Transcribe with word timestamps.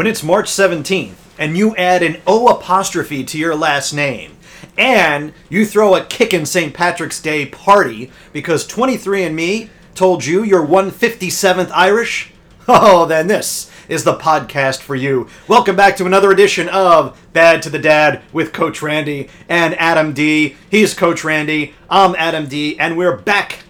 when 0.00 0.06
it's 0.06 0.22
March 0.22 0.46
17th 0.46 1.16
and 1.38 1.58
you 1.58 1.76
add 1.76 2.02
an 2.02 2.16
O 2.26 2.48
apostrophe 2.48 3.22
to 3.22 3.36
your 3.36 3.54
last 3.54 3.92
name 3.92 4.34
and 4.78 5.30
you 5.50 5.66
throw 5.66 5.94
a 5.94 6.02
kickin' 6.02 6.46
St. 6.46 6.72
Patrick's 6.72 7.20
Day 7.20 7.44
party 7.44 8.10
because 8.32 8.66
23andMe 8.66 9.68
told 9.94 10.24
you 10.24 10.42
you're 10.42 10.66
157th 10.66 11.70
Irish, 11.74 12.32
oh, 12.66 13.04
then 13.04 13.26
this 13.26 13.70
is 13.90 14.04
the 14.04 14.16
podcast 14.16 14.78
for 14.80 14.96
you. 14.96 15.28
Welcome 15.46 15.76
back 15.76 15.98
to 15.98 16.06
another 16.06 16.32
edition 16.32 16.70
of 16.70 17.20
Bad 17.34 17.60
to 17.64 17.68
the 17.68 17.78
Dad 17.78 18.22
with 18.32 18.54
Coach 18.54 18.80
Randy 18.80 19.28
and 19.50 19.74
Adam 19.74 20.14
D. 20.14 20.56
He's 20.70 20.94
Coach 20.94 21.24
Randy, 21.24 21.74
I'm 21.90 22.14
Adam 22.16 22.46
D, 22.46 22.80
and 22.80 22.96
we're 22.96 23.18
back 23.18 23.64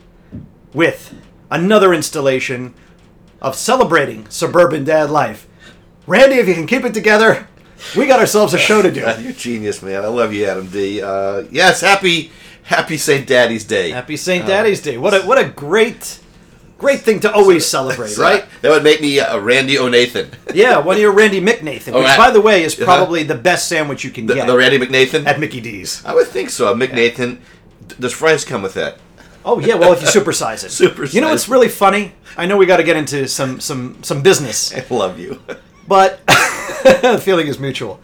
with 0.73 1.12
another 1.51 1.93
installation 1.93 2.74
of 3.43 3.57
celebrating 3.57 4.29
suburban 4.29 4.85
dad 4.85 5.10
life. 5.10 5.49
Randy, 6.11 6.35
if 6.37 6.49
you 6.49 6.55
can 6.55 6.67
keep 6.67 6.83
it 6.85 6.93
together, 6.93 7.47
we 7.97 8.05
got 8.09 8.19
ourselves 8.19 8.53
a 8.53 8.59
show 8.59 8.83
to 8.83 8.91
do. 8.91 9.01
You're 9.21 9.31
genius, 9.33 9.81
man. 9.81 10.03
I 10.05 10.09
love 10.09 10.33
you, 10.35 10.45
Adam 10.45 10.67
D. 10.67 11.01
Uh, 11.01 11.45
yes, 11.53 11.81
happy 11.81 12.33
Happy 12.65 12.97
St. 12.97 13.25
Daddy's 13.29 13.65
Day. 13.65 13.91
Happy 13.91 14.17
St. 14.17 14.45
Daddy's 14.45 14.83
Day. 14.83 14.99
What 14.99 15.15
a 15.15 15.21
what 15.25 15.39
a 15.39 15.45
great 15.49 16.19
great 16.79 17.01
thing 17.02 17.21
to 17.21 17.33
always 17.33 17.65
celebrate, 17.65 18.09
So, 18.09 18.23
right? 18.23 18.45
That 18.63 18.71
would 18.71 18.83
make 18.83 19.01
me 19.01 19.19
a 19.21 19.39
Randy 19.39 19.79
O'Nathan. 19.79 20.30
Yeah, 20.55 20.79
one 20.79 20.97
of 20.97 21.01
your 21.01 21.13
Randy 21.13 21.41
McNathan, 21.41 21.93
Oh, 21.93 21.99
which 22.01 22.07
right. 22.09 22.19
by 22.19 22.30
the 22.33 22.41
way 22.41 22.65
is 22.65 22.74
Uh-huh. 22.74 22.85
probably 22.87 23.23
the 23.23 23.37
best 23.37 23.69
sandwich 23.69 24.02
you 24.02 24.11
can 24.11 24.27
The, 24.27 24.35
get 24.35 24.49
the 24.49 24.57
Randy 24.57 24.79
McNathan? 24.79 25.27
at 25.27 25.39
Mickey 25.39 25.61
D's. 25.61 26.02
I 26.05 26.13
would 26.13 26.27
think 26.27 26.51
so. 26.51 26.73
A 26.73 26.74
McNathan. 26.74 27.39
D- 27.87 27.95
Does 28.01 28.13
fries 28.13 28.45
come 28.45 28.63
with 28.63 28.74
that? 28.74 28.99
Oh 29.45 29.61
yeah, 29.61 29.77
well 29.77 29.93
if 29.93 30.02
you 30.02 30.09
supersize 30.09 30.65
it. 30.65 30.71
Supersize 30.83 31.15
You 31.15 31.21
know 31.21 31.29
what's 31.30 31.49
really 31.49 31.69
funny? 31.69 32.15
I 32.37 32.47
know 32.47 32.57
we 32.57 32.67
got 32.67 32.79
to 32.79 32.85
get 32.85 32.97
into 32.97 33.29
some 33.29 33.61
some 33.61 34.02
some 34.02 34.23
business. 34.23 34.74
I 34.74 34.85
love 34.91 35.21
you. 35.21 35.41
But 35.89 36.25
the 36.27 37.21
feeling 37.25 37.47
is 37.47 37.59
mutual. 37.59 38.01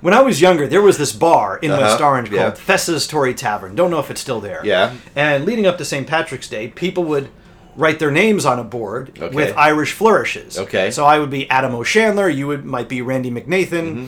When 0.00 0.12
I 0.14 0.20
was 0.20 0.40
younger, 0.40 0.66
there 0.66 0.82
was 0.82 0.98
this 0.98 1.12
bar 1.12 1.56
in 1.58 1.70
West 1.70 2.00
Uh-huh, 2.00 2.04
Orange 2.10 2.30
yeah. 2.30 2.42
called 2.42 2.58
Fessa's 2.58 3.06
Tory 3.06 3.32
Tavern. 3.34 3.74
Don't 3.74 3.90
know 3.90 4.00
if 4.00 4.10
it's 4.10 4.20
still 4.20 4.40
there. 4.40 4.60
Yeah. 4.64 4.94
And 5.16 5.44
leading 5.46 5.66
up 5.66 5.78
to 5.78 5.84
St. 5.84 6.06
Patrick's 6.06 6.48
Day, 6.48 6.68
people 6.68 7.04
would 7.04 7.28
write 7.74 7.98
their 7.98 8.10
names 8.10 8.44
on 8.44 8.58
a 8.58 8.64
board 8.64 9.18
Okay. 9.20 9.34
with 9.34 9.56
Irish 9.56 9.92
flourishes. 9.92 10.58
Okay. 10.58 10.90
So 10.90 11.04
I 11.06 11.18
would 11.18 11.30
be 11.30 11.48
Adam 11.50 11.74
O'Shandler. 11.74 12.28
You 12.32 12.46
would 12.48 12.64
might 12.64 12.88
be 12.88 13.00
Randy 13.02 13.30
McNathan. 13.30 13.68
Mm-hmm. 13.94 14.06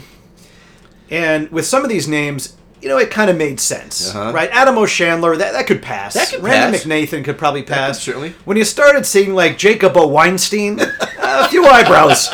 And 1.10 1.50
with 1.50 1.66
some 1.66 1.82
of 1.82 1.88
these 1.88 2.06
names, 2.08 2.56
you 2.82 2.88
know, 2.88 2.98
it 2.98 3.10
kind 3.10 3.30
of 3.30 3.36
made 3.36 3.58
sense, 3.58 4.14
Uh-huh. 4.14 4.32
right? 4.32 4.50
Adam 4.52 4.76
O'Shandler, 4.76 5.36
that, 5.38 5.52
that 5.52 5.66
could 5.66 5.82
pass. 5.82 6.14
That 6.14 6.28
could 6.28 6.42
Randy 6.42 6.78
pass. 6.78 6.86
McNathan 6.86 7.24
could 7.24 7.38
probably 7.38 7.62
pass. 7.62 7.96
could 7.98 8.04
certainly. 8.04 8.34
When 8.44 8.56
you 8.56 8.64
started 8.64 9.06
seeing 9.06 9.34
like 9.34 9.56
Jacob 9.56 9.96
O. 9.96 10.06
Weinstein, 10.06 10.78
a 11.18 11.48
few 11.48 11.64
eyebrows 11.64 12.28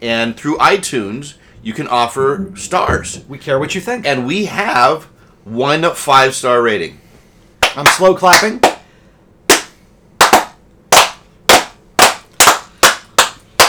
and 0.00 0.36
through 0.36 0.56
iTunes 0.56 1.34
you 1.62 1.72
can 1.72 1.86
offer 1.86 2.50
stars, 2.56 3.24
We 3.28 3.38
care 3.38 3.58
what 3.58 3.74
you 3.76 3.80
think. 3.80 4.04
and 4.06 4.26
we 4.26 4.46
have 4.46 5.04
one 5.44 5.82
five 5.94 6.34
star 6.34 6.60
rating. 6.62 6.98
I'm 7.76 7.86
slow 7.86 8.14
clapping. 8.14 8.60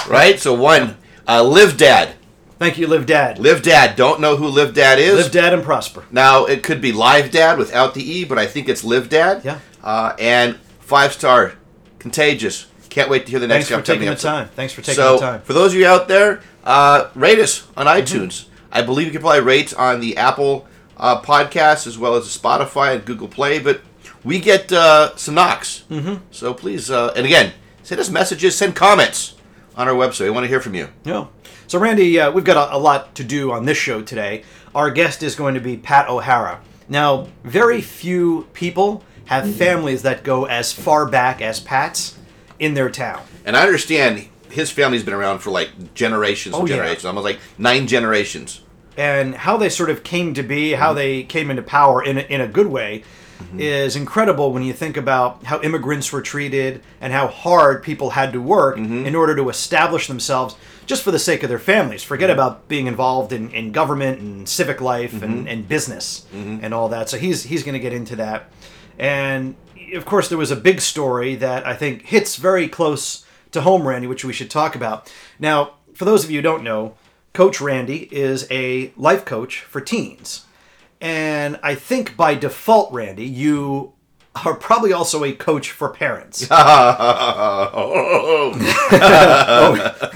right? 0.08 0.40
So 0.40 0.54
one, 0.54 0.98
uh, 1.28 1.44
Live 1.44 1.78
Dad. 1.78 2.16
Thank 2.60 2.78
you, 2.78 2.88
Live 2.88 3.06
Dad. 3.06 3.40
Live 3.40 3.62
Dad. 3.62 3.96
Don't 3.96 4.22
know 4.22 4.38
who 4.38 4.48
Live 4.48 4.74
Dad 4.74 5.00
is. 5.00 5.16
Live 5.16 5.32
Dad 5.32 5.54
and 5.54 5.64
prosper. 5.64 6.06
Now 6.12 6.46
it 6.46 6.64
could 6.64 6.80
be 6.82 6.92
Live 6.92 7.32
Dad 7.32 7.58
without 7.58 7.94
the 7.94 8.02
E, 8.10 8.24
but 8.26 8.38
I 8.38 8.46
think 8.48 8.70
it's 8.70 8.84
Live 8.84 9.10
Dad. 9.10 9.42
Yeah. 9.44 9.60
Uh, 9.84 10.16
and 10.20 10.56
five 10.80 11.12
star, 11.14 11.54
Contagious. 12.00 12.68
Can't 12.90 13.10
wait 13.10 13.26
to 13.26 13.32
hear 13.32 13.40
the 13.40 13.48
next 13.48 13.70
Thanks 13.70 13.82
for 13.82 13.86
taking 13.94 14.06
the 14.06 14.12
episode. 14.12 14.28
time. 14.30 14.48
Thanks 14.56 14.72
for 14.74 14.82
taking 14.82 14.96
so 14.96 15.16
the 15.16 15.20
time. 15.22 15.42
for 15.42 15.54
those 15.54 15.74
of 15.74 15.80
you 15.80 15.88
out 15.88 16.08
there, 16.08 16.42
uh, 16.64 17.10
rate 17.16 17.40
us 17.40 17.68
on 17.76 17.88
Mm-hmm. 17.88 18.02
iTunes. 18.18 18.46
I 18.72 18.82
believe 18.84 19.08
you 19.08 19.12
can 19.14 19.22
probably 19.22 19.42
rate 19.42 19.74
on 19.76 20.00
the 20.00 20.16
Apple 20.18 20.68
uh, 20.98 21.20
podcast 21.22 21.88
as 21.88 21.98
well 21.98 22.16
as 22.16 22.26
Spotify 22.26 22.96
and 22.96 23.04
Google 23.04 23.28
Play, 23.28 23.58
but 23.60 23.82
we 24.24 24.40
get 24.40 24.72
uh, 24.72 25.16
some 25.16 25.34
knocks. 25.36 25.84
Mm-hmm. 25.90 26.24
So 26.32 26.54
please, 26.54 26.92
uh, 26.92 27.14
and 27.16 27.26
again, 27.26 27.54
send 27.82 28.00
us 28.00 28.10
messages, 28.10 28.56
send 28.56 28.76
comments 28.76 29.36
on 29.76 29.88
our 29.88 29.96
website. 29.96 30.26
We 30.26 30.30
want 30.30 30.44
to 30.44 30.48
hear 30.50 30.62
from 30.62 30.76
you. 30.76 30.90
Yeah. 31.04 31.26
So, 31.74 31.80
Randy, 31.80 32.20
uh, 32.20 32.30
we've 32.32 32.44
got 32.44 32.70
a, 32.70 32.76
a 32.76 32.78
lot 32.78 33.16
to 33.16 33.24
do 33.24 33.52
on 33.52 33.66
this 33.66 33.80
show 33.80 34.04
today. 34.04 34.44
Our 34.76 34.92
guest 34.92 35.24
is 35.24 35.34
going 35.34 35.56
to 35.56 35.60
be 35.60 35.76
Pat 35.76 36.08
O'Hara. 36.08 36.62
Now, 36.88 37.30
very 37.44 37.82
few 37.82 38.46
people 38.54 39.04
have 39.26 39.52
families 39.56 40.04
that 40.04 40.24
go 40.24 40.46
as 40.46 40.72
far 40.72 41.10
back 41.10 41.42
as 41.42 41.60
Pat's 41.60 42.16
in 42.60 42.76
their 42.76 42.92
town. 42.92 43.24
And 43.44 43.58
I 43.58 43.64
understand 43.66 44.28
his 44.52 44.70
family's 44.70 45.02
been 45.04 45.16
around 45.16 45.40
for 45.40 45.50
like 45.50 45.96
generations 45.96 46.54
Oh, 46.54 46.60
and 46.60 46.70
yeah. 46.70 46.76
generations, 46.76 47.06
almost 47.06 47.26
like 47.26 47.40
nine 47.58 47.88
generations. 47.88 48.62
and 48.96 49.34
how 49.34 49.58
they 49.58 49.70
sort 49.70 49.90
of 49.90 50.04
came 50.04 50.36
to 50.36 50.44
be, 50.44 50.74
how 50.74 50.94
they 50.94 51.24
came 51.24 51.50
into 51.50 51.64
power 51.64 52.04
in 52.04 52.20
a, 52.20 52.22
in 52.22 52.40
a 52.40 52.48
good 52.48 52.68
way, 52.68 53.04
Mm-hmm. 53.44 53.60
is 53.60 53.96
incredible 53.96 54.52
when 54.52 54.64
you 54.64 54.74
think 54.74 54.98
about 54.98 55.44
how 55.44 55.62
immigrants 55.62 56.12
were 56.12 56.22
treated 56.22 56.82
and 57.00 57.14
how 57.14 57.28
hard 57.28 57.84
people 57.84 58.12
had 58.12 58.34
to 58.34 58.42
work 58.42 58.78
mm-hmm. 58.78 59.06
in 59.06 59.16
order 59.16 59.36
to 59.36 59.50
establish 59.50 60.08
themselves 60.08 60.56
just 60.86 61.04
for 61.04 61.12
the 61.12 61.20
sake 61.20 61.44
of 61.44 61.50
their 61.50 61.60
families. 61.60 62.04
Forget 62.04 62.30
mm-hmm. 62.30 62.40
about 62.40 62.68
being 62.68 62.88
involved 62.88 63.32
in, 63.32 63.52
in 63.52 63.72
government 63.72 64.20
and 64.20 64.50
civic 64.50 64.82
life 64.82 65.22
and, 65.22 65.48
and 65.48 65.68
business 65.68 66.26
and 66.34 66.74
all 66.74 66.90
that. 66.90 67.10
So 67.10 67.18
he's 67.18 67.44
he's 67.44 67.64
going 67.64 67.74
to 67.74 67.80
get 67.80 67.94
into 67.94 68.16
that. 68.18 68.52
And 68.98 69.56
of 69.94 70.06
course, 70.06 70.30
there 70.30 70.38
was 70.38 70.52
a 70.52 70.56
big 70.56 70.82
story 70.82 71.36
that 71.36 71.66
I 71.66 71.76
think 71.76 72.04
hits 72.04 72.36
very 72.36 72.68
close 72.68 73.26
to 73.52 73.62
home, 73.62 73.88
Randy, 73.88 74.08
which 74.08 74.26
we 74.26 74.34
should 74.34 74.50
talk 74.50 74.76
about. 74.76 75.12
Now, 75.40 75.76
for 75.94 76.06
those 76.06 76.24
of 76.24 76.32
you 76.32 76.40
who 76.40 76.44
don't 76.44 76.64
know, 76.64 76.96
Coach 77.34 77.62
Randy 77.62 78.10
is 78.12 78.48
a 78.52 78.92
life 78.96 79.26
coach 79.26 79.62
for 79.62 79.82
teens. 79.82 80.46
And 81.04 81.60
I 81.62 81.76
think 81.76 82.16
by 82.16 82.36
default, 82.36 82.94
Randy, 82.94 83.26
you 83.26 83.92
are 84.46 84.56
probably 84.56 84.94
also 84.94 85.26
a 85.26 85.34
coach 85.34 85.70
for 85.70 85.90
parents. 85.90 86.42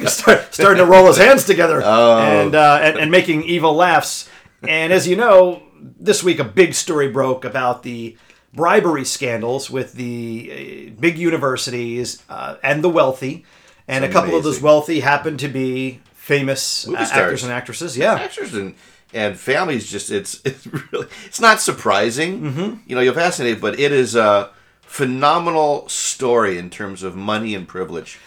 Start, 0.08 0.54
starting 0.54 0.78
to 0.78 0.86
roll 0.86 1.08
his 1.08 1.18
hands 1.18 1.44
together 1.44 1.82
and, 1.82 2.56
uh, 2.56 2.80
and 2.82 2.98
and 2.98 3.12
making 3.12 3.44
evil 3.44 3.74
laughs. 3.74 4.30
And 4.66 4.94
as 4.94 5.10
you 5.10 5.18
know, 5.18 5.62
this 6.00 6.24
week 6.24 6.40
a 6.40 6.46
big 6.46 6.74
story 6.74 7.10
broke 7.10 7.44
about 7.44 7.84
the 7.84 8.16
bribery 8.54 9.04
scandals 9.04 9.70
with 9.70 9.94
the 9.94 10.90
uh, 10.90 11.02
big 11.02 11.18
universities 11.18 12.24
uh, 12.30 12.56
and 12.64 12.82
the 12.82 12.90
wealthy. 12.90 13.44
And 13.90 14.06
a 14.06 14.10
couple 14.10 14.36
of 14.36 14.44
those 14.44 14.62
wealthy 14.62 15.02
happen 15.02 15.36
to 15.38 15.50
be 15.50 16.00
famous 16.14 16.88
uh, 16.88 16.96
actors 16.96 17.44
and 17.44 17.52
actresses. 17.52 17.98
Yeah. 17.98 18.16
actors 18.16 18.54
and 18.54 18.76
and 19.14 19.38
families 19.40 19.90
just 19.90 20.12
it's 20.12 20.42
it's 20.46 20.66
really 20.68 21.08
it's 21.26 21.40
not 21.40 21.60
surprising 21.62 22.42
Mm-hmm. 22.42 22.76
you 22.88 22.96
know 22.96 23.02
you're 23.02 23.14
fascinated 23.14 23.62
but 23.62 23.80
it 23.80 23.92
is 23.92 24.16
a 24.16 24.50
phenomenal 24.82 25.88
story 25.90 26.58
in 26.58 26.70
terms 26.70 27.04
of 27.04 27.16
money 27.16 27.54
and 27.56 27.68
privilege 27.68 28.20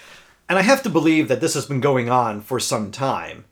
And 0.49 0.59
I 0.59 0.63
have 0.63 0.83
to 0.85 0.91
believe 0.91 1.29
that 1.29 1.41
this 1.41 1.55
has 1.55 1.67
been 1.67 1.81
going 1.81 2.09
on 2.11 2.41
for 2.43 2.59
some 2.61 2.91
time. 2.91 3.45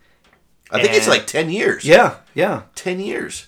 i 0.70 0.80
think 0.80 0.94
it's 0.94 1.08
like 1.08 1.26
10 1.26 1.50
years 1.50 1.84
Yeah, 1.84 2.16
yeah. 2.34 2.62
10 2.75 3.00
years 3.00 3.46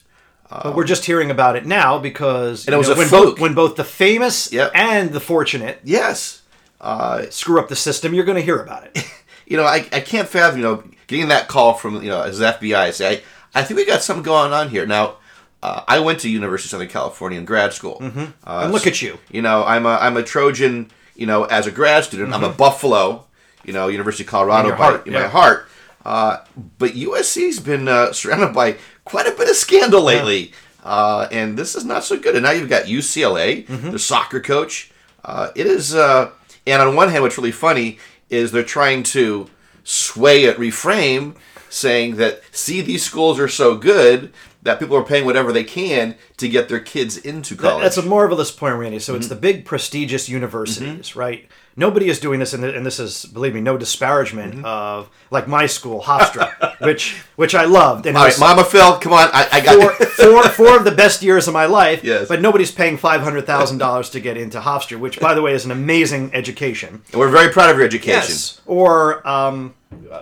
But 0.50 0.75
we're 0.75 0.85
just 0.87 1.05
hearing 1.05 1.31
about 1.31 1.56
it 1.56 1.65
now 1.67 1.99
because 1.99 2.67
And 2.67 2.75
it 2.75 2.79
was 2.79 2.88
know, 2.88 2.94
a 2.94 2.99
when, 2.99 3.09
both, 3.11 3.38
when 3.41 3.55
both 3.55 3.76
the 3.76 3.85
famous 3.85 4.53
Yep. 4.53 4.73
and 4.75 5.12
the 5.12 5.21
fortunate 5.21 5.81
yes 5.85 6.43
uh, 6.83 7.26
screw 7.31 7.61
up 7.61 7.69
the 7.69 7.76
system, 7.76 8.15
you're 8.15 8.25
going 8.25 8.38
to 8.38 8.43
hear 8.50 8.59
about 8.59 8.85
it. 8.87 9.05
you 9.47 9.56
know 9.59 9.65
I, 9.65 9.87
I 9.93 10.00
can't 10.00 10.29
fathom 10.29 10.59
you 10.61 10.65
know 10.67 10.83
getting 11.06 11.29
that 11.29 11.47
call 11.49 11.75
from 11.75 12.03
you 12.03 12.09
know 12.09 12.23
as 12.23 12.41
fbi 12.41 12.93
say 12.93 13.23
I, 13.55 13.62
think 13.62 13.79
we 13.79 13.87
got 13.87 14.02
something 14.02 14.23
going 14.23 14.52
on 14.52 14.69
here 14.70 14.87
now 14.87 15.17
uh, 15.62 15.82
I 15.87 15.99
went 16.00 16.20
to 16.20 16.31
University 16.31 16.69
of 16.69 16.70
Southern 16.70 16.88
California 16.88 17.38
in 17.38 17.44
grad 17.44 17.73
school. 17.73 17.99
Mm-hmm. 18.00 18.25
Uh, 18.44 18.61
and 18.64 18.73
look 18.73 18.87
at 18.87 19.02
you. 19.02 19.19
You 19.31 19.43
know, 19.43 19.64
I'm 19.64 19.85
a 19.87 19.91
I'm 19.91 20.17
a 20.17 20.23
Trojan. 20.23 20.91
You 21.14 21.26
know, 21.26 21.44
as 21.44 21.67
a 21.67 21.70
grad 21.70 22.05
student, 22.05 22.32
I'm 22.32 22.44
a 22.44 22.52
Buffalo. 22.52 23.26
You 23.64 23.75
know, 23.75 23.88
University 23.88 24.25
of 24.25 24.31
Colorado 24.31 24.70
Mm-hmm. 24.70 24.79
by, 24.79 24.85
heart, 24.85 25.06
in 25.06 25.12
yeah. 25.12 25.23
my 25.23 25.29
heart. 25.29 25.69
Uh, 26.02 26.38
but 26.79 26.93
USC's 26.93 27.61
been 27.61 27.88
uh, 27.88 28.12
surrounded 28.14 28.55
by 28.55 28.76
quite 29.05 29.26
a 29.26 29.32
bit 29.32 29.50
of 29.50 29.56
scandal 29.56 30.02
lately, 30.02 30.52
uh, 30.82 31.29
and 31.31 31.58
this 31.58 31.75
is 31.75 31.85
not 31.85 32.05
so 32.05 32.19
good. 32.19 32.35
And 32.37 32.44
now 32.44 32.52
you've 32.52 32.70
got 32.70 32.85
UCLA, 32.85 33.67
Mm-hmm. 33.67 33.91
the 33.91 33.99
soccer 33.99 34.41
coach. 34.41 34.91
Uh, 35.23 35.50
it 35.55 35.67
is, 35.67 35.94
uh, 35.94 36.31
and 36.67 36.81
on 36.81 36.97
one 36.97 37.11
hand, 37.11 37.23
what's 37.23 37.37
really 37.37 37.52
funny 37.52 37.99
is 38.31 38.50
they're 38.50 38.62
trying 38.62 39.02
to 39.02 39.47
sway 39.85 40.44
it, 40.44 40.56
reframe, 40.56 41.35
saying 41.71 42.17
that 42.17 42.43
see 42.53 42.83
these 42.83 43.03
schools 43.03 43.39
are 43.41 43.49
so 43.49 43.77
good 43.77 44.33
that 44.63 44.79
people 44.79 44.95
are 44.95 45.03
paying 45.05 45.25
whatever 45.25 45.53
they 45.53 45.65
can 45.65 46.15
to 46.37 46.47
get 46.47 46.69
their 46.69 46.81
kids 46.81 47.17
into 47.17 47.57
college. 47.57 47.83
That's 47.83 47.97
a 47.97 48.03
marvelous 48.03 48.51
point, 48.51 48.77
Randy. 48.77 48.99
So 48.99 49.13
Mm-hmm. 49.15 49.21
it's 49.21 49.29
the 49.29 49.35
big 49.37 49.65
prestigious 49.65 50.29
universities, 50.29 51.17
right? 51.17 51.49
Nobody 51.77 52.11
is 52.11 52.19
doing 52.21 52.41
this, 52.41 52.53
and, 52.53 52.63
and 52.65 52.85
this 52.85 52.99
is, 52.99 53.25
believe 53.25 53.55
me, 53.55 53.63
no 53.63 53.79
disparagement 53.79 54.57
Mm-hmm. 54.57 54.65
of 54.67 55.09
like 55.31 55.49
my 55.49 55.65
school, 55.65 56.03
Hofstra, 56.03 56.79
which 56.85 57.23
which 57.37 57.55
I 57.55 57.65
loved. 57.65 58.05
And 58.05 58.19
All 58.19 58.27
was 58.27 58.39
Mama 58.39 58.65
Phil, 58.65 58.99
come 58.99 59.15
on, 59.15 59.31
I, 59.33 59.49
I 59.51 59.61
got 59.63 59.95
four, 60.09 60.43
four 60.51 60.77
of 60.77 60.85
the 60.85 60.91
best 60.91 61.23
years 61.23 61.49
of 61.49 61.55
my 61.55 61.65
life. 61.65 62.05
Yes. 62.05 62.29
But 62.29 62.43
nobody's 62.43 62.73
paying 62.73 62.99
five 62.99 63.23
hundred 63.23 63.47
thousand 63.47 63.79
dollars 63.79 64.11
to 64.11 64.21
get 64.21 64.37
into 64.37 64.61
Hofstra, 64.61 64.99
which, 64.99 65.21
by 65.21 65.33
the 65.33 65.41
way, 65.41 65.55
is 65.55 65.65
an 65.65 65.71
amazing 65.71 66.35
education. 66.35 67.01
And 67.13 67.19
We're 67.21 67.31
very 67.31 67.51
proud 67.51 67.71
of 67.71 67.77
your 67.79 67.87
education. 67.87 68.29
Yes, 68.35 68.61
Or 68.67 69.27
um, 69.27 69.75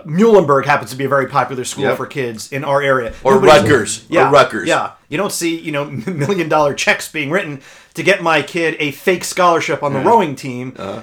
Muhlenberg 0.05 0.65
happens 0.65 0.91
to 0.91 0.97
be 0.97 1.05
a 1.05 1.09
very 1.09 1.27
popular 1.27 1.63
school 1.63 1.83
Yep. 1.85 1.97
for 1.97 2.05
kids 2.05 2.51
in 2.51 2.63
our 2.63 2.81
area. 2.81 3.13
Or 3.23 3.35
Nobody's- 3.35 3.61
Rutgers. 3.61 4.05
Yeah, 4.09 4.27
Or 4.27 4.31
Rutgers. 4.31 4.67
Yeah. 4.67 4.91
You 5.09 5.17
don't 5.17 5.31
see, 5.31 5.57
you 5.59 5.71
know, 5.71 5.85
million 6.07 6.49
dollar 6.49 6.73
checks 6.73 7.11
being 7.11 7.29
written 7.31 7.61
to 7.93 8.03
get 8.03 8.21
my 8.23 8.41
kid 8.41 8.75
a 8.79 8.91
fake 8.91 9.23
scholarship 9.23 9.83
on 9.83 9.93
the 9.93 9.99
rowing 9.99 10.35
team 10.35 10.73
Uh-huh. 10.77 11.01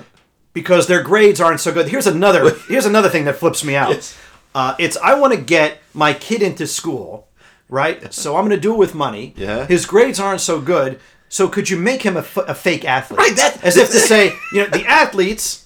because 0.53 0.87
their 0.87 1.03
grades 1.03 1.41
aren't 1.41 1.61
so 1.61 1.73
good. 1.73 1.89
Here's 1.89 2.07
another. 2.07 2.51
here's 2.69 2.87
another 2.87 3.09
thing 3.09 3.25
that 3.25 3.37
flips 3.37 3.65
me 3.65 3.77
out. 3.77 3.91
Yes. 3.91 4.17
Uh, 4.55 4.75
it's 4.79 4.97
I 4.99 5.15
want 5.15 5.35
to 5.35 5.41
get 5.41 5.79
my 5.93 6.13
kid 6.15 6.43
into 6.43 6.67
school, 6.67 7.29
right? 7.69 8.13
So 8.15 8.37
I'm 8.37 8.45
going 8.47 8.57
to 8.57 8.61
do 8.61 8.73
it 8.73 8.79
with 8.79 8.95
money. 8.95 9.35
Yeah. 9.37 9.67
His 9.67 9.85
grades 9.87 10.19
aren't 10.19 10.41
so 10.41 10.61
good. 10.61 10.99
So 11.29 11.49
could 11.49 11.69
you 11.69 11.77
make 11.77 12.03
him 12.03 12.17
a, 12.17 12.21
f- 12.21 12.37
a 12.39 12.55
fake 12.55 12.85
athlete? 12.85 13.19
Right, 13.19 13.37
that- 13.37 13.63
As 13.65 13.77
if 13.77 13.91
to 13.91 13.99
say, 13.99 14.33
you 14.53 14.61
know, 14.63 14.67
the 14.69 14.87
athletes, 14.87 15.66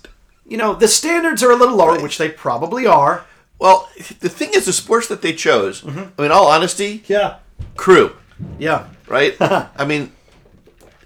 you 0.50 0.58
know, 0.58 0.74
the 0.74 0.88
standards 0.88 1.42
are 1.42 1.50
a 1.50 1.56
little 1.56 1.76
lower, 1.76 1.98
which 2.02 2.18
they 2.18 2.28
probably 2.28 2.86
are. 2.86 3.24
Well, 3.58 3.88
the 4.20 4.28
thing 4.28 4.50
is, 4.54 4.66
the 4.66 4.72
sports 4.72 5.06
that 5.08 5.22
they 5.22 5.32
chose. 5.32 5.80
Mm-hmm. 5.82 6.04
I 6.18 6.22
mean, 6.22 6.30
all 6.32 6.46
honesty, 6.48 7.04
Yeah. 7.06 7.36
crew, 7.76 8.16
Yeah. 8.58 8.86
right? 9.06 9.36
I 9.40 9.84
mean, 9.86 10.12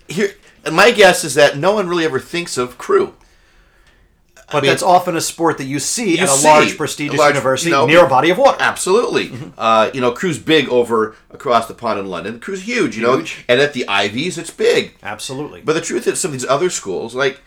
here, 0.08 0.30
and 0.64 0.74
my 0.74 0.90
guess 0.90 1.24
is 1.24 1.34
that 1.34 1.56
no 1.58 1.72
one 1.74 1.88
really 1.88 2.04
ever 2.04 2.18
thinks 2.20 2.56
of 2.58 2.78
crew. 2.78 3.14
But 4.52 4.62
mean, 4.62 4.70
that's 4.70 4.82
often 4.82 5.16
a 5.16 5.20
sport 5.22 5.56
that 5.58 5.64
you 5.64 5.78
see 5.78 6.12
you 6.16 6.22
at 6.22 6.24
a 6.28 6.32
see 6.32 6.46
large, 6.46 6.76
prestigious 6.76 7.14
a 7.14 7.18
large, 7.18 7.34
university 7.34 7.70
you 7.70 7.76
know, 7.76 7.86
near 7.86 8.04
a 8.04 8.08
body 8.08 8.28
of 8.30 8.36
water. 8.38 8.58
Absolutely. 8.60 9.32
Uh, 9.56 9.90
you 9.94 10.00
know, 10.02 10.12
crew's 10.12 10.38
big 10.38 10.68
over 10.68 11.16
across 11.30 11.66
the 11.66 11.72
pond 11.74 11.98
in 11.98 12.06
London. 12.06 12.38
Crew's 12.40 12.62
huge. 12.62 12.96
You 12.96 13.10
Huge. 13.10 13.38
know, 13.38 13.42
and 13.48 13.60
at 13.60 13.72
the 13.72 13.88
Ivies, 13.88 14.36
it's 14.38 14.50
big. 14.50 14.96
Absolutely. 15.02 15.62
But 15.62 15.72
the 15.72 15.80
truth 15.80 16.06
is, 16.06 16.20
some 16.20 16.28
of 16.28 16.32
these 16.34 16.46
other 16.46 16.68
schools, 16.70 17.14
like, 17.14 17.40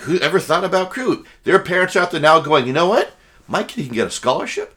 who 0.00 0.18
ever 0.18 0.38
thought 0.40 0.64
about 0.64 0.90
crew? 0.90 1.24
There 1.44 1.54
are 1.56 1.60
parents 1.60 1.96
out 1.96 2.10
there 2.10 2.20
now 2.20 2.40
going, 2.40 2.66
you 2.66 2.72
know 2.72 2.88
what? 2.88 3.12
My 3.48 3.62
kid 3.62 3.86
can 3.86 3.94
get 3.94 4.06
a 4.06 4.10
scholarship 4.10 4.74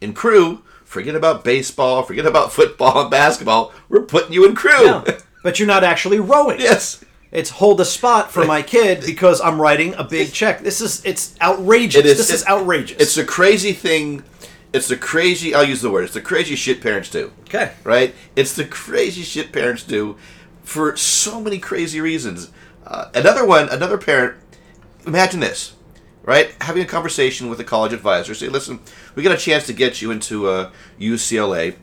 in 0.00 0.12
crew. 0.14 0.62
Forget 0.84 1.14
about 1.14 1.44
baseball. 1.44 2.02
Forget 2.02 2.26
about 2.26 2.52
football 2.52 3.02
and 3.02 3.10
basketball. 3.10 3.72
We're 3.88 4.02
putting 4.02 4.32
you 4.32 4.46
in 4.46 4.54
crew. 4.54 4.84
Yeah. 4.84 5.18
But 5.42 5.58
you're 5.58 5.68
not 5.68 5.84
actually 5.84 6.20
rowing. 6.20 6.60
yes. 6.60 7.04
It's 7.32 7.50
hold 7.50 7.80
a 7.80 7.84
spot 7.84 8.30
for 8.30 8.44
my 8.46 8.62
kid 8.74 9.02
because 9.04 9.40
I'm 9.40 9.60
writing 9.60 9.94
a 9.94 10.04
big 10.04 10.32
check. 10.32 10.60
This 10.60 10.80
is 10.80 11.04
it's 11.04 11.38
outrageous. 11.42 12.00
It 12.00 12.06
is- 12.06 12.16
this 12.18 12.30
is 12.30 12.46
outrageous. 12.46 13.00
It's 13.00 13.16
a 13.16 13.24
crazy 13.24 13.72
thing. 13.72 14.22
It's 14.72 14.88
the 14.88 14.96
crazy. 14.96 15.54
I'll 15.54 15.64
use 15.64 15.82
the 15.82 15.90
word. 15.90 16.04
It's 16.04 16.14
the 16.14 16.20
crazy 16.20 16.54
shit 16.56 16.80
parents 16.80 17.10
do. 17.10 17.32
okay. 17.42 17.72
Right? 17.84 18.14
It's 18.36 18.54
the 18.54 18.64
crazy 18.64 19.22
shit 19.22 19.52
parents 19.52 19.82
do 19.82 20.16
for 20.62 20.96
so 20.96 21.40
many 21.40 21.58
crazy 21.58 22.00
reasons. 22.00 22.50
Uh, 22.86 23.10
another 23.14 23.44
one. 23.44 23.68
Another 23.68 23.98
parent. 23.98 24.36
Imagine 25.06 25.40
this. 25.40 25.74
Right? 26.22 26.54
Having 26.60 26.82
a 26.82 26.86
conversation 26.86 27.48
with 27.48 27.60
a 27.60 27.64
college 27.64 27.92
advisor. 27.92 28.34
Say, 28.34 28.48
listen, 28.48 28.80
we 29.14 29.22
got 29.22 29.32
a 29.32 29.40
chance 29.40 29.66
to 29.66 29.72
get 29.72 30.02
you 30.02 30.10
into 30.10 30.48
uh, 30.48 30.70
UCLA. 30.98 31.76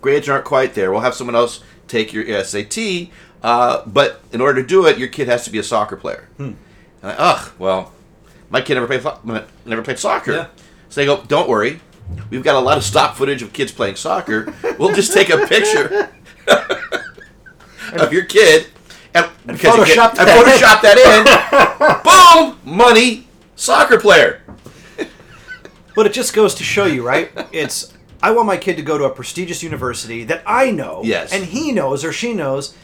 Grades 0.00 0.28
aren't 0.28 0.46
quite 0.46 0.74
there. 0.74 0.90
We'll 0.90 1.02
have 1.02 1.14
someone 1.14 1.36
else 1.36 1.62
take 1.86 2.12
your 2.12 2.42
SAT. 2.42 3.08
Uh, 3.42 3.84
but 3.86 4.22
in 4.32 4.40
order 4.40 4.62
to 4.62 4.66
do 4.66 4.86
it, 4.86 4.98
your 4.98 5.08
kid 5.08 5.28
has 5.28 5.44
to 5.44 5.50
be 5.50 5.58
a 5.58 5.62
soccer 5.62 5.96
player. 5.96 6.28
Hmm. 6.38 6.52
And 7.02 7.12
I, 7.12 7.14
ugh, 7.16 7.52
well, 7.58 7.92
my 8.50 8.60
kid 8.60 8.74
never 8.74 8.86
played 8.86 9.02
fo- 9.02 9.44
never 9.64 9.82
played 9.82 9.98
soccer. 9.98 10.32
Yeah. 10.32 10.46
So 10.88 11.00
they 11.00 11.06
go, 11.06 11.22
don't 11.24 11.48
worry, 11.48 11.80
we've 12.30 12.42
got 12.42 12.54
a 12.54 12.60
lot 12.60 12.78
of 12.78 12.84
stock 12.84 13.16
footage 13.16 13.42
of 13.42 13.52
kids 13.52 13.72
playing 13.72 13.96
soccer. 13.96 14.54
We'll 14.78 14.94
just 14.94 15.12
take 15.12 15.30
a 15.30 15.46
picture 15.46 16.10
of 17.92 18.12
your 18.12 18.24
kid 18.24 18.68
and, 19.16 19.58
you 19.62 19.68
Photoshop 19.70 20.14
get- 20.14 20.18
and 20.18 20.28
that. 20.28 20.44
Photoshop 20.46 20.82
that 20.82 22.38
in. 22.38 22.52
Boom, 22.64 22.76
money, 22.76 23.26
soccer 23.56 23.98
player. 23.98 24.42
But 25.94 26.06
it 26.06 26.12
just 26.12 26.34
goes 26.34 26.54
to 26.56 26.64
show 26.64 26.84
you, 26.84 27.06
right? 27.06 27.30
It's 27.52 27.92
I 28.22 28.30
want 28.32 28.46
my 28.46 28.56
kid 28.56 28.76
to 28.76 28.82
go 28.82 28.98
to 28.98 29.04
a 29.04 29.10
prestigious 29.10 29.62
university 29.62 30.24
that 30.24 30.42
I 30.46 30.70
know, 30.70 31.00
Yes. 31.04 31.32
and 31.32 31.44
he 31.44 31.72
knows 31.72 32.04
or 32.04 32.12
she 32.12 32.32
knows 32.34 32.74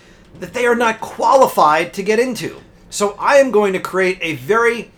that 0.41 0.55
they 0.55 0.67
are 0.67 0.75
not 0.75 1.01
qualified 1.01 1.93
to 1.95 2.03
get 2.03 2.19
into. 2.19 2.61
So 2.91 3.15
I 3.19 3.37
am 3.37 3.51
going 3.51 3.73
to 3.75 3.81
create 3.81 4.19
a 4.23 4.35
very 4.37 4.91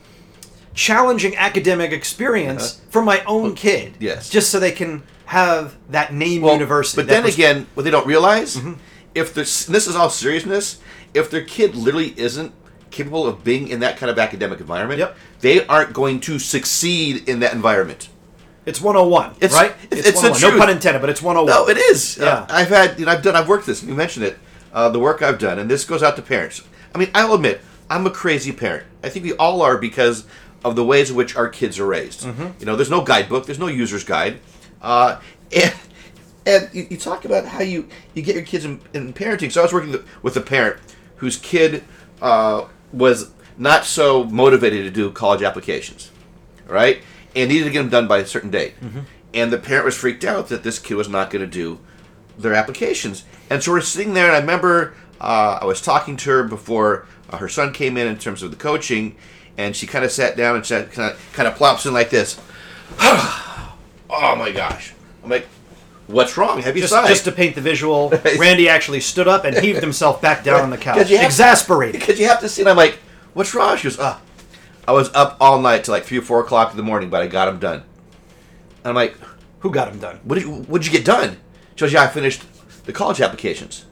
challenging 0.75 1.37
academic 1.37 1.93
experience 1.93 2.81
for 2.91 3.03
my 3.03 3.23
own 3.25 3.55
kid. 3.55 3.89
Uh-huh. 3.91 3.97
yes. 4.01 4.29
Just 4.31 4.51
so 4.51 4.59
they 4.61 4.73
can 4.73 5.03
have 5.27 5.77
that 5.91 6.13
name 6.13 6.43
Well, 6.43 6.53
university. 6.55 6.97
But 7.03 7.09
that 7.09 7.23
then 7.25 7.33
again, 7.33 7.67
what 7.75 7.83
they 7.85 7.91
don't 7.91 8.07
realize, 8.07 8.57
Mm-hmm. 8.57 8.75
If 9.15 9.37
and 9.37 9.47
this 9.75 9.87
is 9.87 9.95
all 9.97 10.11
seriousness, 10.11 10.79
if 11.13 11.31
their 11.31 11.43
kid 11.43 11.75
literally 11.75 12.15
isn't 12.19 12.53
capable 12.91 13.27
of 13.27 13.43
being 13.45 13.69
in 13.69 13.81
that 13.81 13.97
kind 13.97 14.11
of 14.11 14.19
academic 14.19 14.61
environment, 14.61 14.99
Yep. 15.01 15.17
they 15.41 15.67
aren't 15.67 15.93
going 15.93 16.21
to 16.21 16.39
succeed 16.39 17.29
in 17.29 17.41
that 17.41 17.53
environment. 17.53 18.09
It's 18.67 18.81
101, 18.81 19.33
It's- 19.41 19.53
right? 19.53 19.73
it's- 19.91 20.07
it's 20.07 20.21
the 20.21 20.29
101. 20.31 20.55
No 20.55 20.59
pun 20.59 20.71
intended, 20.71 21.01
but 21.01 21.11
it's 21.11 21.21
101. 21.21 21.55
No, 21.55 21.69
it 21.69 21.77
is. 21.77 22.17
Yeah. 22.19 22.27
Uh, 22.29 22.47
I've 22.51 22.69
had, 22.69 22.99
you 22.99 23.05
know, 23.07 23.13
I've 23.13 23.23
done, 23.23 23.37
I've 23.37 23.49
worked 23.49 23.67
this. 23.67 23.83
You 23.83 23.95
mentioned 23.95 24.25
it. 24.25 24.39
Uh, 24.73 24.89
the 24.89 24.99
work 24.99 25.23
I've 25.23 25.39
done, 25.39 25.59
and 25.59 25.71
this 25.71 25.85
goes 25.85 26.03
out 26.03 26.17
to 26.17 26.23
parents. 26.23 26.63
I 26.95 26.99
mean, 26.99 27.11
I'll 27.15 27.35
admit, 27.35 27.61
I'm 27.91 28.07
a 28.07 28.11
crazy 28.11 28.53
parent. 28.53 28.85
I 29.05 29.09
think 29.09 29.25
we 29.25 29.33
all 29.35 29.61
are 29.63 29.77
because 29.77 30.25
of 30.65 30.75
the 30.77 30.85
ways 30.85 31.11
in 31.11 31.17
which 31.17 31.37
our 31.37 31.49
kids 31.49 31.79
are 31.79 31.87
raised. 31.87 32.23
Mm-hmm. 32.23 32.47
You 32.59 32.67
know, 32.67 32.75
there's 32.75 32.91
no 32.91 33.03
guidebook, 33.03 33.47
there's 33.47 33.59
no 33.59 33.67
user's 33.69 34.03
guide, 34.05 34.39
uh, 34.83 35.17
and 35.55 35.75
and 36.47 36.69
you, 36.73 36.87
you 36.91 36.97
talk 36.97 37.25
about 37.25 37.47
how 37.47 37.63
you 37.63 37.89
you 38.15 38.23
get 38.23 38.35
your 38.35 38.45
kids 38.45 38.65
in, 38.65 38.81
in 38.93 39.13
parenting. 39.13 39.51
So 39.51 39.61
I 39.61 39.65
was 39.65 39.73
working 39.73 39.93
th- 39.93 40.05
with 40.23 40.37
a 40.37 40.41
parent 40.41 40.81
whose 41.17 41.37
kid 41.37 41.85
uh, 42.21 42.67
was 42.93 43.31
not 43.57 43.85
so 43.85 44.25
motivated 44.25 44.85
to 44.85 44.91
do 44.91 45.11
college 45.11 45.43
applications 45.43 46.11
right? 46.67 47.03
And 47.35 47.51
needed 47.51 47.65
to 47.65 47.71
get 47.71 47.81
them 47.81 47.89
done 47.89 48.09
by 48.09 48.19
a 48.19 48.27
certain 48.27 48.51
date. 48.51 48.75
And 49.33 49.53
the 49.53 49.59
parent 49.59 49.85
was 49.85 49.97
freaked 49.97 50.25
out 50.25 50.49
that 50.49 50.63
this 50.63 50.79
kid 50.79 50.95
was 50.95 51.09
not 51.09 51.31
going 51.31 51.45
to 51.45 51.51
do 51.51 51.81
their 52.39 52.55
applications. 52.55 53.25
And 53.51 53.63
so 53.63 53.73
we're 53.73 53.81
sitting 53.81 54.15
there, 54.15 54.27
and 54.27 54.37
I 54.37 54.41
remember 54.41 54.95
uh, 55.21 55.59
I 55.61 55.65
was 55.65 55.81
talking 55.81 56.17
to 56.19 56.31
her 56.31 56.45
before 56.45 57.07
uh, 57.31 57.39
her 57.39 57.49
son 57.49 57.73
came 57.73 57.97
in 57.97 58.07
in 58.07 58.19
terms 58.19 58.43
of 58.43 58.51
the 58.51 58.57
coaching, 58.57 59.17
and 59.57 59.75
she 59.75 59.87
kind 59.87 60.05
of 60.05 60.13
sat 60.13 60.37
down 60.37 60.57
and 60.57 60.65
said, 60.65 60.91
kind 60.93 61.13
of, 61.13 61.33
kind 61.33 61.49
of 61.49 61.57
plops 61.57 61.87
in 61.87 61.93
like 61.93 62.11
this. 62.11 62.41
oh 63.01 63.77
my 64.11 64.53
gosh! 64.53 64.95
I'm 65.23 65.31
like, 65.31 65.49
what's 66.07 66.37
wrong? 66.37 66.63
Have 66.63 66.77
you 66.77 66.83
Just, 66.83 66.93
sighed? 66.93 67.09
just 67.09 67.25
to 67.25 67.33
paint 67.33 67.55
the 67.55 67.61
visual, 67.61 68.11
Randy 68.39 68.69
actually 68.69 69.01
stood 69.01 69.29
up 69.29 69.45
and 69.45 69.57
heaved 69.57 69.81
himself 69.81 70.21
back 70.21 70.45
down 70.45 70.61
on 70.63 70.71
the 70.71 70.79
couch, 70.79 71.11
exasperated. 71.11 72.01
because 72.01 72.19
you 72.19 72.27
have 72.29 72.41
to 72.41 72.49
see. 72.49 72.63
And 72.63 72.69
I'm 72.69 72.77
like, 72.77 72.99
what's 73.35 73.55
wrong? 73.55 73.77
She 73.77 73.85
goes, 73.85 73.99
ah, 73.99 74.21
I 74.87 74.93
was 74.93 75.13
up 75.15 75.37
all 75.41 75.61
night 75.61 75.85
till 75.85 75.93
like 75.93 76.05
three 76.05 76.19
or 76.19 76.23
four 76.23 76.41
o'clock 76.41 76.71
in 76.71 76.77
the 76.77 76.83
morning, 76.83 77.11
but 77.11 77.23
I 77.23 77.27
got 77.27 77.47
them 77.47 77.59
done. 77.59 77.83
And 78.83 78.87
I'm 78.91 78.95
like, 78.95 79.17
Who 79.61 79.71
got 79.71 79.89
him 79.93 79.99
done? 79.99 80.21
what 80.25 80.35
did 80.37 80.45
you, 80.45 80.51
what 80.65 80.83
did 80.83 80.93
you 80.93 80.97
get 80.99 81.05
done? 81.07 81.39
She 81.75 81.81
goes, 81.81 81.93
yeah, 81.93 82.03
I 82.03 82.07
finished 82.09 82.43
the 82.85 82.93
college 82.93 83.21
applications. 83.21 83.87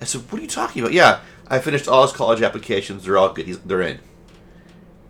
I 0.00 0.04
said, 0.04 0.22
what 0.30 0.38
are 0.38 0.42
you 0.42 0.48
talking 0.48 0.80
about? 0.80 0.92
Yeah, 0.92 1.20
I 1.48 1.58
finished 1.58 1.88
all 1.88 2.02
his 2.02 2.12
college 2.12 2.40
applications. 2.40 3.04
They're 3.04 3.18
all 3.18 3.32
good. 3.32 3.46
He's, 3.46 3.58
they're 3.58 3.82
in. 3.82 3.98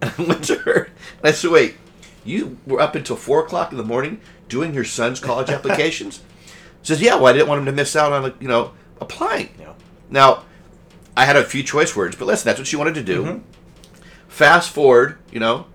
And 0.00 0.12
I 0.16 0.22
went 0.22 0.44
to 0.44 0.54
her, 0.60 0.84
and 1.18 1.24
I 1.28 1.32
said, 1.32 1.50
wait, 1.50 1.76
you 2.24 2.56
were 2.66 2.80
up 2.80 2.94
until 2.94 3.16
four 3.16 3.44
o'clock 3.44 3.70
in 3.72 3.78
the 3.78 3.84
morning 3.84 4.20
doing 4.48 4.72
your 4.72 4.84
son's 4.84 5.18
college 5.20 5.48
applications? 5.56 6.22
Says, 6.82 7.00
yeah, 7.02 7.16
well, 7.16 7.26
I 7.26 7.32
didn't 7.32 7.48
want 7.48 7.60
him 7.60 7.66
to 7.66 7.72
miss 7.72 7.94
out 7.96 8.12
on, 8.12 8.34
you 8.40 8.48
know, 8.48 8.72
applying. 9.00 9.50
Yeah. 9.58 9.74
Now, 10.10 10.44
I 11.16 11.24
had 11.24 11.36
a 11.36 11.44
few 11.44 11.62
choice 11.62 11.94
words, 11.94 12.16
but 12.16 12.26
listen, 12.26 12.46
that's 12.46 12.58
what 12.58 12.66
she 12.66 12.76
wanted 12.76 12.94
to 12.94 13.02
do. 13.02 13.24
Mm-hmm. 13.24 13.38
Fast 14.28 14.70
forward, 14.70 15.18
you 15.32 15.40
know, 15.40 15.66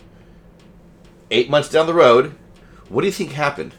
eight 1.32 1.50
months 1.50 1.70
down 1.70 1.86
the 1.86 1.94
road, 1.94 2.36
what 2.90 3.02
do 3.02 3.08
you 3.08 3.14
think 3.14 3.32
happened 3.32 3.74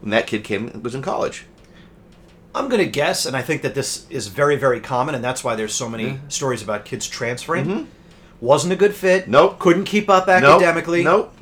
when 0.00 0.10
that 0.10 0.26
kid 0.26 0.44
came 0.44 0.82
was 0.82 0.94
in 0.94 1.02
college? 1.02 1.46
I'm 2.54 2.68
going 2.68 2.84
to 2.84 2.90
guess, 2.90 3.24
and 3.26 3.36
I 3.36 3.42
think 3.42 3.62
that 3.62 3.74
this 3.74 4.06
is 4.10 4.26
very, 4.28 4.56
very 4.56 4.80
common, 4.80 5.14
and 5.14 5.24
that's 5.24 5.42
why 5.42 5.54
there's 5.54 5.74
so 5.74 5.88
many 5.88 6.20
stories 6.28 6.62
about 6.62 6.84
kids 6.84 7.08
transferring. 7.08 7.88
Wasn't 8.40 8.72
a 8.72 8.76
good 8.76 8.94
fit. 8.94 9.22
Mm-hmm. 9.22 9.30
Nope. 9.30 9.58
Couldn't 9.58 9.84
keep 9.84 10.10
up 10.10 10.28
academically. 10.28 11.04
Nope. 11.04 11.34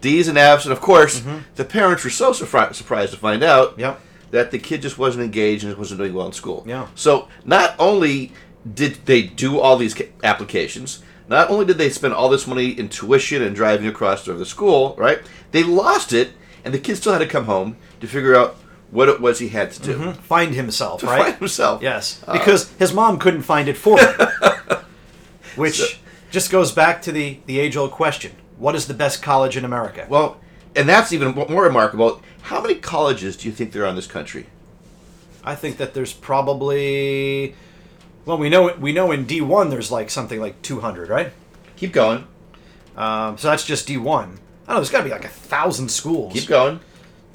D's 0.00 0.28
and 0.28 0.36
F's, 0.36 0.64
and 0.66 0.72
of 0.72 0.80
course, 0.80 1.22
the 1.54 1.64
parents 1.64 2.02
were 2.04 2.10
so 2.10 2.32
surpri- 2.32 2.74
surprised 2.74 3.12
to 3.12 3.18
find 3.18 3.42
out 3.42 3.72
Mm-hmm. 3.72 3.80
Yep. 3.80 4.00
That 4.34 4.50
the 4.50 4.58
kid 4.58 4.82
just 4.82 4.98
wasn't 4.98 5.24
engaged 5.24 5.64
and 5.64 5.76
wasn't 5.76 5.98
doing 5.98 6.12
well 6.14 6.26
in 6.26 6.32
school. 6.32 6.64
Yeah. 6.66 6.88
So 6.94 7.28
not 7.44 7.74
only 7.78 8.32
did 8.74 9.06
they 9.06 9.22
do 9.22 9.58
all 9.60 9.76
these 9.76 9.94
applications, 10.22 11.02
not 11.28 11.50
only 11.50 11.64
did 11.64 11.78
they 11.78 11.88
spend 11.88 12.14
all 12.14 12.28
this 12.28 12.46
money 12.46 12.68
in 12.70 12.88
tuition 12.88 13.42
and 13.42 13.54
driving 13.56 13.86
across 13.86 14.24
to 14.24 14.32
the 14.34 14.44
school, 14.46 14.94
right? 14.98 15.20
They 15.52 15.62
lost 15.62 16.12
it, 16.12 16.30
and 16.64 16.74
the 16.74 16.78
kid 16.78 16.96
still 16.96 17.12
had 17.12 17.20
to 17.20 17.26
come 17.26 17.44
home 17.46 17.76
to 18.00 18.06
figure 18.06 18.34
out 18.36 18.56
what 18.90 19.08
it 19.08 19.20
was 19.20 19.38
he 19.38 19.48
had 19.48 19.70
to 19.72 19.82
do 19.82 20.12
Find 20.12 20.54
himself, 20.54 21.00
to 21.00 21.06
Mm-hmm. 21.06 21.14
right? 21.16 21.24
find 21.30 21.38
himself. 21.38 21.82
Yes, 21.82 22.22
because 22.30 22.70
his 22.78 22.92
mom 22.92 23.18
couldn't 23.18 23.42
find 23.42 23.68
it 23.68 23.76
for 23.76 23.98
him. 23.98 24.14
Which 25.56 25.78
So- 25.78 25.86
just 26.30 26.50
goes 26.50 26.72
back 26.72 27.00
to 27.02 27.12
the, 27.12 27.38
the 27.46 27.58
age 27.60 27.76
old 27.76 27.92
question 27.92 28.32
what 28.56 28.74
is 28.76 28.86
the 28.86 28.94
best 28.94 29.20
college 29.22 29.56
in 29.56 29.64
America? 29.64 30.06
Well, 30.08 30.36
and 30.76 30.88
that's 30.88 31.12
even 31.12 31.32
more 31.34 31.64
remarkable. 31.64 32.22
How 32.44 32.60
many 32.60 32.74
colleges 32.74 33.38
do 33.38 33.48
you 33.48 33.54
think 33.54 33.72
there 33.72 33.84
are 33.84 33.88
in 33.88 33.96
this 33.96 34.06
country? 34.06 34.46
I 35.42 35.54
think 35.54 35.78
that 35.78 35.94
there's 35.94 36.12
probably. 36.12 37.54
Well, 38.26 38.36
we 38.36 38.50
know 38.50 38.74
we 38.78 38.92
know 38.92 39.12
in 39.12 39.24
D1 39.24 39.70
there's 39.70 39.90
like 39.90 40.10
something 40.10 40.38
like 40.38 40.60
200, 40.60 41.08
right? 41.08 41.32
Keep 41.76 41.92
going. 41.92 42.26
Um, 42.96 43.38
so 43.38 43.48
that's 43.48 43.64
just 43.64 43.88
D1. 43.88 43.96
I 44.06 44.20
don't 44.26 44.36
know. 44.68 44.74
There's 44.74 44.90
got 44.90 44.98
to 44.98 45.04
be 45.04 45.10
like 45.10 45.24
a 45.24 45.28
thousand 45.28 45.90
schools. 45.90 46.34
Keep 46.34 46.46
going. 46.48 46.80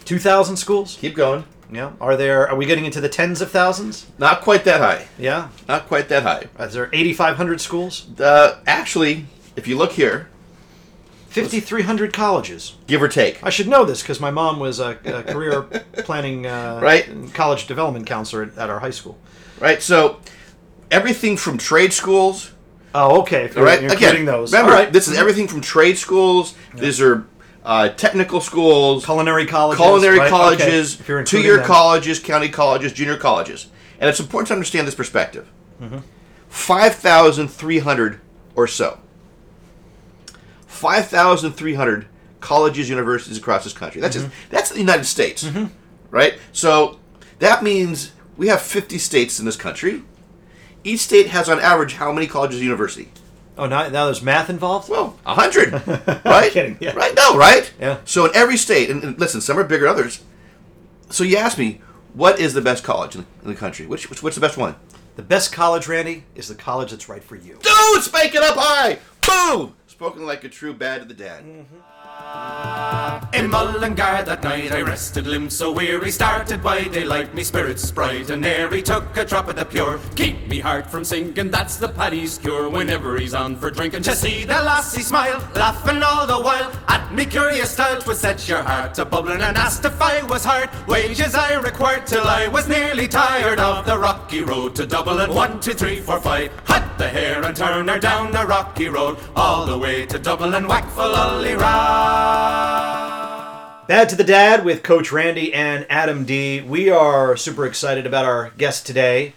2,000 0.05 0.57
schools. 0.57 0.97
Keep 0.99 1.15
going. 1.15 1.43
Yeah. 1.71 1.91
Are 1.99 2.15
there? 2.15 2.47
Are 2.47 2.55
we 2.55 2.67
getting 2.67 2.85
into 2.85 3.01
the 3.01 3.09
tens 3.09 3.41
of 3.41 3.49
thousands? 3.49 4.05
Not 4.19 4.41
quite 4.41 4.63
that 4.65 4.79
high. 4.79 5.07
Yeah. 5.17 5.49
Not 5.67 5.87
quite 5.87 6.07
that 6.09 6.21
high. 6.21 6.45
Is 6.63 6.73
there 6.73 6.89
8,500 6.93 7.59
schools? 7.59 8.07
Uh, 8.19 8.59
actually, 8.67 9.25
if 9.55 9.67
you 9.67 9.75
look 9.75 9.91
here, 9.93 10.29
5,300 11.29 12.11
colleges. 12.13 12.75
give 12.87 13.01
or 13.01 13.07
take. 13.07 13.43
I 13.43 13.49
should 13.49 13.67
know 13.67 13.85
this 13.85 14.01
because 14.01 14.19
my 14.19 14.31
mom 14.31 14.59
was 14.59 14.79
a, 14.79 14.97
a 15.05 15.23
career 15.23 15.61
planning 15.97 16.45
uh, 16.47 16.79
Right. 16.81 17.07
college 17.33 17.67
development 17.67 18.05
counselor 18.07 18.43
at, 18.43 18.57
at 18.57 18.69
our 18.69 18.79
high 18.79 18.89
school. 18.89 19.17
Right? 19.59 19.81
So, 19.81 20.19
everything 20.91 21.37
from 21.37 21.57
trade 21.57 21.93
schools, 21.93 22.51
Oh, 22.95 23.21
okay. 23.21 23.45
If 23.45 23.55
you're, 23.55 23.63
right? 23.65 23.81
you're 23.83 23.91
Again, 23.93 24.25
those. 24.25 24.51
remember, 24.51 24.71
right. 24.73 24.91
this 24.91 25.07
is 25.07 25.15
everything 25.15 25.47
from 25.47 25.61
trade 25.61 25.95
schools, 25.99 26.55
these 26.73 26.99
are 26.99 27.27
uh, 27.63 27.89
technical 27.89 28.41
schools, 28.41 29.05
culinary 29.05 29.45
colleges. 29.45 29.79
culinary 29.79 30.17
right? 30.17 30.29
colleges, 30.29 30.99
Okay. 31.07 31.23
Two-year 31.23 31.57
them. 31.57 31.65
colleges, 31.67 32.17
county 32.19 32.49
colleges, 32.49 32.91
junior 32.93 33.15
colleges. 33.17 33.67
And 33.99 34.09
it's 34.09 34.19
important 34.19 34.47
to 34.47 34.53
understand 34.55 34.87
this 34.87 34.95
perspective. 34.95 35.47
Mm-hmm. 35.79 35.99
5,300 36.47 38.19
or 38.55 38.65
so. 38.67 38.99
5,300 40.79 42.07
colleges, 42.39 42.89
universities 42.89 43.37
across 43.37 43.63
this 43.63 43.73
country. 43.73 44.01
That's 44.01 44.15
Mm-hmm. 44.15 44.29
just 44.29 44.49
that's 44.49 44.69
the 44.69 44.79
United 44.79 45.05
States, 45.05 45.47
right? 46.09 46.35
So 46.53 46.99
that 47.39 47.63
means 47.63 48.11
we 48.37 48.47
have 48.47 48.61
50 48.61 48.97
states 48.97 49.39
in 49.39 49.45
this 49.45 49.57
country. 49.57 50.03
Each 50.83 51.01
state 51.01 51.27
has, 51.27 51.49
on 51.49 51.59
average, 51.59 51.93
how 51.95 52.11
many 52.13 52.25
colleges 52.27 52.57
and 52.57 52.63
university? 52.63 53.09
Oh, 53.57 53.65
now, 53.65 53.89
now 53.89 54.05
there's 54.05 54.21
math 54.21 54.49
involved? 54.49 54.87
Well, 54.89 55.19
a 55.25 55.35
hundred, 55.35 55.73
right? 56.25 56.49
Kidding, 56.49 56.77
yeah. 56.79 56.93
Right? 56.93 57.13
No, 57.13 57.35
right? 57.37 57.69
Yeah. 57.79 57.97
So 58.05 58.23
in 58.25 58.31
every 58.33 58.55
state, 58.55 58.89
and, 58.89 59.03
and 59.03 59.19
listen, 59.19 59.41
some 59.41 59.59
are 59.59 59.65
bigger 59.65 59.85
than 59.85 59.93
others. 59.93 60.23
So 61.09 61.25
you 61.25 61.35
ask 61.35 61.57
me, 61.57 61.81
what 62.13 62.39
is 62.39 62.53
the 62.53 62.61
best 62.61 62.85
college 62.85 63.15
in 63.15 63.21
the, 63.21 63.27
in 63.43 63.53
the 63.53 63.59
country? 63.59 63.85
Which, 63.85 64.09
which 64.09 64.23
what's 64.23 64.35
the 64.35 64.41
best 64.41 64.55
one? 64.57 64.75
The 65.17 65.23
best 65.23 65.51
college, 65.51 65.89
Randy, 65.89 66.23
is 66.35 66.47
the 66.47 66.55
college 66.55 66.91
that's 66.91 67.09
right 67.09 67.21
for 67.23 67.35
you. 67.35 67.59
Dude, 67.61 68.03
spank 68.03 68.33
it 68.33 68.41
up 68.41 68.55
high. 68.57 68.99
Boom. 69.27 69.75
Spoken 69.99 70.25
like 70.25 70.45
a 70.45 70.49
true 70.49 70.73
bad 70.73 71.01
to 71.01 71.05
the 71.09 71.13
dad. 71.13 71.43
Mm-hmm. 71.43 71.75
In 73.39 73.49
Mullingar 73.49 74.23
that 74.25 74.43
night 74.43 74.73
I 74.73 74.81
rested 74.81 75.25
limbs 75.25 75.55
so 75.55 75.71
weary 75.71 76.11
Started 76.11 76.61
by 76.61 76.83
daylight, 76.83 77.33
me 77.33 77.43
spirits 77.43 77.89
bright 77.89 78.29
And 78.31 78.45
airy 78.45 78.81
took 78.81 79.15
a 79.15 79.23
drop 79.23 79.47
of 79.47 79.55
the 79.55 79.65
pure. 79.65 79.99
Keep 80.15 80.47
me 80.47 80.59
heart 80.59 80.87
from 80.87 81.05
sinking, 81.05 81.49
that's 81.49 81.77
the 81.77 81.87
paddy's 81.87 82.37
cure. 82.37 82.69
Whenever 82.69 83.17
he's 83.17 83.33
on 83.33 83.55
for 83.55 83.69
drinking 83.69 84.03
To 84.03 84.15
see 84.15 84.43
the 84.43 84.61
lassie 84.61 85.03
smile, 85.03 85.39
laughing 85.55 86.03
all 86.03 86.27
the 86.27 86.39
while. 86.39 86.71
At 86.87 87.13
me 87.13 87.25
curious 87.25 87.71
style, 87.71 88.01
twould 88.01 88.17
set 88.17 88.49
your 88.49 88.63
heart 88.63 88.95
to 88.95 89.05
bubbling 89.05 89.41
And 89.41 89.55
asked 89.55 89.85
if 89.85 90.01
I 90.01 90.23
was 90.23 90.43
hard, 90.43 90.69
wages 90.87 91.35
I 91.35 91.53
required 91.61 92.07
Till 92.07 92.27
I 92.27 92.47
was 92.47 92.67
nearly 92.67 93.07
tired 93.07 93.59
of 93.59 93.85
the 93.85 93.97
rocky 93.97 94.41
road 94.41 94.75
to 94.75 94.85
Dublin 94.85 95.33
One, 95.33 95.61
two, 95.61 95.73
three, 95.73 95.99
four, 96.01 96.19
five. 96.19 96.51
Hut 96.65 96.83
the 96.97 97.07
hare 97.07 97.41
and 97.43 97.55
turn 97.55 97.87
her 97.87 97.99
down 97.99 98.31
the 98.31 98.45
rocky 98.45 98.89
road 98.89 99.17
All 99.35 99.65
the 99.65 99.77
way 99.77 100.05
to 100.07 100.19
Dublin, 100.19 100.67
whack 100.67 100.89
for 100.89 101.07
Lully 101.07 101.55
Bad 103.89 104.07
to 104.09 104.15
the 104.15 104.23
Dad 104.23 104.63
with 104.63 104.83
Coach 104.83 105.11
Randy 105.11 105.51
and 105.51 105.85
Adam 105.89 106.23
D. 106.23 106.61
We 106.61 106.89
are 106.89 107.35
super 107.35 107.65
excited 107.65 108.05
about 108.05 108.23
our 108.23 108.51
guest 108.57 108.85
today. 108.85 109.33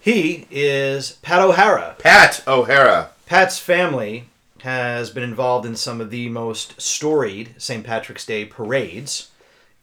He 0.00 0.46
is 0.50 1.18
Pat 1.20 1.42
O'Hara. 1.42 1.96
Pat 1.98 2.42
O'Hara. 2.48 3.10
Pat's 3.26 3.58
family 3.58 4.24
has 4.62 5.10
been 5.10 5.22
involved 5.22 5.66
in 5.66 5.76
some 5.76 6.00
of 6.00 6.10
the 6.10 6.30
most 6.30 6.80
storied 6.80 7.54
St. 7.58 7.84
Patrick's 7.84 8.24
Day 8.24 8.46
parades 8.46 9.30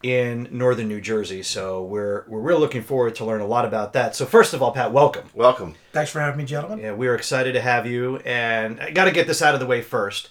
in 0.01 0.47
northern 0.51 0.87
New 0.87 0.99
Jersey. 0.99 1.43
So 1.43 1.83
we're 1.83 2.25
we're 2.27 2.39
really 2.39 2.59
looking 2.59 2.81
forward 2.83 3.13
to 3.15 3.25
learn 3.25 3.41
a 3.41 3.47
lot 3.47 3.65
about 3.65 3.93
that. 3.93 4.15
So 4.15 4.25
first 4.25 4.53
of 4.53 4.63
all, 4.63 4.71
Pat, 4.71 4.91
welcome. 4.91 5.29
Welcome. 5.35 5.75
Thanks 5.93 6.11
for 6.11 6.19
having 6.19 6.39
me, 6.39 6.45
gentlemen. 6.45 6.79
Yeah, 6.79 6.93
we're 6.93 7.15
excited 7.15 7.53
to 7.53 7.61
have 7.61 7.85
you, 7.85 8.17
and 8.17 8.79
I 8.79 8.89
got 8.89 9.05
to 9.05 9.11
get 9.11 9.27
this 9.27 9.41
out 9.41 9.53
of 9.53 9.59
the 9.59 9.67
way 9.67 9.81
first. 9.81 10.29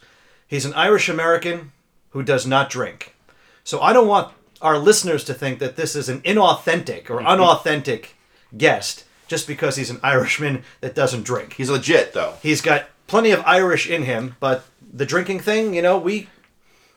He's 0.49 0.65
an 0.65 0.75
Irish 0.75 1.09
American 1.09 1.73
who 2.17 2.23
does 2.23 2.47
not 2.47 2.71
drink. 2.71 3.15
So 3.63 3.83
I 3.83 3.93
don't 3.93 4.09
want 4.09 4.33
our 4.63 4.79
listeners 4.79 5.23
to 5.25 5.35
think 5.35 5.59
that 5.59 5.77
this 5.77 5.95
is 5.95 6.09
an 6.09 6.23
inauthentic 6.23 7.11
or 7.11 7.19
mm-hmm. 7.19 7.27
unauthentic 7.27 8.17
guest 8.57 9.05
just 9.29 9.47
because 9.47 9.77
he's 9.77 9.91
an 9.91 10.01
Irishman 10.03 10.63
that 10.81 10.95
doesn't 10.95 11.25
drink. 11.25 11.53
He's 11.53 11.69
legit 11.69 12.15
though. 12.15 12.33
He's 12.41 12.63
got 12.63 12.89
plenty 13.07 13.33
of 13.33 13.43
Irish 13.45 13.87
in 13.87 14.05
him, 14.05 14.35
but 14.41 14.65
the 14.91 15.05
drinking 15.05 15.41
thing, 15.41 15.75
you 15.75 15.83
know, 15.83 15.99
we 15.99 16.29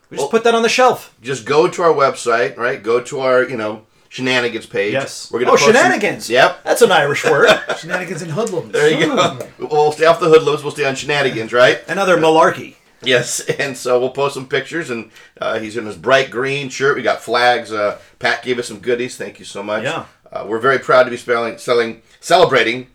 We 0.10 0.16
just 0.16 0.32
put 0.32 0.46
that 0.46 0.56
on 0.56 0.62
the 0.62 0.70
shelf. 0.70 1.14
just 1.22 1.46
go 1.46 1.68
to 1.68 1.82
our 1.82 1.94
website, 1.94 2.56
right? 2.56 2.82
Go 2.82 3.02
to 3.02 3.20
our, 3.20 3.44
you 3.44 3.58
know, 3.58 3.88
shenanigans 4.08 4.68
page. 4.68 4.94
Yes. 4.94 5.30
We're 5.34 5.42
oh, 5.42 5.48
post 5.48 5.66
some- 5.66 5.74
shenanigans. 5.74 6.30
Yep. 6.30 6.64
That's 6.64 6.82
an 6.82 6.94
Irish 6.94 7.26
word. 7.26 7.50
Shenanigans 7.78 8.22
and 8.22 8.32
hoodlums. 8.32 8.72
There 8.72 8.90
you 8.90 9.06
go. 9.06 9.40
We'll 9.60 9.92
stay 9.92 10.06
off 10.06 10.22
the 10.22 10.30
hoodlums. 10.30 10.64
We'll 10.64 10.72
stay 10.72 10.86
on 10.86 10.96
shenanigans, 10.96 11.52
right? 11.52 11.82
Another 11.90 12.16
malarkey. 12.16 12.76
Yes. 13.04 13.40
And 13.60 13.76
so 13.78 14.00
we'll 14.00 14.12
post 14.12 14.34
some 14.36 14.48
pictures, 14.48 14.90
and 14.90 15.12
uh, 15.40 15.60
he's 15.60 15.76
in 15.78 15.86
his 15.86 15.98
bright 15.98 16.30
green 16.32 16.70
shirt. 16.70 16.96
We 16.96 17.02
got 17.04 17.22
flags. 17.22 17.72
Uh, 17.72 18.00
Pat 18.20 18.44
gave 18.44 18.58
us 18.60 18.68
some 18.68 18.80
goodies. 18.80 19.18
Thank 19.18 19.40
you 19.40 19.46
so 19.46 19.62
much. 19.64 19.84
Yeah. 19.84 20.06
Uh, 20.32 20.46
we're 20.48 20.60
very 20.60 20.80
proud 20.80 21.04
to 21.04 21.10
be 21.10 21.18
spelling, 21.18 21.58
selling, 21.58 22.02
celebrating 22.20 22.88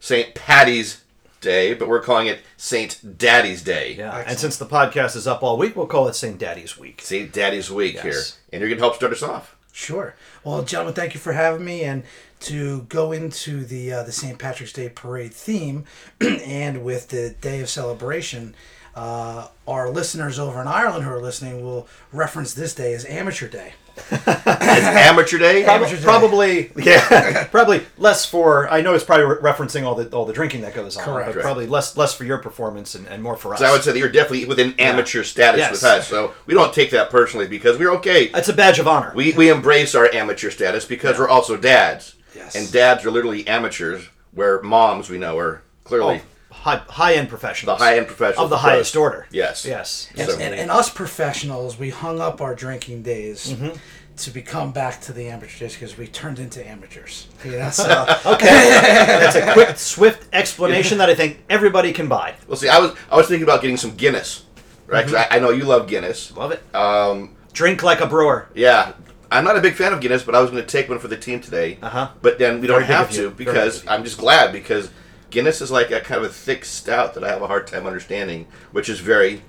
St. 0.00 0.34
Patty's 0.34 1.02
Day, 1.40 1.74
but 1.74 1.88
we're 1.88 2.02
calling 2.02 2.26
it 2.28 2.40
St. 2.56 3.18
Daddy's 3.18 3.62
Day. 3.62 3.94
Yeah. 3.96 4.06
Excellent. 4.08 4.28
And 4.28 4.38
since 4.38 4.56
the 4.58 4.66
podcast 4.66 5.16
is 5.16 5.26
up 5.26 5.42
all 5.42 5.56
week, 5.58 5.74
we'll 5.74 5.86
call 5.86 6.06
it 6.08 6.14
St. 6.14 6.38
Daddy's 6.38 6.78
Week. 6.78 7.00
St. 7.02 7.32
Daddy's 7.32 7.70
Week 7.70 7.94
Yes. 7.94 8.02
here. 8.04 8.22
And 8.52 8.60
you're 8.60 8.68
going 8.68 8.78
to 8.78 8.84
help 8.84 8.94
start 8.96 9.12
us 9.12 9.22
off. 9.22 9.56
Sure. 9.72 10.14
Well, 10.44 10.62
gentlemen, 10.62 10.94
thank 10.94 11.14
you 11.14 11.20
for 11.20 11.32
having 11.32 11.64
me 11.64 11.82
and 11.82 12.04
to 12.40 12.82
go 12.82 13.10
into 13.12 13.64
the 13.64 13.92
uh, 13.92 14.02
the 14.02 14.12
St. 14.12 14.38
Patrick's 14.38 14.72
Day 14.72 14.88
parade 14.90 15.32
theme, 15.32 15.84
and 16.20 16.84
with 16.84 17.08
the 17.08 17.30
day 17.40 17.60
of 17.60 17.68
celebration. 17.70 18.54
Uh, 18.94 19.48
our 19.66 19.88
listeners 19.90 20.38
over 20.38 20.60
in 20.60 20.66
Ireland 20.68 21.04
who 21.04 21.10
are 21.10 21.20
listening 21.22 21.62
will 21.64 21.88
reference 22.12 22.52
this 22.52 22.74
day 22.74 22.92
as 22.92 23.04
Amateur 23.06 23.48
Day. 23.48 23.72
It's 24.10 24.86
Amateur 24.86 25.38
Day. 25.38 25.64
Amateur 25.64 25.96
Day. 25.96 26.02
Probably, 26.02 26.72
yeah, 26.76 27.44
probably 27.50 27.82
less 27.98 28.24
for. 28.24 28.68
I 28.70 28.80
know 28.80 28.94
it's 28.94 29.04
probably 29.04 29.26
re- 29.26 29.36
referencing 29.52 29.84
all 29.84 29.94
the 29.94 30.08
all 30.16 30.24
the 30.24 30.32
drinking 30.32 30.62
that 30.62 30.74
goes 30.74 30.96
on, 30.96 31.04
Correct. 31.04 31.28
but 31.28 31.36
Right. 31.36 31.42
probably 31.42 31.66
less 31.66 31.94
less 31.96 32.14
for 32.14 32.24
your 32.24 32.38
performance 32.38 32.94
and, 32.94 33.06
and 33.08 33.22
more 33.22 33.36
for 33.36 33.52
us. 33.52 33.60
So 33.60 33.66
I 33.66 33.72
would 33.72 33.82
say 33.82 33.92
that 33.92 33.98
you're 33.98 34.08
definitely 34.08 34.46
within 34.46 34.74
amateur 34.78 35.22
status 35.24 35.58
Yes. 35.58 35.70
with 35.72 35.84
us. 35.84 36.08
So 36.08 36.32
we 36.46 36.54
don't 36.54 36.72
take 36.72 36.90
that 36.92 37.10
personally 37.10 37.46
because 37.46 37.78
we're 37.78 37.92
okay. 37.96 38.24
It's 38.34 38.48
a 38.48 38.54
badge 38.54 38.78
of 38.78 38.88
honor. 38.88 39.12
We, 39.14 39.32
we 39.32 39.50
embrace 39.50 39.94
our 39.94 40.08
amateur 40.12 40.50
status 40.50 40.84
because 40.86 41.18
we're 41.18 41.28
also 41.28 41.56
dads. 41.58 42.14
Yes. 42.34 42.54
And 42.56 42.72
dads 42.72 43.04
are 43.04 43.10
literally 43.10 43.46
amateurs, 43.46 44.08
where 44.32 44.62
moms 44.62 45.10
we 45.10 45.18
know 45.18 45.36
are 45.38 45.62
clearly 45.84 46.22
high 46.52 46.76
high 46.88 47.14
end 47.14 47.28
professionals. 47.28 47.78
the 47.78 47.84
high 47.84 47.96
end 47.96 48.06
professionals 48.06 48.44
of 48.44 48.50
the 48.50 48.56
of 48.56 48.62
highest 48.62 48.94
course. 48.94 49.00
order. 49.14 49.26
Yes. 49.30 49.64
Yes. 49.64 50.08
And, 50.16 50.28
So- 50.30 50.38
and, 50.38 50.54
and 50.54 50.70
us 50.70 50.90
professionals, 50.90 51.78
we 51.78 51.90
hung 51.90 52.20
up 52.20 52.40
our 52.40 52.54
drinking 52.54 53.02
days 53.02 53.52
Mm-hmm. 53.52 53.76
to 54.18 54.30
become 54.30 54.72
back 54.72 55.00
to 55.02 55.12
the 55.12 55.28
amateur 55.28 55.58
days 55.58 55.72
because 55.74 55.96
we 55.96 56.06
turned 56.06 56.38
into 56.38 56.66
amateurs. 56.66 57.28
You 57.44 57.52
know, 57.52 57.70
so 57.70 57.84
Okay. 58.26 58.46
That's 58.46 59.36
a 59.36 59.52
quick, 59.54 59.76
swift 59.78 60.28
explanation 60.34 60.98
that 60.98 61.08
I 61.08 61.14
think 61.14 61.42
everybody 61.48 61.92
can 61.92 62.08
buy. 62.08 62.34
Well, 62.46 62.56
see, 62.56 62.68
I 62.68 62.78
was 62.78 62.94
I 63.10 63.16
was 63.16 63.26
thinking 63.26 63.44
about 63.44 63.62
getting 63.62 63.76
some 63.78 63.92
Guinness, 63.96 64.44
right? 64.86 65.04
'Cause 65.04 65.14
I, 65.14 65.26
I 65.32 65.38
know 65.38 65.50
you 65.50 65.64
love 65.64 65.86
Guinness. 65.88 66.36
Love 66.36 66.52
it. 66.52 66.62
Um, 66.74 67.36
Drink 67.54 67.82
like 67.82 68.00
a 68.00 68.06
brewer. 68.06 68.48
yeah, 68.54 68.92
I'm 69.30 69.44
not 69.44 69.56
a 69.56 69.60
big 69.62 69.74
fan 69.74 69.92
of 69.94 70.00
Guinness, 70.00 70.22
but 70.22 70.34
I 70.34 70.40
was 70.40 70.50
going 70.50 70.62
to 70.62 70.68
take 70.68 70.88
one 70.90 70.98
for 70.98 71.08
the 71.08 71.16
team 71.16 71.40
today. 71.40 71.78
Uh-huh. 71.82 72.08
But 72.20 72.38
then 72.38 72.60
we 72.60 72.66
don't 72.66 72.80
Very 72.82 72.92
have 72.94 73.10
to 73.12 73.30
because 73.30 73.78
big 73.80 73.84
of 73.88 73.90
you. 73.92 73.96
I'm 73.96 74.04
just 74.04 74.18
glad 74.18 74.52
because 74.52 74.90
Guinness 75.32 75.60
is 75.62 75.70
like 75.70 75.90
a 75.90 76.00
kind 76.00 76.22
of 76.22 76.30
a 76.30 76.32
thick 76.32 76.64
stout 76.64 77.14
that 77.14 77.24
I 77.24 77.28
have 77.30 77.42
a 77.42 77.46
hard 77.48 77.66
time 77.66 77.86
understanding, 77.86 78.46
which 78.70 78.88
is 78.88 79.00
very 79.00 79.42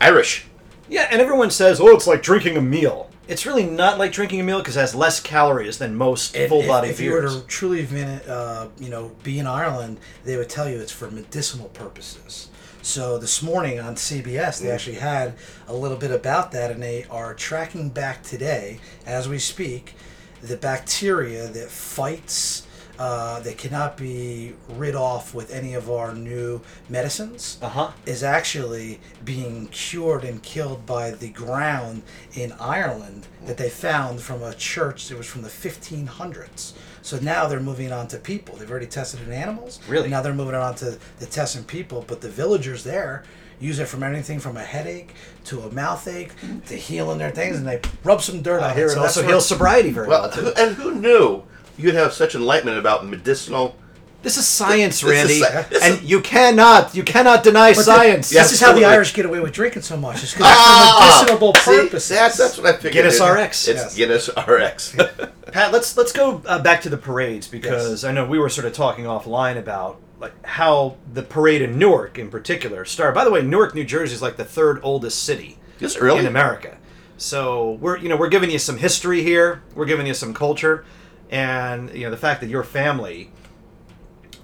Irish. 0.00 0.46
Yeah, 0.88 1.06
and 1.10 1.20
everyone 1.22 1.50
says, 1.50 1.80
"Oh, 1.80 1.94
it's 1.94 2.06
like 2.08 2.22
drinking 2.22 2.56
a 2.56 2.60
meal." 2.60 3.08
It's 3.28 3.46
really 3.46 3.64
not 3.64 3.96
like 3.96 4.10
drinking 4.10 4.40
a 4.40 4.42
meal 4.42 4.58
because 4.58 4.76
it 4.76 4.80
has 4.80 4.92
less 4.92 5.20
calories 5.20 5.78
than 5.78 5.94
most 5.94 6.34
And 6.34 6.48
full 6.48 6.62
if, 6.62 6.66
body 6.66 6.88
if 6.88 6.98
you 6.98 7.12
were 7.12 7.20
beers. 7.20 7.40
to 7.40 7.46
truly, 7.46 7.84
vin- 7.84 8.20
uh, 8.28 8.66
you 8.80 8.88
know, 8.90 9.12
be 9.22 9.38
in 9.38 9.46
Ireland, 9.46 10.00
they 10.24 10.36
would 10.36 10.48
tell 10.48 10.68
you 10.68 10.80
it's 10.80 10.90
for 10.90 11.08
medicinal 11.12 11.68
purposes. 11.68 12.48
So 12.82 13.18
this 13.18 13.40
morning 13.40 13.78
on 13.78 13.94
CBS, 13.94 14.58
they 14.60 14.70
actually 14.72 14.96
had 14.96 15.34
a 15.68 15.74
little 15.74 15.96
bit 15.98 16.10
about 16.10 16.50
that, 16.52 16.72
and 16.72 16.82
they 16.82 17.04
are 17.08 17.34
tracking 17.34 17.90
back 17.90 18.24
today, 18.24 18.80
as 19.06 19.28
we 19.28 19.38
speak, 19.38 19.94
the 20.42 20.56
bacteria 20.56 21.46
that 21.46 21.70
fights. 21.70 22.66
Uh, 23.00 23.40
that 23.40 23.56
cannot 23.56 23.96
be 23.96 24.52
rid 24.76 24.94
off 24.94 25.32
with 25.32 25.50
any 25.50 25.72
of 25.72 25.90
our 25.90 26.14
new 26.14 26.60
medicines 26.90 27.56
Uh-huh. 27.62 27.92
is 28.04 28.22
actually 28.22 29.00
being 29.24 29.68
cured 29.68 30.22
and 30.22 30.42
killed 30.42 30.84
by 30.84 31.10
the 31.10 31.30
ground 31.30 32.02
in 32.34 32.52
Ireland 32.60 33.26
that 33.46 33.56
they 33.56 33.70
found 33.70 34.20
from 34.20 34.42
a 34.42 34.52
church 34.52 35.08
that 35.08 35.16
was 35.16 35.26
from 35.26 35.40
the 35.40 35.48
1500s. 35.48 36.74
So 37.00 37.18
now 37.18 37.46
they're 37.46 37.58
moving 37.58 37.90
on 37.90 38.06
to 38.08 38.18
people. 38.18 38.56
They've 38.56 38.70
already 38.70 38.84
tested 38.86 39.20
it 39.22 39.28
in 39.28 39.32
animals. 39.32 39.80
Really? 39.88 40.10
Now 40.10 40.20
they're 40.20 40.34
moving 40.34 40.54
on 40.54 40.74
to 40.76 40.98
the 41.20 41.26
testing 41.26 41.64
people. 41.64 42.04
But 42.06 42.20
the 42.20 42.28
villagers 42.28 42.84
there 42.84 43.22
use 43.58 43.78
it 43.78 43.86
from 43.88 44.02
anything 44.02 44.40
from 44.40 44.58
a 44.58 44.62
headache 44.62 45.14
to 45.46 45.62
a 45.62 45.72
mouth 45.72 46.06
ache 46.06 46.32
to 46.66 46.74
healing 46.76 47.16
their 47.16 47.30
things, 47.30 47.56
and 47.56 47.66
they 47.66 47.80
rub 48.04 48.20
some 48.20 48.42
dirt 48.42 48.60
on 48.62 48.74
Here 48.76 48.84
it. 48.84 48.90
it 48.90 48.94
So 48.94 49.00
that's 49.00 49.16
also 49.16 49.20
where- 49.22 49.30
heals 49.30 49.46
sobriety 49.48 49.90
very 49.90 50.06
well, 50.06 50.22
Well, 50.22 50.30
too. 50.30 50.52
and 50.56 50.76
who 50.76 50.94
knew 50.94 51.42
you'd 51.82 51.94
have 51.94 52.12
such 52.12 52.34
enlightenment 52.34 52.78
about 52.78 53.06
medicinal? 53.06 53.76
This 54.22 54.36
is 54.36 54.46
science, 54.46 55.00
This 55.00 55.10
is 55.10 55.10
Randy, 55.10 55.40
sci- 55.40 55.68
this 55.70 55.82
and 55.82 56.02
you 56.02 56.20
cannot 56.20 56.94
you 56.94 57.02
cannot 57.02 57.42
deny 57.42 57.70
But 57.70 57.76
the- 57.78 57.82
science. 57.84 58.28
This 58.28 58.52
is 58.52 58.60
how 58.60 58.66
the 58.66 58.70
Absolutely. 58.72 58.94
Irish 58.94 59.14
get 59.14 59.24
away 59.24 59.40
with 59.40 59.52
drinking 59.52 59.80
so 59.80 59.96
much. 59.96 60.22
It's 60.22 60.32
because 60.34 60.46
Ah! 60.50 61.24
for 61.26 61.32
medicinal 61.32 61.54
See, 61.54 61.76
purposes. 61.84 62.08
that's 62.10 62.36
that's 62.36 62.58
what 62.58 62.66
I 62.66 62.72
figured. 62.74 62.92
Guinness 62.92 63.18
It- 63.18 63.24
RX. 63.24 63.68
It's 63.68 63.82
Yes. 63.82 63.94
Guinness 63.96 64.28
RX. 64.36 64.94
Pat, 65.52 65.72
let's 65.72 65.96
let's 65.96 66.12
go 66.12 66.42
uh, 66.44 66.58
back 66.58 66.82
to 66.82 66.90
the 66.90 66.98
parades 66.98 67.46
because 67.48 68.04
I 68.04 68.12
know 68.12 68.26
we 68.26 68.38
were 68.38 68.50
sort 68.50 68.66
of 68.66 68.74
talking 68.74 69.06
offline 69.06 69.56
about 69.58 69.98
like 70.20 70.34
how 70.44 70.96
the 71.14 71.22
parade 71.22 71.62
in 71.62 71.78
Newark 71.78 72.18
in 72.18 72.28
particular 72.28 72.84
started. 72.84 73.14
By 73.14 73.24
the 73.24 73.30
way, 73.30 73.40
Newark, 73.40 73.74
New 73.74 73.84
Jersey 73.84 74.14
is 74.14 74.20
like 74.20 74.36
the 74.36 74.44
third 74.44 74.80
oldest 74.82 75.22
city 75.22 75.58
Is 75.80 75.96
it 75.96 76.02
really? 76.02 76.20
in 76.20 76.26
America. 76.26 76.76
So 77.16 77.78
we're 77.80 77.96
you 77.96 78.10
know 78.10 78.16
we're 78.18 78.28
giving 78.28 78.50
you 78.50 78.58
some 78.58 78.76
history 78.76 79.22
here. 79.22 79.62
We're 79.74 79.86
giving 79.86 80.06
you 80.06 80.12
some 80.14 80.34
culture, 80.34 80.84
and 81.30 81.90
you 81.94 82.04
know 82.04 82.10
the 82.10 82.16
fact 82.16 82.40
that 82.42 82.48
your 82.50 82.64
family, 82.64 83.30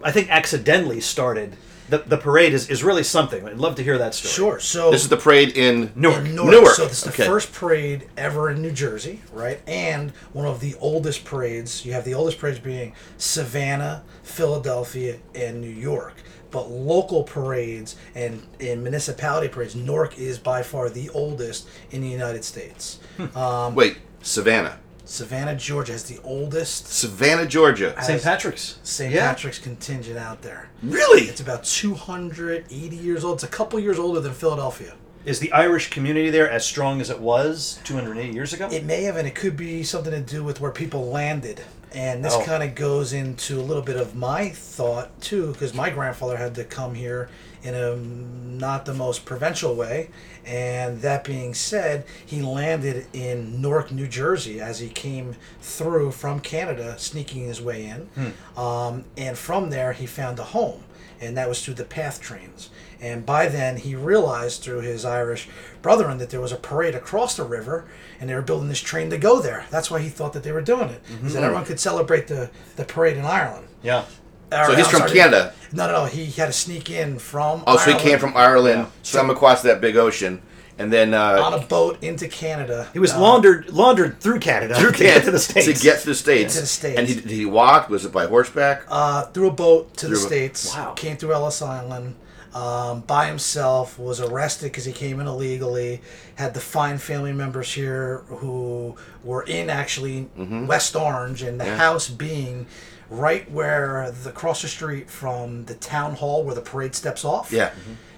I 0.02 0.12
think, 0.12 0.30
accidentally 0.30 1.00
started 1.00 1.56
the, 1.88 1.98
the 1.98 2.16
parade 2.16 2.52
is, 2.52 2.68
is 2.68 2.82
really 2.82 3.04
something. 3.04 3.46
I'd 3.46 3.58
love 3.58 3.76
to 3.76 3.82
hear 3.84 3.96
that 3.98 4.12
story. 4.12 4.32
Sure. 4.32 4.58
So 4.58 4.90
This 4.90 5.02
is 5.04 5.08
the 5.08 5.16
parade 5.16 5.56
in 5.56 5.92
Newark. 5.94 6.24
in 6.24 6.34
Newark. 6.34 6.50
Newark. 6.50 6.74
So 6.74 6.84
this 6.86 6.98
is 6.98 7.04
the 7.04 7.10
Okay. 7.10 7.26
first 7.26 7.52
parade 7.52 8.08
ever 8.16 8.50
in 8.50 8.60
New 8.60 8.72
Jersey, 8.72 9.20
right? 9.32 9.60
And 9.68 10.10
one 10.32 10.46
of 10.46 10.58
the 10.58 10.74
oldest 10.80 11.24
parades. 11.24 11.84
You 11.86 11.92
have 11.92 12.04
the 12.04 12.14
oldest 12.14 12.38
parades 12.38 12.58
being 12.58 12.92
Savannah, 13.18 14.02
Philadelphia, 14.24 15.18
and 15.36 15.60
New 15.60 15.70
York. 15.70 16.14
But 16.50 16.68
local 16.70 17.22
parades 17.22 17.94
and 18.16 18.44
in 18.58 18.82
municipality 18.82 19.46
parades, 19.46 19.76
Newark 19.76 20.18
is 20.18 20.38
by 20.38 20.64
far 20.64 20.88
the 20.90 21.08
oldest 21.10 21.68
in 21.92 22.00
the 22.00 22.08
United 22.08 22.44
States. 22.44 22.98
Um, 23.36 23.76
Wait, 23.76 23.98
Savannah, 24.22 24.78
Savannah, 25.06 25.54
Georgia, 25.54 25.92
has 25.92 26.04
the 26.04 26.20
oldest 26.24 26.88
Savannah, 26.88 27.46
Georgia. 27.46 27.94
St. 28.02 28.20
Patrick's. 28.22 28.80
St. 28.82 29.14
Yeah. 29.14 29.28
Patrick's 29.28 29.60
contingent 29.60 30.18
out 30.18 30.42
there. 30.42 30.68
Really? 30.82 31.22
It's 31.22 31.40
about 31.40 31.64
280 31.64 32.96
years 32.96 33.24
old. 33.24 33.36
It's 33.36 33.44
a 33.44 33.48
couple 33.48 33.78
years 33.78 34.00
older 34.00 34.20
than 34.20 34.32
Philadelphia. 34.32 34.94
Is 35.24 35.38
the 35.38 35.52
Irish 35.52 35.90
community 35.90 36.30
there 36.30 36.50
as 36.50 36.66
strong 36.66 37.00
as 37.00 37.08
it 37.08 37.20
was 37.20 37.80
280 37.84 38.34
years 38.34 38.52
ago? 38.52 38.68
It 38.70 38.84
may 38.84 39.04
have, 39.04 39.16
and 39.16 39.28
it 39.28 39.36
could 39.36 39.56
be 39.56 39.84
something 39.84 40.12
to 40.12 40.20
do 40.20 40.42
with 40.42 40.60
where 40.60 40.72
people 40.72 41.08
landed. 41.08 41.62
And 41.96 42.22
this 42.22 42.34
Oh. 42.34 42.42
kind 42.42 42.62
of 42.62 42.74
goes 42.74 43.14
into 43.14 43.58
a 43.58 43.62
little 43.62 43.82
bit 43.82 43.96
of 43.96 44.14
my 44.14 44.50
thought 44.50 45.18
too, 45.22 45.52
because 45.52 45.72
my 45.72 45.88
grandfather 45.88 46.36
had 46.36 46.54
to 46.56 46.64
come 46.64 46.94
here 46.94 47.30
in 47.62 47.74
a 47.74 47.96
not 47.96 48.84
the 48.84 48.92
most 48.92 49.24
provincial 49.24 49.74
way. 49.74 50.10
And 50.44 51.00
that 51.00 51.24
being 51.24 51.54
said, 51.54 52.04
he 52.24 52.42
landed 52.42 53.06
in 53.14 53.62
Newark, 53.62 53.90
New 53.90 54.06
Jersey, 54.06 54.60
as 54.60 54.78
he 54.78 54.88
came 54.90 55.36
through 55.62 56.12
from 56.12 56.40
Canada, 56.40 56.96
sneaking 56.98 57.46
his 57.46 57.62
way 57.62 57.86
in. 57.86 58.34
Um, 58.56 59.04
and 59.16 59.36
from 59.38 59.70
there, 59.70 59.92
he 59.94 60.04
found 60.06 60.38
a 60.38 60.44
home, 60.44 60.84
and 61.20 61.34
that 61.38 61.48
was 61.48 61.64
through 61.64 61.74
the 61.74 61.84
PATH 61.84 62.20
trains. 62.20 62.68
And 63.06 63.24
by 63.24 63.46
then, 63.48 63.76
he 63.76 63.94
realized 63.94 64.62
through 64.62 64.80
his 64.80 65.04
Irish 65.04 65.48
brethren 65.82 66.18
that 66.18 66.30
there 66.30 66.40
was 66.40 66.52
a 66.52 66.56
parade 66.56 66.94
across 66.94 67.36
the 67.36 67.44
river, 67.44 67.86
and 68.20 68.28
they 68.28 68.34
were 68.34 68.42
building 68.42 68.68
this 68.68 68.80
train 68.80 69.10
to 69.10 69.18
go 69.18 69.40
there. 69.40 69.64
That's 69.70 69.90
why 69.90 70.00
he 70.00 70.08
thought 70.08 70.32
that 70.32 70.42
they 70.42 70.52
were 70.52 70.60
doing 70.62 70.88
it, 70.90 71.00
Mm-hmm. 71.04 71.26
is 71.28 71.34
that 71.34 71.42
everyone 71.44 71.64
could 71.64 71.78
celebrate 71.80 72.26
the, 72.26 72.50
the 72.76 72.84
parade 72.84 73.16
in 73.16 73.24
Ireland. 73.24 73.68
yeah. 73.82 74.04
Or, 74.52 74.64
So 74.66 74.74
he's 74.76 74.84
I'm 74.86 74.90
from 74.92 74.98
sorry, 75.00 75.12
Canada. 75.12 75.52
No, 75.72 75.86
no, 75.88 75.92
no. 75.92 76.04
He 76.06 76.26
had 76.26 76.46
to 76.46 76.52
sneak 76.52 76.88
in 76.90 77.18
from. 77.18 77.64
Oh, 77.66 77.76
so 77.78 77.92
he 77.92 77.98
came 77.98 78.18
from 78.20 78.36
Ireland, 78.36 78.86
swam 79.02 79.28
across 79.30 79.62
that 79.62 79.80
big 79.80 79.96
ocean, 79.96 80.40
and 80.78 80.92
then 80.92 81.14
on 81.14 81.52
uh, 81.52 81.56
a 81.56 81.66
boat 81.66 82.00
into 82.02 82.28
Canada. 82.28 82.88
He 82.92 83.00
was 83.00 83.12
Uh, 83.12 83.20
laundered 83.20 83.70
laundered 83.70 84.20
through 84.20 84.38
Canada 84.38 84.74
through 84.76 84.92
to 84.98 84.98
get 84.98 85.08
Canada 85.08 85.24
to 85.26 85.30
the 85.32 85.38
states. 85.40 85.66
to 85.66 85.74
get 85.88 85.98
to 86.00 86.06
the 86.06 86.14
states. 86.14 86.54
To 86.54 86.60
the 86.60 86.66
States. 86.68 86.96
And 86.98 87.08
he, 87.08 87.14
did 87.14 87.30
he 87.30 87.44
walk? 87.44 87.88
Was 87.90 88.04
it 88.04 88.12
by 88.12 88.26
horseback? 88.26 88.84
uh, 88.88 89.22
through 89.32 89.48
a 89.48 89.52
boat 89.52 89.96
to 89.96 90.06
the 90.06 90.14
Through 90.14 90.24
a- 90.24 90.28
states. 90.28 90.74
Wow. 90.76 90.92
Came 90.94 91.16
through 91.16 91.32
Ellis 91.32 91.60
Island 91.60 92.14
um, 92.56 93.00
by 93.02 93.26
himself. 93.26 93.98
Was 93.98 94.20
arrested 94.20 94.66
because 94.66 94.84
he 94.84 94.92
came 94.92 95.20
in 95.20 95.26
illegally. 95.26 96.00
Had 96.36 96.54
to 96.54 96.60
find 96.60 97.00
family 97.00 97.32
members 97.32 97.72
here 97.72 98.18
who 98.28 98.96
were 99.24 99.42
in 99.42 99.70
actually 99.70 100.28
Mm-hmm. 100.38 100.66
West 100.66 100.94
Orange, 100.96 101.42
and 101.42 101.60
the 101.60 101.76
house 101.76 102.08
being 102.08 102.66
right 103.10 103.48
where 103.50 104.10
the 104.10 104.30
across 104.30 104.62
the 104.62 104.68
street 104.68 105.08
from 105.10 105.64
the 105.66 105.74
town 105.74 106.14
hall 106.16 106.42
where 106.44 106.54
the 106.54 106.60
parade 106.60 106.94
steps 106.94 107.24
off. 107.24 107.52
yeah. 107.52 107.70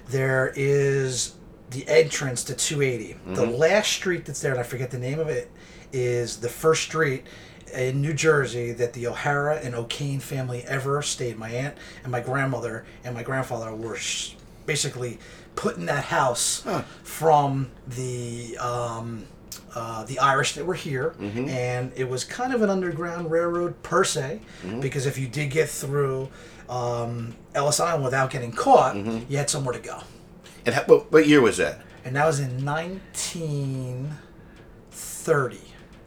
There 0.09 0.53
is 0.57 1.35
the 1.71 1.87
entrance 1.87 2.43
to 2.45 2.55
280. 2.55 3.17
The 3.35 3.45
last 3.45 3.93
street 3.93 4.25
that's 4.25 4.41
there, 4.41 4.53
and 4.53 4.61
I 4.61 4.63
forget 4.63 4.91
the 4.91 4.99
name 4.99 5.19
of 5.19 5.29
it, 5.29 5.51
is 5.93 6.39
the 6.39 6.49
first 6.49 6.83
street 6.85 7.25
in 7.75 8.01
New 8.03 8.13
Jersey 8.15 8.73
that 8.73 8.93
the 8.93 9.07
O'Hara 9.07 9.57
and 9.57 9.75
O'Kane 9.75 10.21
family 10.21 10.63
ever 10.67 11.01
stayed. 11.03 11.39
My 11.39 11.51
aunt 11.51 11.77
and 12.03 12.13
my 12.13 12.21
grandmother 12.21 12.85
and 13.05 13.15
my 13.15 13.23
grandfather 13.23 13.75
were 13.75 13.97
sh- 13.97 14.35
basically 14.67 15.19
put 15.57 15.77
in 15.77 15.87
that 15.87 16.05
house 16.05 16.65
from 17.03 17.71
the 17.87 18.57
um, 18.59 19.25
uh, 19.75 20.05
the 20.05 20.19
Irish 20.19 20.55
that 20.55 20.65
were 20.65 20.75
here, 20.75 21.15
and 21.49 21.93
it 21.95 22.09
was 22.09 22.25
kind 22.25 22.53
of 22.55 22.63
an 22.63 22.71
underground 22.71 23.31
railroad 23.31 23.81
per 23.83 24.03
se, 24.05 24.41
because 24.81 25.05
if 25.07 25.19
you 25.19 25.29
did 25.29 25.51
get 25.51 25.69
through 25.69 26.29
um, 26.69 27.35
Ellis 27.55 27.79
Island 27.81 28.05
without 28.05 28.31
getting 28.31 28.51
caught, 28.53 28.97
you 29.29 29.37
had 29.37 29.51
somewhere 29.51 29.75
to 29.75 29.81
go. 29.81 30.01
And 30.67 30.75
how, 30.75 30.83
what, 30.85 31.13
what 31.13 31.27
year 31.29 31.41
was 31.41 31.57
that? 31.59 31.81
And 32.05 32.17
that 32.17 32.27
was 32.27 32.41
in 32.41 32.65
1930. 32.65 35.59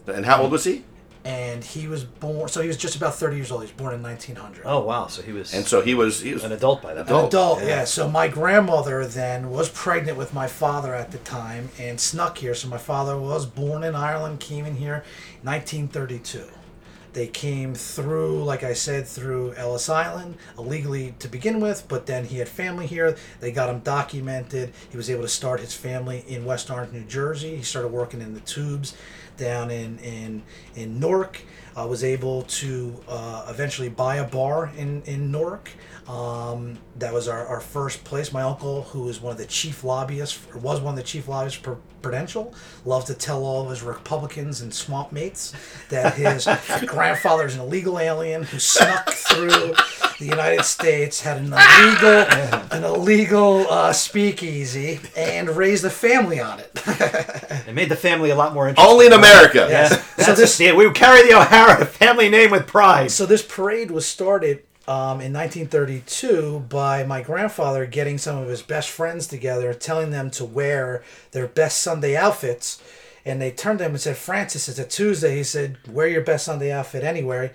And 0.07 0.25
how 0.25 0.41
old 0.41 0.51
was 0.51 0.63
he? 0.63 0.83
And 1.23 1.63
he 1.63 1.87
was 1.87 2.03
born, 2.03 2.47
so 2.49 2.61
he 2.61 2.67
was 2.67 2.77
just 2.77 2.95
about 2.95 3.13
30 3.13 3.35
years 3.35 3.51
old. 3.51 3.61
He 3.61 3.65
was 3.65 3.71
born 3.73 3.93
in 3.93 4.01
1900. 4.01 4.63
Oh 4.65 4.79
wow, 4.79 5.05
so 5.05 5.21
he 5.21 5.31
was 5.31 5.53
And 5.53 5.65
so 5.67 5.81
he 5.81 5.93
was 5.93 6.21
he 6.21 6.33
was 6.33 6.43
an 6.43 6.51
adult 6.51 6.81
by 6.81 6.95
that 6.95 7.01
An 7.01 7.13
point. 7.13 7.27
adult, 7.27 7.61
yeah. 7.61 7.83
So 7.83 8.09
my 8.09 8.27
grandmother 8.27 9.05
then 9.05 9.51
was 9.51 9.69
pregnant 9.69 10.17
with 10.17 10.33
my 10.33 10.47
father 10.47 10.95
at 10.95 11.11
the 11.11 11.19
time 11.19 11.69
and 11.79 11.99
snuck 11.99 12.39
here. 12.39 12.55
So 12.55 12.67
my 12.69 12.79
father 12.79 13.17
was 13.19 13.45
born 13.45 13.83
in 13.83 13.93
Ireland, 13.93 14.39
came 14.39 14.65
in 14.65 14.77
here, 14.77 15.03
1932. 15.43 16.43
They 17.13 17.27
came 17.27 17.75
through, 17.75 18.43
like 18.45 18.63
I 18.63 18.73
said, 18.73 19.05
through 19.05 19.53
Ellis 19.55 19.89
Island 19.89 20.37
illegally 20.57 21.13
to 21.19 21.27
begin 21.27 21.59
with, 21.59 21.85
but 21.89 22.05
then 22.05 22.23
he 22.25 22.37
had 22.37 22.47
family 22.47 22.87
here. 22.87 23.17
They 23.41 23.51
got 23.51 23.69
him 23.69 23.79
documented. 23.79 24.71
He 24.89 24.95
was 24.95 25.09
able 25.09 25.23
to 25.23 25.27
start 25.27 25.59
his 25.59 25.73
family 25.73 26.23
in 26.27 26.45
West 26.45 26.71
Orange, 26.71 26.93
New 26.93 27.03
Jersey. 27.03 27.57
He 27.57 27.63
started 27.63 27.89
working 27.89 28.21
in 28.21 28.33
the 28.33 28.39
tubes 28.39 28.95
down 29.37 29.71
in 29.71 29.97
in 29.99 30.43
in 30.75 30.99
Newark. 30.99 31.41
Uh, 31.77 31.87
was 31.87 32.03
able 32.03 32.41
to 32.43 33.01
uh, 33.07 33.45
eventually 33.47 33.87
buy 33.87 34.17
a 34.17 34.27
bar 34.27 34.71
in 34.77 35.01
in 35.03 35.31
Newark. 35.31 35.69
Um, 36.07 36.77
that 36.97 37.13
was 37.13 37.27
our, 37.27 37.45
our 37.47 37.61
first 37.61 38.03
place. 38.03 38.33
My 38.33 38.41
uncle, 38.41 38.81
who 38.83 39.07
is 39.07 39.21
one 39.21 39.31
of 39.31 39.37
the 39.37 39.45
chief 39.45 39.83
lobbyists, 39.83 40.39
was 40.53 40.81
one 40.81 40.93
of 40.93 40.97
the 40.97 41.03
chief 41.03 41.27
lobbyists 41.27 41.59
for 41.59 41.77
Prudential, 42.01 42.53
loved 42.83 43.07
to 43.07 43.13
tell 43.13 43.43
all 43.43 43.63
of 43.63 43.69
his 43.69 43.83
Republicans 43.83 44.61
and 44.61 44.73
swamp 44.73 45.11
mates 45.11 45.53
that 45.89 46.15
his 46.15 46.47
grandfather 46.87 47.45
is 47.45 47.53
an 47.53 47.61
illegal 47.61 47.99
alien 47.99 48.43
who 48.43 48.57
snuck 48.57 49.11
through 49.11 49.75
the 50.19 50.25
United 50.25 50.63
States, 50.63 51.21
had 51.21 51.37
an 51.37 51.53
illegal 51.53 52.60
an 53.01 53.07
illegal 53.07 53.65
uh, 53.69 53.93
speakeasy, 53.93 54.99
and 55.15 55.49
raised 55.49 55.85
a 55.85 55.89
family 55.89 56.39
on 56.39 56.59
it. 56.59 56.71
It 57.67 57.73
made 57.75 57.89
the 57.89 57.95
family 57.95 58.31
a 58.31 58.35
lot 58.35 58.53
more 58.53 58.67
interesting. 58.67 58.91
only 58.91 59.05
in 59.05 59.13
America. 59.13 59.67
Yeah. 59.69 59.87
So 60.17 60.33
this- 60.33 60.59
yeah, 60.59 60.73
we 60.73 60.89
carry 60.91 61.21
the 61.27 61.37
O'Hara 61.37 61.85
family 61.85 62.27
name 62.29 62.51
with 62.51 62.67
pride. 62.67 63.11
So 63.11 63.25
this 63.25 63.41
parade 63.43 63.91
was 63.91 64.05
started 64.05 64.63
um, 64.87 65.21
in 65.21 65.31
1932 65.31 66.65
by 66.67 67.03
my 67.05 67.21
grandfather 67.21 67.85
getting 67.85 68.17
some 68.17 68.37
of 68.37 68.47
his 68.49 68.61
best 68.61 68.89
friends 68.89 69.27
together, 69.27 69.73
telling 69.73 70.09
them 70.09 70.31
to 70.31 70.43
wear 70.43 71.03
their 71.31 71.47
best 71.47 71.81
Sunday 71.81 72.15
outfits. 72.17 72.81
And 73.25 73.39
they 73.41 73.51
turned 73.51 73.79
to 73.79 73.85
him 73.85 73.91
and 73.91 74.01
said, 74.01 74.17
Francis, 74.17 74.67
it's 74.67 74.79
a 74.79 74.85
Tuesday. 74.85 75.35
He 75.37 75.43
said, 75.43 75.77
wear 75.87 76.07
your 76.07 76.21
best 76.23 76.45
Sunday 76.45 76.71
outfit 76.71 77.03
anywhere. 77.03 77.53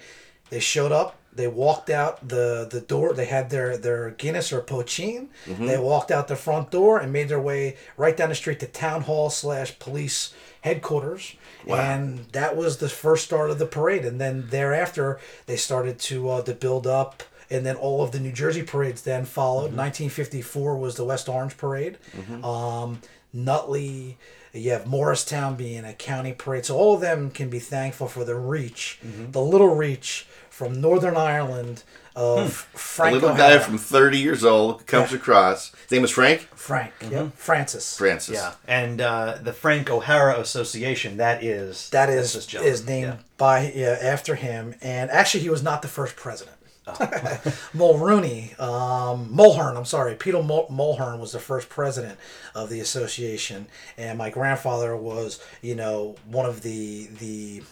They 0.50 0.60
showed 0.60 0.92
up. 0.92 1.15
They 1.36 1.46
walked 1.48 1.90
out 1.90 2.28
the, 2.28 2.66
the 2.70 2.80
door. 2.80 3.12
They 3.12 3.26
had 3.26 3.50
their, 3.50 3.76
their 3.76 4.10
Guinness 4.10 4.52
or 4.52 4.60
poteen. 4.62 5.28
They 5.46 5.78
walked 5.78 6.10
out 6.10 6.28
the 6.28 6.36
front 6.36 6.70
door 6.70 6.98
and 6.98 7.12
made 7.12 7.28
their 7.28 7.40
way 7.40 7.76
right 7.96 8.16
down 8.16 8.30
the 8.30 8.34
street 8.34 8.60
to 8.60 8.66
town 8.66 9.02
hall 9.02 9.30
slash 9.30 9.78
police 9.78 10.32
headquarters. 10.62 11.36
Wow. 11.66 11.76
And 11.76 12.26
that 12.32 12.56
was 12.56 12.78
the 12.78 12.88
first 12.88 13.24
start 13.24 13.50
of 13.50 13.58
the 13.58 13.66
parade. 13.66 14.04
And 14.04 14.20
then 14.20 14.46
thereafter, 14.50 15.18
they 15.46 15.56
started 15.56 15.98
to 16.00 16.28
uh, 16.30 16.42
to 16.42 16.54
build 16.54 16.86
up. 16.86 17.22
And 17.48 17.64
then 17.64 17.76
all 17.76 18.02
of 18.02 18.10
the 18.10 18.18
New 18.18 18.32
Jersey 18.32 18.62
parades 18.64 19.02
then 19.02 19.24
followed. 19.24 19.72
1954 19.76 20.76
was 20.78 20.96
the 20.96 21.04
West 21.04 21.28
Orange 21.28 21.56
Parade. 21.56 21.96
Um, 22.42 23.00
Nutley, 23.32 24.18
you 24.52 24.70
have 24.70 24.86
Morristown 24.86 25.54
being 25.54 25.84
a 25.84 25.92
county 25.92 26.32
parade. 26.32 26.64
So 26.64 26.76
all 26.76 26.94
of 26.94 27.00
them 27.00 27.30
can 27.30 27.48
be 27.48 27.58
thankful 27.58 28.08
for 28.08 28.24
the 28.24 28.34
reach, 28.34 28.98
the 29.30 29.40
little 29.40 29.74
reach 29.76 30.26
from 30.56 30.80
Northern 30.80 31.16
Ireland 31.16 31.82
of 32.14 32.66
A 32.74 32.78
Frank 32.78 33.12
little 33.14 33.28
O'Hara. 33.30 33.58
guy 33.58 33.62
from 33.62 33.76
30 33.76 34.18
years 34.18 34.42
old 34.42 34.86
comes 34.86 35.10
Yeah. 35.10 35.18
across. 35.18 35.70
His 35.82 35.90
name 35.90 36.04
is 36.04 36.10
Frank 36.10 36.48
Frank, 36.54 36.92
yep, 37.10 37.36
Francis. 37.36 37.96
Francis. 37.98 38.36
Yeah, 38.36 38.52
and 38.66 39.00
uh, 39.02 39.36
the 39.42 39.52
Frank 39.52 39.90
O'Hara 39.90 40.40
Association. 40.40 41.18
that 41.18 41.44
is. 41.44 41.90
That 41.90 42.08
is, 42.08 42.34
is 42.34 42.46
this 42.46 42.54
is 42.62 42.86
named 42.86 43.08
Yeah. 43.08 43.16
by 43.36 43.70
yeah, 43.74 43.98
after 44.00 44.34
him, 44.34 44.74
and 44.80 45.10
actually 45.10 45.42
he 45.42 45.50
was 45.50 45.62
not 45.62 45.82
the 45.82 45.88
first 45.88 46.16
president. 46.16 46.56
Mulrooney, 47.74 48.54
um, 48.58 49.28
Mulhern, 49.34 49.76
I'm 49.76 49.84
sorry, 49.84 50.14
Peter 50.14 50.42
Mul- 50.42 50.68
Mulhern 50.70 51.18
was 51.18 51.32
the 51.32 51.40
first 51.40 51.68
president 51.68 52.18
of 52.54 52.70
the 52.70 52.80
association, 52.80 53.66
and 53.98 54.16
my 54.16 54.30
grandfather 54.30 54.96
was, 54.96 55.40
you 55.62 55.74
know, 55.74 56.16
one 56.26 56.46
of 56.46 56.62
the 56.62 57.06
the 57.18 57.62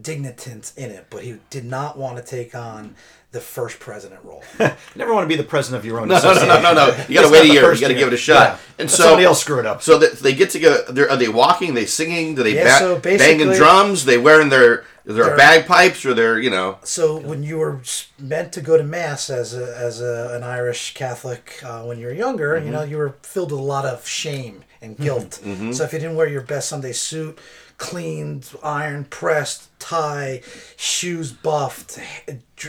dignitants 0.00 0.76
in 0.76 0.90
it, 0.90 1.06
but 1.10 1.22
he 1.22 1.38
did 1.50 1.64
not 1.64 1.96
want 1.96 2.16
to 2.16 2.22
take 2.22 2.54
on 2.54 2.94
the 3.34 3.40
first 3.40 3.80
president 3.80 4.24
role. 4.24 4.42
You 4.60 4.70
never 4.94 5.12
want 5.12 5.24
to 5.24 5.28
be 5.28 5.36
the 5.36 5.46
president 5.46 5.80
of 5.80 5.84
your 5.84 6.00
own 6.00 6.08
No, 6.08 6.22
no, 6.22 6.34
no, 6.34 6.46
no, 6.46 6.60
no, 6.60 6.72
no. 6.72 7.04
You 7.08 7.14
got 7.14 7.26
to 7.26 7.32
wait 7.32 7.50
a 7.50 7.52
year. 7.52 7.74
You 7.74 7.80
got 7.80 7.88
to 7.88 7.94
give 7.94 8.08
it 8.08 8.14
a 8.14 8.16
shot. 8.16 8.34
Yeah. 8.34 8.58
And 8.78 8.88
Let 8.88 8.96
so 8.96 9.02
somebody 9.02 9.24
else 9.24 9.40
screw 9.40 9.58
it 9.58 9.66
up. 9.66 9.82
So 9.82 9.98
that 9.98 10.20
they 10.20 10.34
get 10.34 10.50
together. 10.50 10.84
They're, 10.88 11.14
they 11.16 11.28
walking? 11.28 11.74
They 11.74 11.84
singing? 11.84 12.36
Do 12.36 12.44
they 12.44 12.54
Yeah, 12.54 12.64
ba- 12.64 12.78
so 12.78 12.98
banging 12.98 13.18
basically- 13.18 13.56
drums? 13.56 14.04
They 14.04 14.18
wearing 14.18 14.48
their 14.48 14.84
their 15.04 15.24
They're- 15.24 15.36
bagpipes 15.36 16.06
or 16.06 16.14
their 16.14 16.38
you 16.38 16.48
know? 16.48 16.78
So 16.84 17.18
when 17.18 17.42
you 17.42 17.58
were 17.58 17.80
meant 18.18 18.52
to 18.52 18.60
go 18.60 18.78
to 18.78 18.84
mass 18.84 19.28
as 19.28 19.52
a, 19.52 19.76
as 19.76 20.00
a, 20.00 20.30
an 20.34 20.44
Irish 20.44 20.94
Catholic 20.94 21.60
uh, 21.64 21.82
when 21.82 21.98
you 21.98 22.06
were 22.06 22.12
younger, 22.12 22.56
you 22.56 22.62
mm-hmm. 22.62 22.72
know 22.72 22.82
you 22.84 22.96
were 22.96 23.16
filled 23.22 23.50
with 23.50 23.60
a 23.60 23.64
lot 23.64 23.84
of 23.84 24.06
shame 24.06 24.62
and 24.80 24.94
mm-hmm. 24.94 25.02
guilt. 25.02 25.40
Mm-hmm. 25.42 25.72
So 25.72 25.82
if 25.84 25.92
you 25.92 25.98
didn't 25.98 26.16
wear 26.16 26.28
your 26.28 26.42
best 26.42 26.68
Sunday 26.68 26.92
suit, 26.92 27.38
cleaned, 27.78 28.50
iron 28.62 29.04
pressed, 29.04 29.68
tie, 29.78 30.40
shoes 30.76 31.32
buffed, 31.32 31.98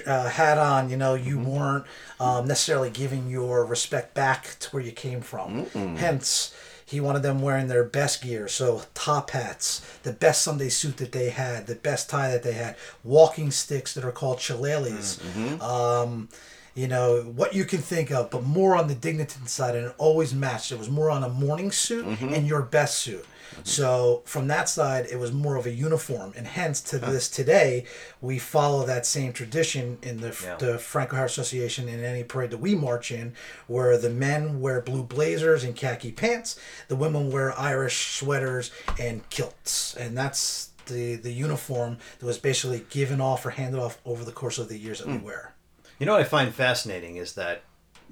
uh, 0.05 0.29
hat 0.29 0.57
on, 0.57 0.89
you 0.89 0.97
know 0.97 1.13
you 1.15 1.39
weren't 1.39 1.85
um, 2.19 2.47
necessarily 2.47 2.89
giving 2.89 3.29
your 3.29 3.65
respect 3.65 4.13
back 4.13 4.55
to 4.59 4.69
where 4.69 4.83
you 4.83 4.91
came 4.91 5.21
from. 5.21 5.65
Hence. 5.97 6.53
He 6.87 6.99
wanted 7.01 7.23
them 7.23 7.41
wearing 7.41 7.67
their 7.67 7.83
best 7.83 8.21
gear, 8.21 8.47
so 8.47 8.83
top 8.93 9.31
hats, 9.31 9.81
the 10.03 10.11
best 10.13 10.43
Sunday 10.43 10.69
suit 10.69 10.97
that 10.97 11.13
they 11.13 11.31
had, 11.31 11.65
the 11.65 11.73
best 11.73 12.11
tie 12.11 12.29
that 12.29 12.43
they 12.43 12.51
had, 12.53 12.75
walking 13.03 13.49
sticks 13.49 13.95
that 13.95 14.05
are 14.05 14.11
called 14.11 14.37
shillelaghs. 14.37 15.19
Um, 15.63 16.29
you 16.75 16.87
know 16.87 17.21
what 17.21 17.55
you 17.55 17.65
can 17.65 17.79
think 17.79 18.11
of, 18.11 18.29
but 18.29 18.43
more 18.43 18.75
on 18.75 18.87
the 18.87 18.93
dignitant 18.93 19.49
side, 19.49 19.75
and 19.75 19.87
it 19.87 19.95
always 19.97 20.35
matched. 20.35 20.71
It 20.71 20.77
was 20.77 20.87
more 20.89 21.09
on 21.09 21.23
a 21.23 21.29
morning 21.29 21.71
suit 21.71 22.05
and 22.21 22.45
your 22.45 22.61
best 22.61 22.99
suit. 22.99 23.25
So 23.63 24.21
from 24.25 24.47
that 24.47 24.69
side, 24.69 25.07
it 25.11 25.17
was 25.17 25.31
more 25.31 25.55
of 25.55 25.65
a 25.65 25.71
uniform, 25.71 26.33
and 26.35 26.45
hence 26.47 26.81
to 26.81 26.99
this 26.99 27.29
today, 27.29 27.85
we 28.21 28.37
follow 28.39 28.85
that 28.85 29.05
same 29.05 29.33
tradition 29.33 29.97
in 30.01 30.21
the 30.21 30.35
Yeah. 30.43 30.55
the 30.57 30.77
Frank 30.77 31.13
O'Hara 31.13 31.25
Association 31.27 31.87
in 31.89 32.03
any 32.03 32.23
parade 32.23 32.51
that 32.51 32.57
we 32.59 32.75
march 32.75 33.11
in, 33.11 33.33
where 33.67 33.97
the 33.97 34.09
men 34.09 34.59
wear 34.61 34.81
blue 34.81 35.03
blazers 35.03 35.63
and 35.63 35.75
khaki 35.75 36.11
pants, 36.11 36.57
the 36.87 36.95
women 36.95 37.31
wear 37.31 37.57
Irish 37.57 38.17
sweaters 38.19 38.71
and 38.99 39.27
kilts, 39.29 39.95
and 39.95 40.17
that's 40.17 40.69
the 40.87 41.15
the 41.15 41.31
uniform 41.31 41.97
that 42.19 42.25
was 42.25 42.37
basically 42.37 42.85
given 42.89 43.19
off 43.19 43.45
or 43.45 43.51
handed 43.51 43.79
off 43.79 43.97
over 44.05 44.23
the 44.23 44.31
course 44.31 44.57
of 44.59 44.69
the 44.69 44.77
years 44.77 44.99
that 44.99 45.07
we 45.07 45.17
wear. 45.17 45.53
You 45.99 46.05
know 46.05 46.11
what 46.11 46.21
I 46.21 46.25
find 46.25 46.53
fascinating 46.53 47.15
is 47.15 47.33
that, 47.33 47.63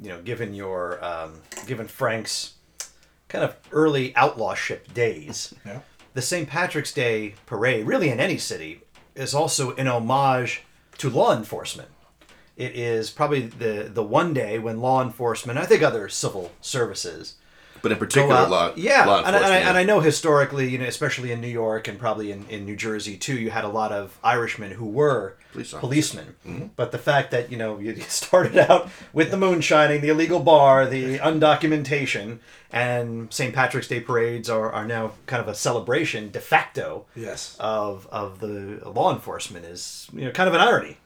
you 0.01 0.09
know, 0.09 0.21
given 0.21 0.53
your, 0.53 1.03
um, 1.03 1.41
given 1.67 1.87
Frank's 1.87 2.53
kind 3.33 3.43
of 3.43 3.57
early 3.71 4.13
outlawship 4.13 4.93
days, 4.93 5.53
Yeah. 5.65 5.79
the 6.13 6.21
St. 6.21 6.47
Patrick's 6.47 6.93
Day 6.93 7.33
parade, 7.47 7.85
really 7.87 8.09
in 8.09 8.19
any 8.19 8.37
city, 8.37 8.81
is 9.15 9.33
also 9.33 9.75
an 9.75 9.87
homage 9.87 10.61
to 10.99 11.09
law 11.09 11.35
enforcement. 11.35 11.89
It 12.55 12.75
is 12.75 13.09
probably 13.09 13.41
the 13.47 13.89
the 13.91 14.03
one 14.03 14.31
day 14.35 14.59
when 14.59 14.79
law 14.79 15.01
enforcement, 15.01 15.57
I 15.57 15.65
think 15.65 15.81
other 15.81 16.07
civil 16.07 16.51
services, 16.61 17.33
But 17.83 17.91
in 17.91 17.97
particular, 17.99 18.33
out- 18.35 18.49
law, 18.49 18.71
yeah, 18.75 19.05
law 19.05 19.17
and, 19.23 19.35
I- 19.35 19.39
and, 19.39 19.45
I, 19.53 19.57
and 19.57 19.77
I 19.77 19.83
know 19.83 19.99
historically, 19.99 20.69
you 20.69 20.77
know, 20.79 20.85
especially 20.85 21.31
in 21.31 21.39
New 21.41 21.47
York 21.49 21.87
and 21.87 21.99
probably 21.99 22.31
in, 22.31 22.45
in 22.49 22.65
New 22.65 22.75
Jersey 22.75 23.17
too, 23.17 23.35
you 23.37 23.51
had 23.51 23.63
a 23.65 23.69
lot 23.69 23.91
of 23.91 24.17
Irishmen 24.23 24.71
who 24.71 24.85
were 24.85 25.35
Police 25.51 25.73
policemen. 25.73 26.35
Mm-hmm. 26.47 26.65
But 26.75 26.91
the 26.91 26.97
fact 26.97 27.29
that 27.31 27.51
you 27.51 27.57
know 27.57 27.77
you 27.79 27.95
started 28.07 28.57
out 28.57 28.89
with 29.13 29.29
the 29.29 29.37
moonshining, 29.37 30.01
the 30.01 30.09
illegal 30.09 30.39
bar, 30.39 30.87
the 30.87 31.19
undocumentation, 31.19 32.39
and 32.71 33.31
St. 33.33 33.53
Patrick's 33.53 33.87
Day 33.87 33.99
parades 33.99 34.49
are, 34.49 34.71
are 34.71 34.85
now 34.85 35.11
kind 35.27 35.41
of 35.41 35.47
a 35.47 35.53
celebration 35.55 36.31
de 36.31 36.39
facto 36.39 37.05
Yes. 37.15 37.55
of 37.59 38.07
of 38.11 38.39
the 38.39 38.81
law 38.89 39.13
enforcement 39.13 39.65
is 39.65 40.07
you 40.13 40.25
know 40.25 40.31
kind 40.31 40.47
of 40.47 40.55
an 40.55 40.61
irony. 40.61 40.97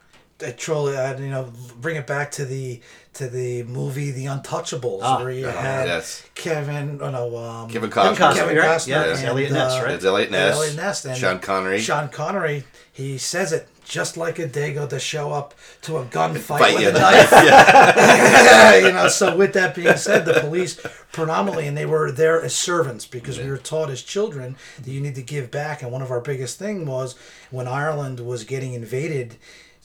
I 0.43 0.51
truly, 0.51 0.95
uh, 0.95 1.17
you 1.17 1.29
know, 1.29 1.51
bring 1.81 1.95
it 1.95 2.05
back 2.05 2.31
to 2.31 2.45
the 2.45 2.79
to 3.13 3.27
the 3.27 3.63
movie 3.63 4.11
The 4.11 4.25
Untouchables, 4.25 4.99
Ah, 5.01 5.19
where 5.19 5.31
you 5.31 5.47
ah, 5.47 5.51
had 5.51 5.87
yes. 5.87 6.23
Kevin, 6.35 6.99
oh 7.01 7.09
no, 7.09 7.35
um, 7.37 7.69
Kevin 7.69 7.89
Kevin 7.89 8.13
Costner. 8.13 8.15
Costner, 8.15 8.35
Kevin 8.35 8.57
right? 8.57 8.67
Costner 8.69 8.87
Yeah, 8.87 9.03
and, 9.03 9.11
it's 9.11 9.23
Eliot 9.23 9.51
Ness, 9.51 9.73
uh, 9.73 9.83
right? 9.83 9.93
It's 9.95 10.05
Eliot 10.05 10.31
Ness. 10.31 10.55
Eliot 10.55 10.75
Ness 10.75 11.05
and 11.05 11.17
Sean 11.17 11.39
Connery. 11.39 11.79
Sean 11.79 12.09
Connery, 12.09 12.65
he 12.93 13.17
says 13.17 13.51
it 13.51 13.67
just 13.87 14.17
like 14.17 14.37
a 14.37 14.47
Dago 14.47 14.87
to 14.89 14.99
show 14.99 15.31
up 15.31 15.55
to 15.81 15.97
a 15.97 16.05
gunfight 16.05 16.59
Fight 16.59 16.73
with 16.75 16.83
you. 16.83 16.89
a 16.89 16.93
knife. 16.93 17.31
yeah. 17.31 18.75
you 18.85 18.91
know, 18.91 19.07
so 19.07 19.35
with 19.35 19.53
that 19.53 19.73
being 19.73 19.95
said, 19.97 20.25
the 20.25 20.39
police 20.41 20.79
predominantly, 21.11 21.67
and 21.67 21.77
they 21.77 21.85
were 21.85 22.11
there 22.11 22.41
as 22.41 22.53
servants 22.53 23.05
because 23.07 23.39
we 23.39 23.49
were 23.49 23.57
taught 23.57 23.89
as 23.89 24.03
children 24.03 24.57
that 24.77 24.91
you 24.91 25.01
need 25.01 25.15
to 25.15 25.21
give 25.21 25.49
back. 25.49 25.81
And 25.81 25.91
one 25.91 26.01
of 26.01 26.11
our 26.11 26.21
biggest 26.21 26.59
thing 26.59 26.85
was 26.85 27.15
when 27.49 27.67
Ireland 27.67 28.19
was 28.19 28.43
getting 28.43 28.73
invaded. 28.73 29.37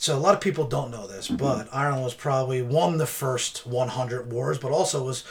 So 0.02 0.16
a 0.16 0.18
lot 0.18 0.34
of 0.34 0.40
people 0.40 0.66
don't 0.66 0.90
know 0.90 1.06
this, 1.06 1.28
mm-hmm. 1.28 1.36
but 1.36 1.68
Ireland 1.72 2.02
was 2.02 2.12
probably 2.12 2.60
won 2.60 2.98
the 2.98 3.06
first 3.06 3.64
100 3.64 4.32
wars, 4.32 4.58
but 4.58 4.72
also 4.72 5.04
was 5.04 5.22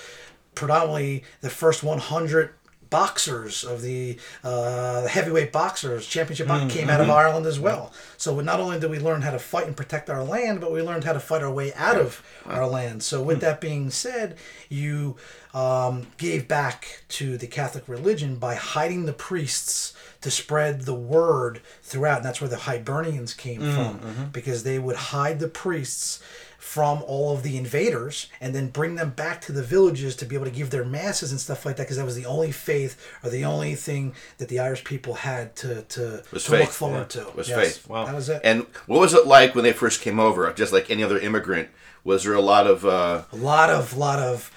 predominantly 0.55 1.25
the 1.41 1.49
first 1.49 1.84
100 1.84 2.53
boxers 2.89 3.65
of 3.65 3.81
the 3.81 4.17
uh, 4.45 5.07
heavyweight 5.07 5.51
boxers. 5.51 6.07
Championship 6.07 6.47
box 6.47 6.63
mm, 6.63 6.69
came 6.69 6.89
out 6.89 7.01
of 7.01 7.07
mm-hmm. 7.07 7.17
Ireland 7.17 7.47
as 7.47 7.60
well. 7.60 7.91
So 8.15 8.39
not 8.39 8.62
only 8.62 8.79
did 8.79 8.89
we 8.89 8.99
learn 8.99 9.23
how 9.23 9.31
to 9.31 9.39
fight 9.39 9.67
and 9.67 9.75
protect 9.75 10.10
our 10.10 10.23
land, 10.23 10.62
but 10.62 10.71
we 10.71 10.81
learned 10.81 11.03
how 11.03 11.12
to 11.12 11.19
fight 11.19 11.43
our 11.43 11.51
way 11.51 11.73
out 11.73 11.97
of 11.97 12.23
our 12.45 12.65
land. 12.65 13.03
So 13.03 13.21
with 13.21 13.39
mm. 13.39 13.41
that 13.41 13.60
being 13.60 13.89
said, 13.89 14.38
you 14.69 15.17
um, 15.53 16.07
gave 16.17 16.47
back 16.47 17.03
to 17.09 17.37
the 17.37 17.47
Catholic 17.47 17.87
religion 17.87 18.35
by 18.35 18.55
hiding 18.55 19.05
the 19.05 19.13
priests 19.13 19.93
to 20.21 20.31
spread 20.31 20.81
the 20.81 20.93
word 20.93 21.61
throughout, 21.81 22.17
and 22.17 22.25
that's 22.25 22.39
where 22.39 22.49
the 22.49 22.57
Hibernians 22.57 23.33
came 23.35 23.59
from 23.61 24.29
because 24.31 24.63
they 24.63 24.79
would 24.79 24.95
hide 24.95 25.39
the 25.39 25.47
priests 25.47 26.21
from 26.57 27.03
all 27.07 27.33
of 27.35 27.41
the 27.43 27.57
invaders 27.57 28.27
and 28.39 28.53
then 28.53 28.69
bring 28.69 28.93
them 28.95 29.09
back 29.09 29.41
to 29.41 29.51
the 29.51 29.63
villages 29.63 30.15
to 30.15 30.25
be 30.25 30.35
able 30.35 30.45
to 30.45 30.51
give 30.51 30.69
their 30.69 30.85
masses 30.85 31.31
and 31.31 31.39
stuff 31.41 31.65
like 31.65 31.75
that 31.75 31.83
because 31.83 31.97
that 31.97 32.05
was 32.05 32.15
the 32.15 32.25
only 32.25 32.51
faith 32.51 32.95
or 33.23 33.31
the 33.31 33.43
only 33.43 33.73
thing 33.73 34.13
that 34.37 34.47
the 34.47 34.59
Irish 34.59 34.83
people 34.83 35.15
had 35.15 35.55
to 35.55 35.81
to, 35.81 36.23
Was 36.31 36.45
to 36.45 36.51
look 36.51 36.59
faith, 36.61 36.71
forward 36.73 37.09
to. 37.09 37.25
Was 37.35 37.49
Yes. 37.49 37.77
faith. 37.77 37.87
Wow. 37.89 38.05
That 38.05 38.15
was 38.15 38.29
it. 38.29 38.41
And 38.43 38.67
what 38.85 38.99
was 38.99 39.13
it 39.15 39.25
like 39.25 39.55
when 39.55 39.63
they 39.63 39.73
first 39.73 40.01
came 40.01 40.19
over? 40.19 40.49
Just 40.53 40.71
like 40.71 40.89
any 40.91 41.03
other 41.03 41.17
immigrant, 41.19 41.69
was 42.03 42.23
there 42.23 42.35
a 42.35 42.41
lot 42.41 42.67
of 42.67 42.85
uh, 42.85 43.23
a 43.33 43.35
lot 43.35 43.69
of 43.71 43.97
lot 43.97 44.19
of 44.19 44.51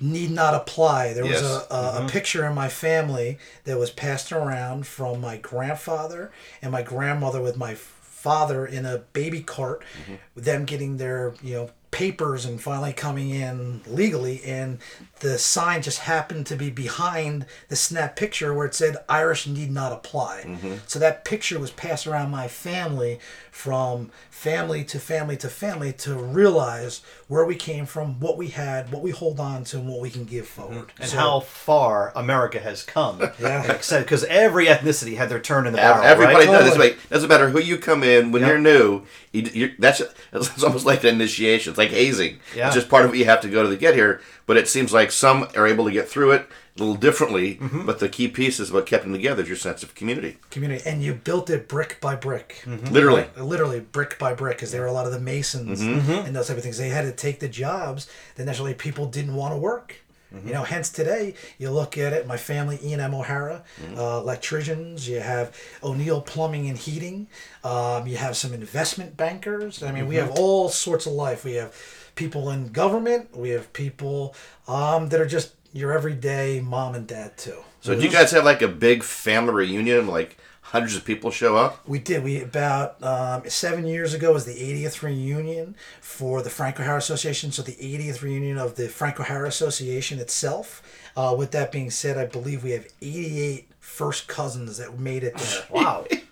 need 0.00 0.30
not 0.30 0.54
apply. 0.54 1.12
There 1.12 1.24
Yes. 1.24 1.42
was 1.42 1.50
a, 1.50 1.54
a, 1.54 1.58
a 1.58 1.92
mm-hmm. 2.00 2.06
picture 2.08 2.46
in 2.46 2.54
my 2.54 2.68
family 2.68 3.38
that 3.64 3.78
was 3.78 3.90
passed 3.90 4.32
around 4.32 4.86
from 4.86 5.20
my 5.20 5.36
grandfather 5.36 6.30
and 6.60 6.72
my 6.72 6.82
grandmother 6.82 7.40
with 7.40 7.56
my 7.56 7.74
father 7.74 8.66
in 8.66 8.84
a 8.84 8.98
baby 9.12 9.40
cart, 9.40 9.82
mm-hmm. 10.02 10.14
them 10.40 10.64
getting 10.64 10.96
their 10.96 11.34
you 11.42 11.54
know 11.54 11.70
papers 11.96 12.44
and 12.44 12.60
finally 12.60 12.92
coming 12.92 13.30
in 13.30 13.80
legally 13.86 14.42
and 14.44 14.78
the 15.20 15.38
sign 15.38 15.80
just 15.80 16.00
happened 16.00 16.44
to 16.46 16.54
be 16.54 16.68
behind 16.68 17.46
the 17.68 17.74
snap 17.74 18.16
picture 18.16 18.52
where 18.52 18.66
it 18.66 18.74
said 18.74 18.96
irish 19.08 19.46
need 19.46 19.70
not 19.70 19.92
apply 19.92 20.42
mm-hmm. 20.44 20.74
so 20.86 20.98
that 20.98 21.24
picture 21.24 21.58
was 21.58 21.70
passed 21.70 22.06
around 22.06 22.30
my 22.30 22.46
family 22.46 23.18
from 23.50 24.10
family 24.28 24.84
to 24.84 24.98
family 24.98 25.34
to 25.38 25.48
family 25.48 25.90
to 25.90 26.14
realize 26.14 27.00
where 27.28 27.46
we 27.46 27.54
came 27.54 27.86
from 27.86 28.20
what 28.20 28.36
we 28.36 28.48
had 28.48 28.92
what 28.92 29.00
we 29.00 29.10
hold 29.10 29.40
on 29.40 29.64
to 29.64 29.78
and 29.78 29.88
what 29.88 29.98
we 29.98 30.10
can 30.10 30.24
give 30.24 30.44
mm-hmm. 30.44 30.72
forward 30.72 30.92
and 31.00 31.08
So- 31.08 31.16
how 31.16 31.40
far 31.40 32.12
America 32.14 32.58
has 32.60 32.82
come. 32.82 33.22
Yeah. 33.40 33.78
Because 33.90 34.24
every 34.24 34.66
ethnicity 34.66 35.16
had 35.16 35.28
their 35.28 35.40
turn 35.40 35.66
in 35.66 35.72
the 35.72 35.82
Ev- 35.82 35.94
barrel, 35.94 36.04
Everybody 36.06 36.36
right? 36.36 36.46
does. 36.46 36.66
It's 36.66 36.76
Totally. 36.76 36.88
like 36.90 37.08
doesn't 37.08 37.28
matter 37.28 37.48
who 37.50 37.60
you 37.60 37.78
come 37.78 38.02
in 38.02 38.32
when 38.32 38.42
Yeah. 38.42 38.48
you're 38.48 38.58
new. 38.58 39.02
You, 39.36 39.74
that's 39.78 40.00
it's 40.32 40.62
almost 40.62 40.86
like 40.86 41.04
an 41.04 41.10
initiation. 41.10 41.70
It's 41.70 41.78
like 41.78 41.90
hazing. 41.90 42.40
Yeah. 42.54 42.66
It's 42.66 42.74
just 42.74 42.88
part 42.88 43.04
of 43.04 43.10
what 43.10 43.18
you 43.18 43.24
have 43.26 43.40
to 43.42 43.48
go 43.48 43.62
to 43.62 43.68
to 43.68 43.76
get 43.76 43.94
here. 43.94 44.20
But 44.46 44.56
it 44.56 44.68
seems 44.68 44.92
like 44.92 45.10
some 45.10 45.48
are 45.56 45.66
able 45.66 45.84
to 45.86 45.90
get 45.92 46.08
through 46.08 46.32
it 46.32 46.48
a 46.76 46.80
little 46.80 46.94
differently. 46.94 47.56
Mm-hmm. 47.56 47.86
But 47.86 47.98
the 47.98 48.08
key 48.08 48.28
piece 48.28 48.60
is 48.60 48.70
what 48.70 48.86
kept 48.86 49.04
them 49.04 49.12
together 49.12 49.42
is 49.42 49.48
your 49.48 49.56
sense 49.56 49.82
of 49.82 49.94
community. 49.94 50.38
community 50.50 50.82
and 50.86 51.02
you 51.02 51.14
built 51.14 51.50
it 51.50 51.68
brick 51.68 52.00
by 52.00 52.14
brick 52.14 52.62
Literally. 52.66 53.22
Like, 53.22 53.38
literally 53.38 53.80
brick 53.80 54.18
by 54.18 54.34
brick 54.34 54.56
because 54.56 54.72
there 54.72 54.82
were 54.82 54.86
a 54.86 54.92
lot 54.92 55.06
of 55.06 55.12
the 55.12 55.20
masons 55.20 55.80
and 55.80 56.34
those 56.34 56.48
type 56.48 56.56
of 56.56 56.62
things 56.62 56.78
they 56.78 56.88
had 56.88 57.02
to 57.02 57.12
take 57.12 57.40
the 57.40 57.48
jobs 57.48 58.08
that 58.36 58.44
naturally 58.44 58.74
people 58.74 59.06
didn't 59.06 59.34
want 59.34 59.52
to 59.52 59.58
work 59.58 59.96
you 60.44 60.52
know 60.52 60.64
hence 60.64 60.90
today 60.90 61.34
you 61.58 61.70
look 61.70 61.96
at 61.96 62.12
it 62.12 62.26
my 62.26 62.36
family 62.36 62.78
ian 62.82 63.00
m. 63.00 63.14
O'hara 63.14 63.62
uh, 63.96 64.18
electricians 64.22 65.08
you 65.08 65.20
have 65.20 65.54
o'neill 65.82 66.20
plumbing 66.20 66.68
and 66.68 66.76
heating 66.78 67.28
um, 67.64 68.06
you 68.06 68.16
have 68.16 68.36
some 68.36 68.52
investment 68.52 69.16
bankers. 69.16 69.82
I 69.82 69.92
mean 69.92 70.06
we 70.06 70.16
have 70.16 70.30
all 70.30 70.68
sorts 70.68 71.06
of 71.06 71.12
life. 71.12 71.44
We 71.44 71.54
have 71.54 71.74
people 72.14 72.50
in 72.50 72.68
government 72.68 73.36
we 73.36 73.50
have 73.50 73.72
people 73.72 74.34
um, 74.68 75.08
that 75.10 75.20
are 75.20 75.26
just 75.26 75.54
your 75.72 75.92
everyday 75.92 76.60
mom 76.60 76.94
and 76.94 77.06
dad 77.06 77.36
too. 77.36 77.58
So 77.80 77.94
do 77.94 78.02
you 78.02 78.10
guys 78.10 78.30
have 78.32 78.44
like 78.44 78.62
a 78.62 78.68
big 78.68 79.02
family 79.02 79.52
reunion? 79.52 80.06
Like 80.06 80.36
hundreds 80.76 80.94
of 80.96 81.04
people 81.04 81.30
show 81.30 81.56
up? 81.56 81.86
We 81.88 81.98
did. 81.98 82.22
We 82.22 82.42
about 82.42 83.02
um, 83.02 83.48
seven 83.48 83.86
years 83.86 84.12
ago 84.12 84.32
was 84.32 84.44
the 84.44 84.54
80th 84.54 85.02
reunion 85.02 85.74
for 86.00 86.42
the 86.42 86.50
Frank 86.50 86.78
O'Hara 86.78 86.98
Association. 86.98 87.50
So 87.50 87.62
the 87.62 87.72
80th 87.72 88.20
reunion 88.22 88.58
of 88.58 88.76
the 88.76 88.88
Frank 88.88 89.18
O'Hara 89.18 89.48
Association 89.48 90.18
itself. 90.18 90.82
Uh, 91.16 91.34
with 91.36 91.50
that 91.52 91.72
being 91.72 91.90
said, 91.90 92.18
I 92.18 92.26
believe 92.26 92.62
we 92.62 92.72
have 92.72 92.86
88 93.00 93.70
first 93.80 94.28
cousins 94.28 94.76
that 94.76 94.98
made 94.98 95.24
it 95.24 95.34
there 95.36 95.64
Wow. 95.70 96.04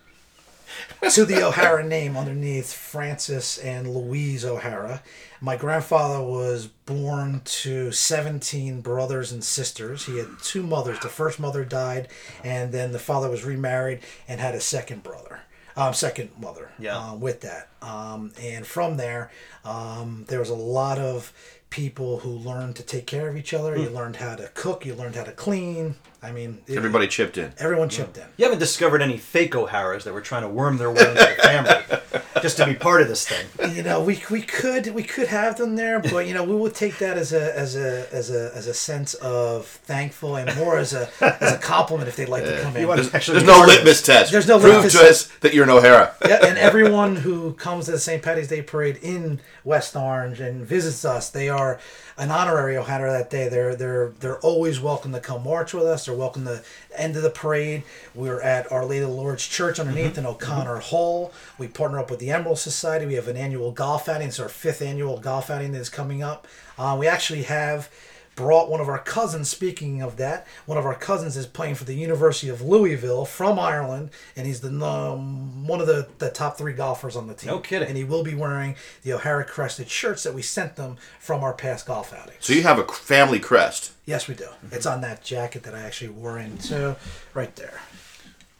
to 1.11 1.25
the 1.25 1.43
O'Hara 1.43 1.85
name 1.85 2.17
underneath 2.17 2.73
Francis 2.73 3.59
and 3.59 3.95
Louise 3.95 4.45
O'Hara. 4.45 5.03
My 5.41 5.57
grandfather 5.57 6.23
was 6.23 6.67
born 6.67 7.43
to 7.45 7.93
17 7.93 8.81
brothers 8.81 9.31
and 9.31 9.45
sisters. 9.45 10.07
He 10.07 10.19
had 10.19 10.29
two 10.43 10.63
mothers. 10.63 10.99
The 11.01 11.09
first 11.09 11.39
mother 11.39 11.65
died, 11.65 12.09
and 12.43 12.73
then 12.73 12.93
the 12.93 12.99
father 12.99 13.29
was 13.29 13.45
remarried 13.45 14.01
and 14.27 14.41
had 14.41 14.55
a 14.55 14.61
second 14.61 15.03
brother. 15.03 15.41
Um, 15.77 15.93
second 15.93 16.31
mother. 16.41 16.71
Yeah. 16.79 16.97
Um, 16.97 17.21
with 17.21 17.41
that, 17.41 17.69
um, 17.83 18.33
and 18.41 18.67
from 18.67 18.97
there, 18.97 19.31
um, 19.65 20.25
there 20.29 20.39
was 20.39 20.51
a 20.51 20.55
lot 20.55 20.99
of 20.99 21.33
people 21.69 22.21
who 22.21 22.31
learned 22.31 22.77
to 22.77 22.85
take 22.85 23.05
care 23.07 23.29
of 23.29 23.37
each 23.37 23.53
other. 23.53 23.77
You 23.77 23.91
learned 23.91 24.17
how 24.17 24.37
to 24.37 24.49
cook. 24.55 24.87
You 24.87 24.95
learned 24.95 25.17
how 25.17 25.25
to 25.25 25.33
clean. 25.33 25.97
I 26.25 26.33
mean, 26.33 26.63
it- 26.67 26.77
Everybody 26.77 27.07
chipped 27.07 27.37
in. 27.39 27.53
everyone 27.59 27.89
chipped 27.91 28.17
in. 28.17 28.25
You 28.39 28.45
haven't 28.47 28.59
discovered 28.61 29.03
any 29.03 29.19
fake 29.19 29.55
O'Haras 29.55 30.05
that 30.05 30.15
were 30.15 30.21
trying 30.23 30.43
to 30.43 30.49
worm 30.49 30.79
their 30.79 30.91
way 30.91 31.01
into 31.03 31.15
the 31.15 31.43
family 31.43 32.23
just 32.43 32.57
to 32.57 32.67
be 32.67 32.75
part 32.75 33.03
of 33.03 33.09
this 33.09 33.27
thing. 33.29 33.47
you 33.77 33.83
know 33.83 34.03
we, 34.03 34.23
we 34.31 34.41
could 34.43 34.87
we 34.95 35.03
could 35.03 35.29
have 35.29 35.57
them 35.57 35.77
there 35.77 36.01
but 36.01 36.27
you 36.27 36.35
know 36.35 36.43
we 36.45 36.55
would 36.55 36.75
take 36.75 36.99
that 36.99 37.17
as 37.17 37.33
a 37.33 37.57
as 37.59 37.77
a 37.77 38.07
as 38.13 38.31
a 38.31 38.51
as 38.55 38.67
a 38.67 38.75
sense 38.75 39.15
of 39.15 39.67
thankful 39.67 40.37
and 40.37 40.55
more 40.57 40.77
as 40.79 40.93
a 40.95 41.09
as 41.21 41.53
a 41.53 41.59
compliment 41.59 42.09
if 42.09 42.17
they'd 42.17 42.29
like 42.29 42.45
to 42.45 42.61
come 42.63 42.75
in 42.77 42.83
You 42.83 42.89
want 42.89 42.99
There's, 42.99 43.11
to 43.11 43.17
actually 43.17 43.39
there's 43.41 43.49
no 43.49 43.65
litmus 43.67 44.03
test. 44.03 44.33
There's 44.33 44.49
no 44.49 44.59
Prove 44.59 44.75
litmus 44.77 44.93
to 44.93 44.99
test. 44.99 45.11
us 45.31 45.39
that 45.41 45.55
you're 45.55 45.65
an 45.65 45.71
O'Hara. 45.71 46.15
yeah, 46.27 46.45
and 46.47 46.59
everyone 46.71 47.17
who 47.17 47.53
comes 47.55 47.87
to 47.87 47.93
the 47.93 47.99
St. 47.99 48.23
Patty's 48.23 48.49
Day 48.49 48.63
parade 48.63 48.99
in 49.03 49.41
West 49.65 49.95
Orange 49.97 50.41
and 50.41 50.65
visits 50.67 51.05
us, 51.05 51.31
they 51.31 51.49
are 51.49 51.79
an 52.17 52.31
honorary 52.31 52.77
O'Hara 52.77 53.11
that 53.13 53.31
day. 53.31 53.49
They're 53.49 53.75
they're 53.75 54.13
they're 54.21 54.39
always 54.39 54.81
welcome 54.81 55.13
to 55.13 55.21
come 55.21 55.45
march 55.45 55.75
with 55.75 55.85
us. 55.85 56.07
They're 56.07 56.15
welcome 56.15 56.45
to 56.45 56.63
end 56.97 57.17
of 57.17 57.23
the 57.23 57.31
parade. 57.31 57.83
We're 58.15 58.41
at 58.41 58.71
Our 58.71 58.85
Lady 58.85 59.05
of 59.05 59.11
the 59.11 59.17
Lord's 59.17 59.47
Church 59.47 59.81
underneath 59.81 60.17
in 60.17 60.27
O'Connor 60.27 60.79
Hall. 60.79 61.33
We 61.59 61.69
partner 61.69 61.99
up 61.99 62.11
with 62.11 62.21
the 62.21 62.31
Emerald 62.31 62.59
Society. 62.59 63.07
We 63.07 63.15
have 63.15 63.29
an 63.29 63.37
annual 63.37 63.73
golf 63.73 64.09
outing. 64.09 64.29
It's 64.29 64.41
our 64.41 64.49
fifth 64.49 64.83
annual 64.83 65.19
golf 65.19 65.51
outing 65.51 65.73
that 65.73 65.81
is 65.81 65.89
coming 65.89 66.23
up. 66.23 66.47
Uh, 66.79 66.97
we 66.99 67.07
actually 67.07 67.43
have 67.43 67.91
brought 68.37 68.71
one 68.71 68.81
of 68.81 68.89
our 68.89 68.99
cousins. 68.99 69.49
Speaking 69.49 70.03
of 70.03 70.17
that, 70.17 70.47
one 70.67 70.79
of 70.79 70.85
our 70.85 70.95
cousins 70.95 71.37
is 71.37 71.47
playing 71.47 71.75
for 71.77 71.85
the 71.85 71.95
University 71.95 72.49
of 72.49 72.61
Louisville 72.61 73.25
from 73.25 73.59
Ireland, 73.59 74.11
and 74.37 74.47
he's 74.47 74.61
the 74.61 74.69
um, 74.85 75.67
one 75.67 75.81
of 75.81 75.87
the, 75.87 76.09
the 76.19 76.31
top 76.31 76.59
three 76.59 76.73
golfers 76.73 77.17
on 77.17 77.27
the 77.27 77.35
team. 77.35 77.51
No 77.51 77.59
kidding. 77.59 77.89
And 77.89 77.97
he 77.97 78.05
will 78.05 78.23
be 78.23 78.35
wearing 78.35 78.77
the 79.03 79.13
O'Hara 79.13 79.45
crested 79.45 79.89
shirts 79.89 80.23
that 80.25 80.35
we 80.35 80.43
sent 80.43 80.77
them 80.77 80.97
from 81.19 81.43
our 81.43 81.53
past 81.53 81.87
golf 81.87 82.13
outings. 82.13 82.39
So 82.41 82.53
you 82.53 82.63
have 82.63 82.79
a 82.79 82.85
family 82.85 83.39
crest. 83.41 83.93
yes, 84.05 84.29
we 84.29 84.35
do. 84.35 84.49
It's 84.71 84.87
on 84.87 85.01
that 85.03 85.23
jacket 85.23 85.63
that 85.65 85.75
I 85.75 85.81
actually 85.81 86.11
wore 86.11 86.39
into 86.39 86.97
right 87.33 87.55
there. 87.57 87.81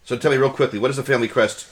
So 0.03 0.15
tell 0.17 0.31
me 0.31 0.37
real 0.37 0.51
quickly, 0.51 0.77
what 0.79 0.91
is 0.91 0.97
the 0.97 1.03
family 1.03 1.27
crest 1.27 1.67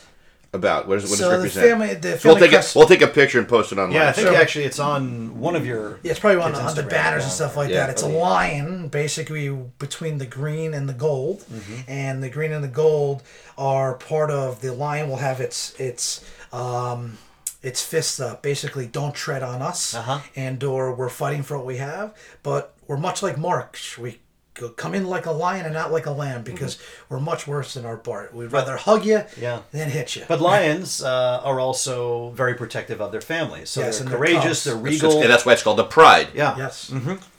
about? 0.53 0.87
What 0.87 0.99
does, 1.01 1.09
what 1.09 1.19
so 1.19 1.29
does 1.31 1.55
it 1.57 1.59
the 1.59 1.65
represent? 1.67 1.67
family, 1.67 1.93
the 2.15 2.21
we'll 2.27 2.37
take 2.37 2.51
crest. 2.51 2.75
a, 2.75 2.77
we'll 2.79 2.87
take 2.87 3.01
a 3.01 3.07
picture 3.07 3.39
and 3.39 3.47
post 3.47 3.71
it 3.71 3.77
online. 3.77 3.93
Yeah, 3.93 4.09
I 4.09 4.11
think 4.11 4.27
Sure. 4.27 4.37
actually 4.37 4.65
it's 4.65 4.79
on 4.79 5.39
one 5.39 5.55
of 5.55 5.65
your. 5.65 5.99
Yeah, 6.03 6.11
it's 6.11 6.19
probably 6.19 6.41
on, 6.41 6.51
Kids' 6.53 6.63
on 6.65 6.75
the 6.75 6.83
banners 6.83 7.23
and 7.23 7.31
stuff 7.31 7.57
like 7.57 7.69
Yeah. 7.69 7.77
that. 7.87 7.89
It's 7.89 8.03
a 8.03 8.07
lion, 8.07 8.87
basically 8.89 9.49
between 9.79 10.17
the 10.19 10.25
green 10.25 10.73
and 10.73 10.87
the 10.87 10.93
gold, 10.93 11.39
Mm-hmm. 11.51 11.81
and 11.91 12.23
the 12.23 12.29
green 12.29 12.51
and 12.51 12.63
the 12.63 12.67
gold 12.69 13.23
are 13.57 13.95
part 13.95 14.29
of 14.31 14.61
the 14.61 14.71
lion. 14.73 15.09
Will 15.09 15.17
have 15.17 15.39
its 15.41 15.73
its 15.79 16.23
um, 16.53 17.17
its 17.61 17.81
fists 17.83 18.19
up. 18.19 18.41
Basically, 18.43 18.85
don't 18.87 19.15
tread 19.15 19.41
on 19.43 19.61
us, 19.61 19.95
Uh-huh. 19.95 20.19
and 20.35 20.63
or 20.63 20.93
we're 20.93 21.09
fighting 21.09 21.43
for 21.43 21.57
what 21.57 21.65
we 21.65 21.77
have. 21.77 22.13
But 22.43 22.73
we're 22.87 22.97
much 22.97 23.23
like 23.23 23.37
Marx. 23.37 23.97
We 23.97 24.11
go, 24.11 24.17
come 24.53 24.93
in 24.93 25.07
like 25.07 25.25
a 25.25 25.31
lion 25.31 25.65
and 25.65 25.75
out 25.75 25.91
like 25.91 26.05
a 26.05 26.11
lamb 26.11 26.43
because 26.43 26.77
we're 27.09 27.19
much 27.19 27.47
worse 27.47 27.73
than 27.73 27.85
our 27.85 27.97
part. 27.97 28.33
We'd 28.33 28.51
rather 28.51 28.77
hug 28.77 29.05
you 29.05 29.23
Yeah. 29.39 29.61
than 29.71 29.89
hit 29.89 30.15
you. 30.15 30.23
But 30.27 30.41
lions 30.41 31.01
uh, 31.03 31.41
are 31.43 31.59
also 31.59 32.29
very 32.31 32.53
protective 32.53 33.01
of 33.01 33.11
their 33.11 33.21
families. 33.21 33.69
So 33.69 33.81
Yes, 33.81 33.97
they're 33.97 34.03
and 34.05 34.11
they're 34.11 34.17
courageous, 34.19 34.63
they're 34.63 34.75
It's 34.75 34.83
regal. 34.83 35.09
just- 35.11 35.21
and 35.23 35.29
that's 35.31 35.45
why 35.45 35.53
it's 35.53 35.63
called 35.63 35.77
the 35.79 35.83
Pride. 35.83 36.27
yeah. 36.33 36.55
yes. 36.57 36.91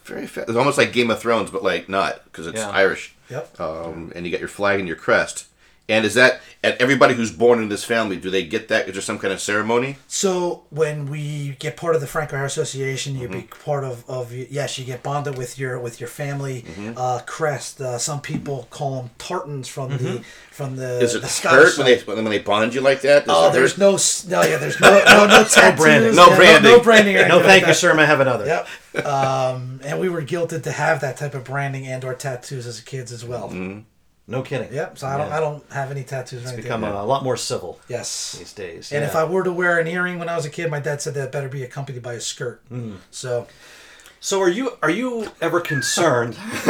Very 0.04 0.26
fa- 0.26 0.42
It's 0.42 0.56
almost 0.56 0.76
like 0.76 0.92
Game 0.92 1.10
of 1.10 1.18
Thrones, 1.20 1.50
but 1.50 1.62
like 1.62 1.88
not 1.88 2.24
because 2.24 2.46
it's 2.46 2.58
Yeah. 2.60 2.70
Irish. 2.70 3.14
Yep. 3.30 3.58
Um, 3.60 4.12
and 4.14 4.26
you 4.26 4.30
got 4.32 4.40
your 4.40 4.48
flag 4.50 4.78
and 4.78 4.86
your 4.88 4.98
crest. 4.98 5.46
And 5.86 6.06
is 6.06 6.14
that 6.14 6.40
and 6.62 6.74
everybody 6.80 7.12
who's 7.12 7.30
born 7.30 7.60
in 7.62 7.68
this 7.68 7.84
family? 7.84 8.16
Do 8.16 8.30
they 8.30 8.42
get 8.42 8.68
that? 8.68 8.88
Is 8.88 8.94
there 8.94 9.02
some 9.02 9.18
kind 9.18 9.34
of 9.34 9.40
ceremony? 9.40 9.96
So 10.08 10.64
when 10.70 11.10
we 11.10 11.56
get 11.58 11.76
part 11.76 11.94
of 11.94 12.00
the 12.00 12.06
Frank 12.06 12.32
O'Hara 12.32 12.46
Association, 12.46 13.16
you 13.16 13.28
Mm-hmm. 13.28 13.40
be 13.40 13.46
part 13.64 13.84
of, 13.84 14.02
of 14.08 14.32
yes, 14.32 14.78
you 14.78 14.86
get 14.86 15.02
bonded 15.02 15.36
with 15.36 15.58
your 15.58 15.78
with 15.78 16.00
your 16.00 16.08
family 16.08 16.62
Mm-hmm. 16.62 16.92
uh, 16.96 17.20
crest. 17.26 17.82
Uh, 17.82 17.98
some 17.98 18.22
people 18.22 18.66
call 18.70 19.02
them 19.02 19.10
tartans 19.18 19.68
from 19.68 19.90
the 19.90 20.24
from 20.50 20.76
the 20.76 21.00
Is 21.00 21.14
it 21.16 21.20
the 21.20 21.28
Scottish 21.28 21.76
hurt 21.76 21.78
when 21.78 21.86
they 21.86 21.98
when 22.22 22.24
they 22.24 22.38
bond 22.38 22.72
you 22.74 22.80
like 22.80 23.02
that? 23.02 23.24
Oh, 23.28 23.50
it 23.50 23.52
there's 23.52 23.76
no 23.76 23.98
no 24.28 24.42
yeah, 24.42 24.56
there's 24.56 24.80
no 24.80 24.90
no 25.04 25.26
no 25.26 25.44
tattoos, 25.48 25.78
branding. 25.84 26.14
No 26.14 26.28
yeah, 26.28 26.36
branding. 26.36 26.70
no, 26.72 26.80
branding. 26.80 27.16
No, 27.28 27.40
thank 27.42 27.62
like 27.64 27.68
you, 27.68 27.74
sir. 27.74 27.98
I 27.98 28.06
have 28.06 28.20
another? 28.20 28.46
Yep. 28.46 29.04
Um, 29.06 29.80
and 29.84 30.00
we 30.00 30.08
were 30.08 30.22
guilted 30.22 30.62
to 30.62 30.72
have 30.72 31.02
that 31.02 31.18
type 31.18 31.34
of 31.34 31.44
branding 31.44 31.86
and 31.86 32.02
or 32.04 32.14
tattoos 32.14 32.66
as 32.66 32.80
kids 32.80 33.12
as 33.12 33.22
well. 33.22 33.50
Mm-hmm. 34.24 34.32
No 34.32 34.42
kidding. 34.42 34.72
Yep. 34.72 34.98
So 34.98 35.06
I 35.06 35.18
don't 35.18 35.28
Yeah. 35.28 35.36
I 35.36 35.40
don't 35.40 35.72
have 35.72 35.90
any 35.90 36.02
tattoos 36.02 36.44
or 36.44 36.48
anything. 36.48 36.62
Become 36.62 36.84
a, 36.84 37.04
lot 37.04 37.22
more 37.22 37.36
civil 37.36 37.78
yes. 37.88 38.36
these 38.38 38.52
days. 38.52 38.90
And 38.90 39.02
yeah. 39.02 39.08
if 39.08 39.14
I 39.14 39.24
were 39.24 39.44
to 39.44 39.52
wear 39.52 39.78
an 39.78 39.86
earring 39.86 40.18
when 40.18 40.28
I 40.28 40.36
was 40.36 40.46
a 40.46 40.50
kid, 40.50 40.70
my 40.70 40.80
dad 40.80 41.02
said 41.02 41.14
that 41.14 41.30
better 41.30 41.48
be 41.48 41.62
accompanied 41.62 42.02
by 42.02 42.14
a 42.14 42.20
skirt. 42.20 42.62
Hmm. 42.68 42.96
So 43.10 43.46
So 44.20 44.40
are 44.40 44.48
you 44.48 44.78
are 44.82 44.90
you 44.90 45.28
ever 45.40 45.60
concerned? 45.60 46.36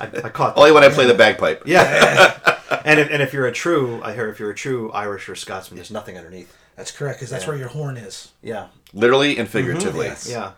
I, 0.00 0.06
I 0.06 0.28
caught 0.28 0.54
that. 0.54 0.60
Only 0.60 0.70
when 0.70 0.84
I 0.84 0.88
play 0.90 1.06
the 1.06 1.14
bagpipe. 1.14 1.64
Yeah. 1.66 2.38
and 2.84 3.00
if 3.00 3.10
and 3.10 3.20
if 3.20 3.32
you're 3.32 3.46
a 3.46 3.52
true, 3.52 4.00
I 4.04 4.14
hear 4.14 4.28
if 4.28 4.38
you're 4.38 4.50
a 4.50 4.54
true 4.54 4.92
Irish 4.92 5.28
or 5.28 5.34
Scotsman, 5.34 5.76
there's 5.76 5.90
nothing 5.90 6.16
underneath. 6.16 6.56
that's 6.76 6.92
correct 6.92 7.18
because 7.18 7.30
that's 7.30 7.46
where 7.48 7.56
your 7.56 7.68
horn 7.68 7.96
is. 7.96 8.30
Yeah. 8.40 8.68
Literally 8.92 9.36
and 9.36 9.48
figuratively. 9.48 10.06
Yes. 10.06 10.28
Yeah. 10.30 10.52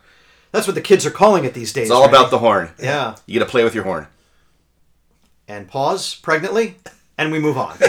That's 0.52 0.66
what 0.66 0.74
the 0.74 0.82
kids 0.82 1.06
are 1.06 1.10
calling 1.10 1.44
it 1.44 1.54
these 1.54 1.72
days. 1.72 1.84
It's 1.84 1.90
all 1.90 2.06
about 2.06 2.30
the 2.30 2.38
horn. 2.38 2.70
Yeah. 2.82 3.14
You 3.24 3.38
got 3.38 3.46
to 3.46 3.50
play 3.50 3.64
with 3.64 3.74
your 3.74 3.84
horn. 3.84 4.08
And 5.50 5.66
pause 5.66 6.14
pregnantly, 6.14 6.76
and 7.18 7.32
we 7.32 7.40
move 7.40 7.58
on. 7.58 7.76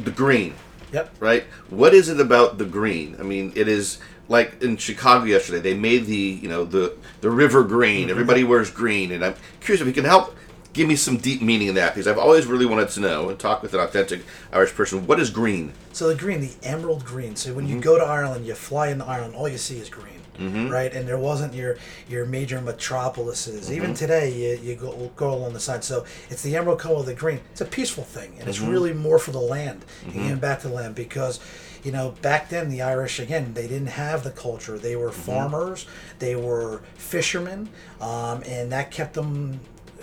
The 0.00 0.12
green, 0.12 0.54
Yep. 0.92 1.16
right? 1.20 1.44
What 1.70 1.92
is 1.92 2.08
it 2.08 2.20
about 2.20 2.56
the 2.56 2.64
green? 2.64 3.16
I 3.18 3.22
mean, 3.24 3.52
it 3.56 3.66
is 3.68 3.98
like 4.28 4.62
in 4.62 4.76
Chicago 4.78 5.24
yesterday. 5.24 5.58
They 5.58 5.74
made 5.74 6.06
the 6.06 6.16
you 6.16 6.48
know 6.48 6.64
the 6.64 6.96
the 7.20 7.28
river 7.30 7.64
green. 7.64 8.08
Everybody 8.08 8.44
wears 8.44 8.70
green, 8.70 9.10
and 9.12 9.22
I'm 9.24 9.34
curious 9.60 9.80
if 9.82 9.86
you 9.88 9.92
can 9.92 10.04
help 10.04 10.34
give 10.72 10.86
me 10.88 10.94
some 10.96 11.16
deep 11.18 11.42
meaning 11.42 11.66
in 11.68 11.74
that 11.74 11.92
because 11.94 12.06
I've 12.06 12.16
always 12.16 12.46
really 12.46 12.64
wanted 12.64 12.88
to 12.90 13.00
know 13.00 13.28
and 13.28 13.38
talk 13.38 13.60
with 13.60 13.74
an 13.74 13.80
authentic 13.80 14.20
Irish 14.52 14.72
person. 14.72 15.04
What 15.06 15.18
is 15.20 15.28
green? 15.30 15.72
So 15.92 16.08
the 16.08 16.14
green, 16.14 16.40
the 16.40 16.52
emerald 16.62 17.04
green. 17.04 17.34
So 17.36 17.52
when 17.52 17.66
Mm-hmm. 17.66 17.76
you 17.76 17.82
go 17.82 17.98
to 17.98 18.04
Ireland, 18.04 18.46
you 18.46 18.54
fly 18.54 18.88
into 18.88 19.04
Ireland, 19.04 19.34
all 19.34 19.48
you 19.48 19.58
see 19.58 19.78
is 19.78 19.90
green, 19.90 20.17
Mm-hmm. 20.38 20.68
right? 20.68 20.92
And 20.92 21.06
there 21.08 21.18
wasn't 21.18 21.52
your 21.54 21.76
your 22.08 22.24
major 22.26 22.60
metropolises. 22.60 23.66
Mm-hmm. 23.66 23.74
Even 23.74 23.94
today, 23.94 24.32
you, 24.32 24.58
you 24.62 24.74
go 24.76 25.10
go 25.16 25.32
along 25.34 25.52
the 25.52 25.60
side. 25.60 25.84
So 25.84 26.04
it's 26.30 26.42
the 26.42 26.56
emerald 26.56 26.78
color 26.78 27.00
of 27.00 27.06
the 27.06 27.14
green. 27.14 27.40
It's 27.52 27.60
a 27.60 27.64
peaceful 27.64 28.04
thing, 28.04 28.30
and 28.30 28.40
Mm-hmm. 28.40 28.48
it's 28.48 28.60
really 28.60 28.92
more 28.92 29.18
for 29.18 29.32
the 29.32 29.40
land, 29.40 29.84
giving 30.12 30.38
back 30.38 30.60
to 30.60 30.68
the 30.68 30.74
land 30.74 30.94
because. 30.94 31.40
You 31.84 31.92
know, 31.92 32.16
back 32.22 32.48
then 32.48 32.70
the 32.70 32.82
Irish 32.82 33.20
again 33.20 33.54
they 33.54 33.68
didn't 33.68 33.86
have 34.04 34.24
the 34.24 34.32
culture. 34.32 34.76
They 34.78 34.96
were 34.96 35.10
Mm-hmm. 35.10 35.20
farmers, 35.30 35.86
they 36.18 36.34
were 36.34 36.82
fishermen, 36.96 37.68
um, 38.00 38.42
and 38.44 38.72
that 38.72 38.90
kept 38.90 39.14
them 39.14 39.60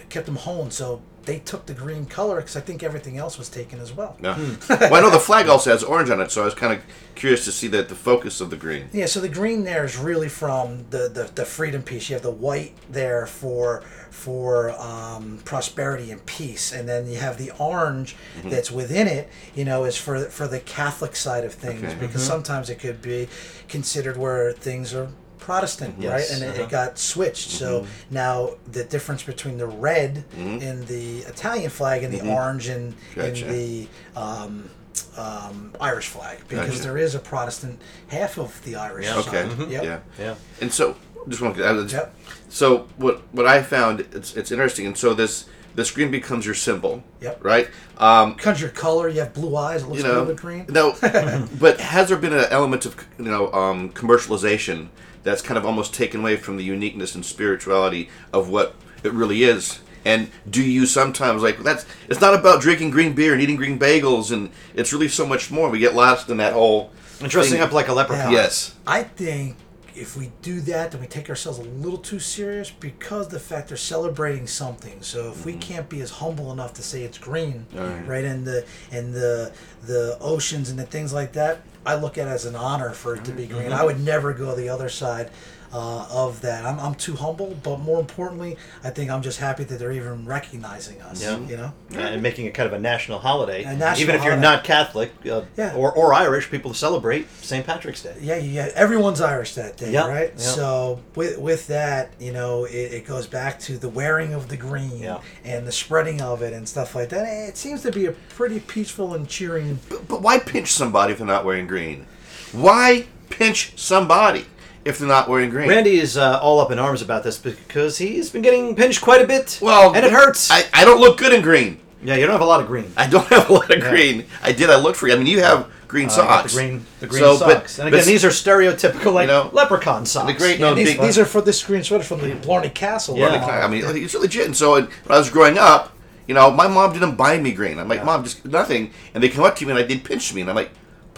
kept 0.07 0.25
them 0.25 0.37
home. 0.37 0.71
So 0.71 1.01
they 1.25 1.39
took 1.39 1.65
the 1.65 1.73
green 1.73 2.05
color 2.05 2.37
because 2.37 2.55
I 2.55 2.61
think 2.61 2.83
everything 2.83 3.17
else 3.17 3.37
was 3.37 3.49
taken 3.49 3.79
as 3.79 3.91
well. 3.93 4.15
No. 4.19 4.33
well, 4.69 4.93
I 4.93 5.01
know 5.01 5.09
the 5.09 5.19
flag 5.19 5.47
also 5.47 5.71
has 5.71 5.83
orange 5.83 6.09
on 6.09 6.19
it, 6.21 6.31
so 6.31 6.41
I 6.41 6.45
was 6.45 6.53
kind 6.53 6.73
of 6.73 6.81
curious 7.15 7.45
to 7.45 7.51
see 7.51 7.67
that 7.69 7.89
the 7.89 7.95
focus 7.95 8.41
of 8.41 8.49
the 8.49 8.57
green. 8.57 8.89
Yeah, 8.93 9.05
so 9.07 9.19
the 9.19 9.29
green 9.29 9.63
there 9.63 9.85
is 9.85 9.97
really 9.97 10.29
from 10.29 10.85
the, 10.89 11.09
the, 11.09 11.31
the 11.33 11.45
freedom 11.45 11.81
piece. 11.83 12.09
You 12.09 12.15
have 12.15 12.23
the 12.23 12.31
white 12.31 12.73
there 12.89 13.25
for 13.25 13.83
for 14.11 14.71
um, 14.79 15.39
prosperity 15.43 16.09
and 16.09 16.25
peace, 16.25 16.71
and 16.71 16.87
then 16.87 17.05
you 17.07 17.17
have 17.17 17.37
the 17.37 17.51
orange 17.59 18.15
Mm-hmm. 18.37 18.49
that's 18.49 18.71
within 18.71 19.07
it. 19.07 19.29
You 19.55 19.65
know, 19.65 19.83
is 19.85 19.97
for 19.97 20.19
for 20.25 20.47
the 20.47 20.59
Catholic 20.59 21.15
side 21.15 21.43
of 21.43 21.53
things 21.53 21.83
Okay. 21.83 21.95
because 21.99 22.25
sometimes 22.25 22.69
it 22.69 22.79
could 22.79 23.01
be 23.01 23.27
considered 23.67 24.15
where 24.17 24.51
things 24.53 24.93
are 24.93 25.09
Protestant, 25.45 26.03
right? 26.03 26.27
And 26.31 26.41
it, 26.43 26.49
uh-huh. 26.55 26.63
it 26.63 26.69
got 26.69 26.97
switched. 26.97 27.51
So 27.51 27.85
now 28.09 28.55
the 28.71 28.83
difference 28.83 29.21
between 29.21 29.59
the 29.59 29.67
red 29.67 30.23
in 30.35 30.83
the 30.85 31.19
Italian 31.19 31.69
flag 31.69 32.01
and 32.01 32.11
the 32.11 32.27
orange 32.27 32.67
in, 32.67 32.95
Gotcha. 33.13 33.45
in 33.45 33.51
the 33.53 33.87
um, 34.15 34.69
um, 35.15 35.71
Irish 35.79 36.07
flag 36.07 36.39
because 36.47 36.69
Gotcha. 36.69 36.81
there 36.81 36.97
is 36.97 37.13
a 37.13 37.19
Protestant 37.19 37.79
half 38.07 38.39
of 38.39 38.59
the 38.63 38.75
Irish. 38.75 39.05
Yeah. 39.05 39.21
side. 39.21 39.45
Okay. 39.45 39.71
Yep. 39.71 39.83
Yeah. 39.83 39.99
yeah. 40.17 40.35
And 40.61 40.73
so, 40.73 40.95
just 41.29 41.41
want 41.43 41.57
to. 41.57 41.63
I- 41.63 41.85
Yep. 41.85 42.15
So 42.49 42.87
what 42.97 43.21
what 43.31 43.45
I 43.45 43.61
found 43.61 43.99
it's 43.99 44.35
it's 44.35 44.51
interesting, 44.51 44.87
and 44.87 44.97
so 44.97 45.13
this 45.13 45.45
this 45.75 45.91
green 45.91 46.09
becomes 46.09 46.45
your 46.45 46.55
symbol. 46.55 47.03
Yep. 47.21 47.43
Right. 47.43 47.69
Um, 47.99 48.33
Because 48.33 48.59
your 48.61 48.71
color, 48.71 49.09
you 49.09 49.19
have 49.19 49.33
blue 49.33 49.55
eyes. 49.55 49.83
It 49.83 49.89
looks 49.89 50.01
you 50.01 50.05
a 50.05 50.07
know. 50.07 50.19
little 50.21 50.33
bit 50.33 50.41
green. 50.41 50.65
No, 50.69 50.95
but 51.59 51.79
has 51.79 52.07
there 52.09 52.17
been 52.17 52.33
an 52.33 52.45
element 52.49 52.85
of 52.87 52.95
you 53.19 53.25
know 53.25 53.51
um, 53.53 53.91
commercialization 53.91 54.87
that's 55.25 55.41
kind 55.41 55.57
of 55.57 55.65
almost 55.65 55.93
taken 55.93 56.21
away 56.21 56.37
from 56.37 56.55
the 56.55 56.63
uniqueness 56.63 57.13
and 57.15 57.25
spirituality 57.25 58.09
of 58.31 58.47
what 58.47 58.75
it 59.03 59.11
really 59.11 59.43
is? 59.43 59.79
And 60.05 60.29
do 60.49 60.63
you 60.63 60.85
sometimes 60.85 61.41
like 61.41 61.61
that's? 61.63 61.85
It's 62.07 62.21
not 62.21 62.33
about 62.35 62.61
drinking 62.61 62.91
green 62.91 63.13
beer 63.13 63.33
and 63.33 63.41
eating 63.41 63.55
green 63.57 63.77
bagels, 63.77 64.31
and 64.31 64.51
it's 64.75 64.93
really 64.93 65.07
so 65.09 65.25
much 65.25 65.49
more. 65.51 65.69
We 65.69 65.79
get 65.79 65.95
lost 65.95 66.29
in 66.29 66.37
that 66.37 66.53
whole 66.53 66.91
And 67.19 67.29
dressing 67.29 67.53
thing. 67.53 67.61
up 67.61 67.71
like 67.73 67.87
a 67.87 67.93
leprechaun. 67.93 68.31
Yes. 68.31 68.75
I 68.87 69.03
think 69.03 69.57
if 69.95 70.17
we 70.17 70.31
do 70.41 70.59
that, 70.61 70.91
then 70.91 71.01
we 71.01 71.07
take 71.07 71.29
ourselves 71.29 71.57
a 71.59 71.63
little 71.63 71.97
too 71.97 72.19
serious 72.19 72.69
because 72.69 73.29
the 73.29 73.39
fact 73.39 73.69
they're 73.69 73.77
celebrating 73.77 74.45
something. 74.45 75.01
So 75.01 75.31
if 75.31 75.45
we 75.45 75.53
mm-hmm. 75.53 75.61
can't 75.61 75.89
be 75.89 76.01
as 76.01 76.11
humble 76.11 76.51
enough 76.51 76.73
to 76.73 76.83
say 76.83 77.03
it's 77.03 77.17
green, 77.17 77.65
Alright. 77.75 78.07
right, 78.07 78.25
and 78.25 78.45
the 78.45 78.65
and 78.91 79.13
the 79.13 79.53
the 79.83 80.17
oceans 80.19 80.69
and 80.69 80.77
the 80.77 80.85
things 80.85 81.13
like 81.13 81.33
that, 81.33 81.61
I 81.85 81.95
look 81.95 82.17
at 82.17 82.27
it 82.27 82.31
as 82.31 82.45
an 82.45 82.55
honor 82.55 82.91
for 82.91 83.15
it 83.15 83.23
to 83.25 83.31
be 83.31 83.43
mm-hmm. 83.43 83.53
green. 83.53 83.69
Mm-hmm. 83.69 83.79
I 83.79 83.83
would 83.83 83.99
never 83.99 84.33
go 84.33 84.55
the 84.55 84.69
other 84.69 84.89
side. 84.89 85.29
Uh, 85.73 86.07
of 86.09 86.39
that, 86.41 86.65
I'm, 86.65 86.79
I'm 86.79 86.95
too 86.95 87.15
humble, 87.15 87.57
but 87.63 87.79
more 87.79 87.99
importantly, 87.99 88.55
I 88.83 88.89
think 88.91 89.11
I'm 89.11 89.21
just 89.21 89.39
happy 89.39 89.63
that 89.65 89.77
they're 89.77 89.91
even 89.91 90.25
recognizing 90.25 91.01
us. 91.01 91.21
Yeah. 91.21 91.37
You 91.39 91.57
know, 91.57 91.73
and 91.97 92.21
making 92.21 92.45
it 92.45 92.53
kind 92.53 92.67
of 92.67 92.73
a 92.73 92.79
national 92.79 93.19
holiday. 93.19 93.63
A 93.63 93.75
national 93.75 94.01
Even 94.03 94.15
if 94.15 94.21
you're 94.23 94.33
holiday. 94.33 94.41
not 94.55 94.63
Catholic 94.63 95.11
uh, 95.29 95.41
Yeah. 95.57 95.75
or, 95.75 95.91
or 95.91 96.13
Irish, 96.13 96.49
people 96.49 96.73
celebrate 96.73 97.29
St. 97.41 97.65
Patrick's 97.65 98.01
Day. 98.03 98.15
Yeah, 98.21 98.37
yeah. 98.37 98.69
Everyone's 98.75 99.19
Irish 99.21 99.53
that 99.55 99.75
day, 99.77 99.91
Yeah, 99.91 100.07
right? 100.07 100.31
yeah. 100.35 100.41
So 100.41 101.01
with 101.15 101.37
with 101.39 101.67
that, 101.67 102.11
you 102.19 102.31
know, 102.31 102.65
it, 102.65 102.71
it 102.93 103.05
goes 103.05 103.27
back 103.27 103.59
to 103.61 103.77
the 103.77 103.89
wearing 103.89 104.33
of 104.33 104.47
the 104.47 104.57
green 104.57 104.99
Yeah. 104.99 105.19
and 105.43 105.67
the 105.67 105.71
spreading 105.71 106.21
of 106.21 106.41
it 106.41 106.53
and 106.53 106.67
stuff 106.69 106.95
like 106.95 107.09
that. 107.09 107.25
It 107.27 107.57
seems 107.57 107.81
to 107.81 107.91
be 107.91 108.05
a 108.05 108.11
pretty 108.11 108.59
peaceful 108.59 109.13
and 109.13 109.27
cheering. 109.27 109.79
But, 109.89 110.07
but 110.07 110.21
why 110.21 110.39
pinch 110.39 110.71
somebody 110.71 111.11
if 111.11 111.17
they're 111.17 111.27
not 111.27 111.43
wearing 111.45 111.67
green? 111.67 112.05
Why 112.53 113.07
pinch 113.29 113.73
somebody 113.75 114.45
if 114.85 114.99
they're 114.99 115.07
not 115.07 115.27
wearing 115.27 115.49
green? 115.49 115.67
Randy 115.69 115.99
is 115.99 116.15
uh, 116.17 116.39
all 116.41 116.59
up 116.59 116.71
in 116.71 116.79
arms 116.79 117.01
about 117.01 117.23
this 117.23 117.37
because 117.37 117.97
he's 117.97 118.29
been 118.29 118.41
getting 118.41 118.75
pinched 118.75 119.01
quite 119.01 119.21
a 119.21 119.27
bit. 119.27 119.59
well, 119.61 119.93
and 119.95 120.05
it 120.05 120.11
hurts. 120.11 120.49
I, 120.51 120.63
I 120.73 120.85
don't 120.85 121.01
look 121.01 121.17
good 121.17 121.33
in 121.33 121.41
green. 121.41 121.79
yeah, 122.03 122.15
you 122.15 122.21
don't 122.25 122.33
have 122.33 122.41
a 122.41 122.45
lot 122.45 122.61
of 122.61 122.67
green. 122.67 122.91
I 122.95 123.07
don't 123.07 123.27
have 123.29 123.49
a 123.49 123.53
lot 123.53 123.71
of 123.71 123.79
Yeah. 123.83 123.89
green. 123.89 124.25
I 124.43 124.51
did. 124.51 124.69
I 124.69 124.77
looked 124.77 124.97
for 124.97 125.07
you. 125.07 125.13
I 125.13 125.17
mean, 125.17 125.27
you 125.27 125.41
have 125.41 125.69
green 125.87 126.07
Uh, 126.07 126.11
I 126.11 126.15
socks. 126.15 126.27
got 126.27 126.49
the 126.49 126.55
green, 126.67 126.85
the 126.99 127.07
green 127.07 127.21
So, 127.23 127.39
but- 127.39 127.49
socks. 127.61 127.79
and 127.79 127.91
but 127.91 127.97
again, 127.97 128.07
these 128.07 128.23
are 128.25 128.29
stereotypical, 128.29 129.13
like 129.13 129.27
You 129.27 129.33
know, 129.33 129.49
leprechaun 129.53 130.05
socks. 130.05 130.27
the 130.27 130.37
great- 130.37 130.59
no, 130.59 130.73
these, 130.75 130.89
big- 130.93 131.01
these 131.01 131.17
are 131.17 131.25
for 131.25 131.41
this 131.41 131.63
green 131.63 131.83
sweater 131.83 132.03
from 132.03 132.21
the 132.21 132.35
Blarney 132.35 132.69
Castle. 132.69 133.17
Yeah. 133.17 133.27
I 133.45 133.67
mean, 133.67 133.83
it's 133.85 134.13
legit. 134.15 134.45
And 134.45 134.55
so 134.55 134.73
when 134.73 134.87
I 135.09 135.17
was 135.17 135.29
growing 135.29 135.57
up, 135.57 135.93
you 136.27 136.33
know, 136.33 136.49
my 136.51 136.67
mom 136.67 136.91
didn't 136.93 137.15
buy 137.15 137.37
me 137.37 137.51
green. 137.51 137.77
I'm 137.79 137.87
like, 137.87 138.03
mom, 138.03 138.23
just 138.23 138.43
nothing. 138.45 138.91
And 139.13 139.23
they 139.23 139.29
come 139.29 139.43
up 139.43 139.55
to 139.57 139.65
me 139.65 139.71
and 139.71 139.79
I 139.79 139.83
did 139.83 140.03
pinch 140.03 140.33
me, 140.33 140.41
and 140.41 140.49
I'm 140.49 140.55
like, 140.55 140.71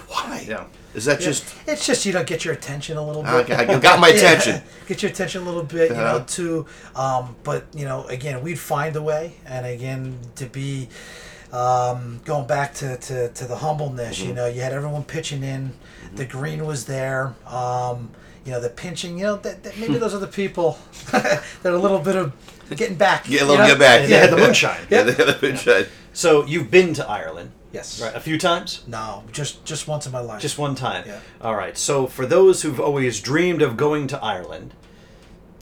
why? 0.07 0.45
Yeah. 0.47 0.65
Is 0.97 1.05
that 1.05 1.19
yeah. 1.19 1.25
just? 1.27 1.55
it's 1.67 1.85
just 1.85 2.05
you 2.05 2.11
know 2.13 2.23
get 2.23 2.43
your 2.43 2.53
attention 2.55 2.97
a 2.97 3.05
little 3.05 3.21
bit. 3.23 3.31
Okay, 3.31 3.53
I 3.53 3.79
got 3.79 3.99
my 3.99 4.07
Yeah, 4.09 4.15
attention. 4.15 4.61
get 4.87 5.03
your 5.03 5.11
attention 5.11 5.43
a 5.43 5.45
little 5.45 5.63
bit, 5.63 5.91
you 5.91 5.95
Uh-huh. 5.95 6.17
know. 6.19 6.25
To, 6.25 6.65
um, 6.95 7.35
but 7.43 7.65
you 7.75 7.85
know, 7.85 8.05
again, 8.07 8.41
we'd 8.41 8.59
find 8.59 8.95
a 8.95 9.01
way, 9.01 9.35
and 9.45 9.65
again, 9.65 10.17
to 10.35 10.45
be 10.47 10.89
um, 11.53 12.19
going 12.25 12.47
back 12.47 12.73
to, 12.75 12.97
to, 12.97 13.29
to 13.29 13.45
the 13.45 13.55
humbleness. 13.57 14.17
Mm-hmm. 14.19 14.29
You 14.29 14.33
know, 14.35 14.47
you 14.47 14.61
had 14.61 14.73
everyone 14.73 15.03
pitching 15.03 15.43
in. 15.43 15.73
The 16.15 16.25
green 16.25 16.65
was 16.65 16.85
there. 16.85 17.35
Um, 17.45 18.09
you 18.43 18.51
know, 18.51 18.59
the 18.59 18.69
pinching. 18.69 19.17
You 19.19 19.23
know, 19.25 19.35
that, 19.37 19.63
that 19.63 19.77
maybe 19.77 19.97
those 19.97 20.13
are 20.15 20.19
the 20.19 20.27
people 20.27 20.79
that 21.11 21.43
are 21.63 21.71
a 21.71 21.77
little 21.77 21.99
bit 21.99 22.15
of 22.15 22.33
getting 22.75 22.95
back. 22.97 23.25
Get 23.25 23.41
a 23.41 23.45
you 23.45 23.51
little 23.51 23.65
know? 23.65 23.71
get 23.71 23.79
back. 23.79 24.09
Yeah, 24.09 24.17
had 24.21 24.31
the 24.31 24.37
moonshine. 24.37 24.81
Yeah, 24.89 25.03
had 25.03 25.15
the 25.15 25.39
moonshine. 25.41 25.85
So 26.13 26.43
you've 26.45 26.71
been 26.71 26.93
to 26.95 27.07
Ireland, 27.07 27.51
Yes. 27.71 28.01
right? 28.01 28.15
A 28.15 28.19
few 28.19 28.37
times. 28.37 28.83
No, 28.87 29.23
just 29.31 29.65
just 29.65 29.87
once 29.87 30.05
in 30.05 30.11
my 30.11 30.19
life. 30.21 30.41
Just 30.41 30.57
one 30.57 30.75
time. 30.75 31.03
Yeah. 31.05 31.19
All 31.41 31.55
right. 31.55 31.77
So 31.77 32.07
for 32.07 32.25
those 32.25 32.61
who've 32.61 32.79
always 32.79 33.19
dreamed 33.19 33.61
of 33.61 33.77
going 33.77 34.07
to 34.07 34.23
Ireland, 34.23 34.73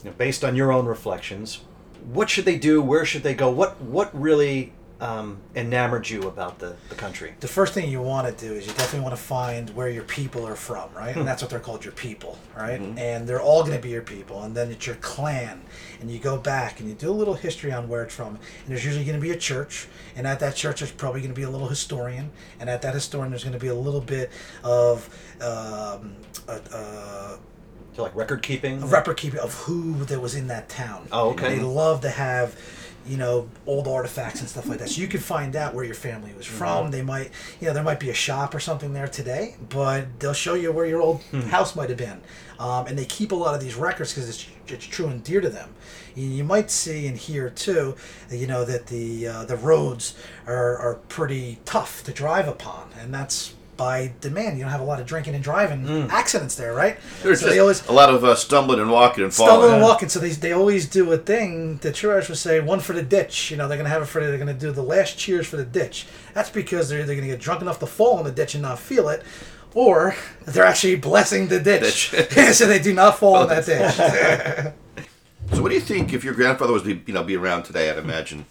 you 0.04 0.10
know, 0.10 0.16
based 0.16 0.44
on 0.44 0.54
your 0.56 0.72
own 0.72 0.86
reflections, 0.86 1.60
what 2.04 2.30
should 2.30 2.44
they 2.44 2.58
do? 2.58 2.80
Where 2.80 3.04
should 3.04 3.22
they 3.22 3.34
go? 3.34 3.50
What 3.50 3.80
what 3.80 4.18
really 4.18 4.72
um, 5.00 5.38
enamored 5.54 6.08
you 6.08 6.22
about 6.22 6.58
the, 6.58 6.74
the 6.88 6.94
country? 6.94 7.34
the 7.40 7.48
first 7.48 7.74
thing 7.74 7.90
you 7.90 8.00
want 8.00 8.26
to 8.26 8.46
do 8.46 8.52
is 8.54 8.66
you 8.66 8.72
definitely 8.72 9.00
want 9.00 9.14
to 9.14 9.20
find 9.22 9.70
where 9.70 9.88
your 9.88 10.04
people 10.04 10.46
are 10.46 10.56
from, 10.56 10.88
right? 10.94 11.14
And 11.14 11.26
that's 11.28 11.42
what 11.42 11.50
they're 11.50 11.60
called, 11.60 11.84
your 11.84 11.92
people, 11.92 12.38
right? 12.56 12.80
And 12.98 13.28
they're 13.28 13.42
all 13.42 13.62
going 13.62 13.76
to 13.76 13.82
be 13.82 13.90
your 13.90 14.02
people. 14.02 14.42
And 14.42 14.54
then 14.56 14.70
it's 14.70 14.86
your 14.86 14.96
clan. 14.96 15.60
And 16.00 16.10
you 16.10 16.18
go 16.18 16.38
back 16.38 16.80
and 16.80 16.88
you 16.88 16.94
do 16.94 17.10
a 17.10 17.12
little 17.12 17.34
history 17.34 17.72
on 17.72 17.88
where 17.88 18.04
it's 18.04 18.14
from. 18.14 18.28
And 18.28 18.38
there's 18.68 18.84
usually 18.84 19.04
going 19.04 19.18
to 19.18 19.22
be 19.22 19.32
a 19.32 19.36
church. 19.36 19.86
And 20.16 20.26
at 20.26 20.40
that 20.40 20.54
church, 20.54 20.80
there's 20.80 20.92
probably 20.92 21.20
going 21.20 21.32
to 21.32 21.36
be 21.38 21.44
a 21.44 21.50
little 21.50 21.68
historian. 21.68 22.30
And 22.58 22.70
at 22.70 22.80
that 22.82 22.94
historian, 22.94 23.30
there's 23.30 23.44
going 23.44 23.52
to 23.52 23.58
be 23.58 23.68
a 23.68 23.74
little 23.74 24.00
bit 24.00 24.30
of 24.64 25.08
um, 25.40 26.16
a, 26.48 26.60
a, 26.72 27.38
So 27.94 28.02
like 28.02 28.14
record 28.16 28.42
keeping? 28.42 28.80
record 28.88 29.16
keeping 29.16 29.40
of 29.40 29.54
who 29.54 30.04
that 30.04 30.20
was 30.20 30.34
in 30.34 30.46
that 30.48 30.68
town. 30.68 31.08
Oh, 31.12 31.30
okay. 31.30 31.56
They 31.56 31.62
love 31.62 32.00
to 32.02 32.10
have, 32.10 32.54
you 33.06 33.16
know, 33.16 33.48
old 33.66 33.86
artifacts 33.88 34.40
and 34.40 34.48
stuff 34.48 34.68
like 34.68 34.78
that. 34.78 34.88
So 34.90 35.00
you 35.00 35.08
can 35.08 35.20
find 35.20 35.54
out 35.56 35.74
where 35.74 35.84
your 35.84 35.94
family 35.94 36.32
was 36.36 36.46
Mm-hmm. 36.46 36.56
from. 36.58 36.90
They 36.90 37.02
might, 37.02 37.30
you 37.60 37.66
know, 37.68 37.72
there 37.74 37.82
might 37.82 38.00
be 38.00 38.10
a 38.10 38.14
shop 38.14 38.54
or 38.54 38.60
something 38.60 38.92
there 38.92 39.08
today, 39.08 39.56
but 39.68 40.20
they'll 40.20 40.32
show 40.32 40.54
you 40.54 40.72
where 40.72 40.86
your 40.86 41.00
old 41.00 41.22
Hmm. 41.30 41.40
house 41.42 41.74
might 41.76 41.88
have 41.88 41.98
been. 41.98 42.20
Um, 42.58 42.86
and 42.86 42.98
they 42.98 43.04
keep 43.04 43.32
a 43.32 43.34
lot 43.34 43.54
of 43.54 43.60
these 43.60 43.74
records 43.74 44.12
because 44.14 44.28
it's, 44.28 44.46
it's 44.68 44.86
true 44.86 45.08
and 45.08 45.22
dear 45.22 45.40
to 45.40 45.48
them. 45.50 45.74
You, 46.14 46.26
you 46.26 46.44
might 46.44 46.70
see 46.70 47.06
and 47.06 47.16
hear 47.16 47.50
too, 47.50 47.96
you 48.30 48.46
know, 48.46 48.64
that 48.64 48.86
the 48.86 49.26
uh, 49.28 49.44
the 49.44 49.56
roads 49.56 50.14
are, 50.46 50.78
are 50.78 50.94
pretty 51.08 51.58
tough 51.66 52.02
to 52.04 52.12
drive 52.12 52.48
upon, 52.48 52.88
and 52.98 53.12
that's 53.12 53.52
by 53.76 54.12
demand. 54.20 54.56
You 54.56 54.64
don't 54.64 54.70
have 54.72 54.80
a 54.80 54.84
lot 54.84 55.00
of 55.00 55.06
drinking 55.06 55.34
and 55.34 55.44
driving 55.44 55.86
Hmm. 55.86 56.10
accidents 56.10 56.54
there, 56.54 56.72
right? 56.72 56.96
There's 57.22 57.40
so 57.40 57.48
they 57.48 57.58
always 57.58 57.86
a 57.88 57.92
lot 57.92 58.08
of 58.08 58.24
uh, 58.24 58.34
stumbling 58.34 58.80
and 58.80 58.90
walking 58.90 59.24
and 59.24 59.32
falling. 59.34 59.50
stumbling 59.52 59.72
and 59.74 59.82
walking. 59.82 60.08
So 60.08 60.18
they, 60.18 60.30
they 60.30 60.52
always 60.52 60.86
do 60.88 61.12
a 61.12 61.18
thing. 61.18 61.78
The 61.78 61.90
Truers 61.92 62.28
would 62.28 62.38
say, 62.38 62.60
one 62.60 62.80
for 62.80 62.92
the 62.92 63.02
ditch. 63.02 63.50
You 63.50 63.56
know, 63.56 63.68
they're 63.68 63.76
going 63.76 63.84
to 63.86 63.90
have 63.90 64.02
it 64.02 64.06
for, 64.06 64.20
they're 64.24 64.36
going 64.38 64.46
to 64.48 64.54
do 64.54 64.72
the 64.72 64.82
last 64.82 65.18
cheers 65.18 65.46
for 65.46 65.56
the 65.56 65.64
ditch. 65.64 66.06
That's 66.34 66.50
because 66.50 66.88
they're 66.88 67.00
either 67.00 67.14
going 67.14 67.26
to 67.28 67.34
get 67.34 67.40
drunk 67.40 67.60
enough 67.62 67.78
to 67.80 67.86
fall 67.86 68.18
in 68.18 68.24
the 68.24 68.32
ditch 68.32 68.54
and 68.54 68.62
not 68.62 68.78
feel 68.78 69.08
it, 69.08 69.22
or 69.74 70.14
they're 70.46 70.64
actually 70.64 70.96
blessing 70.96 71.48
the 71.48 71.60
ditch. 71.60 72.10
Ditch. 72.12 72.30
so 72.54 72.66
they 72.66 72.78
do 72.78 72.94
not 72.94 73.18
fall 73.18 73.42
in 73.42 73.48
that 73.48 73.66
ditch. 73.66 74.72
So, 75.54 75.62
what 75.62 75.68
do 75.68 75.74
you 75.74 75.80
think 75.80 76.12
if 76.12 76.24
your 76.24 76.34
grandfather 76.34 76.72
was, 76.72 76.82
be, 76.82 77.02
you 77.06 77.12
know, 77.14 77.22
be 77.22 77.36
around 77.36 77.62
today? 77.64 77.88
I'd 77.90 77.98
imagine. 77.98 78.46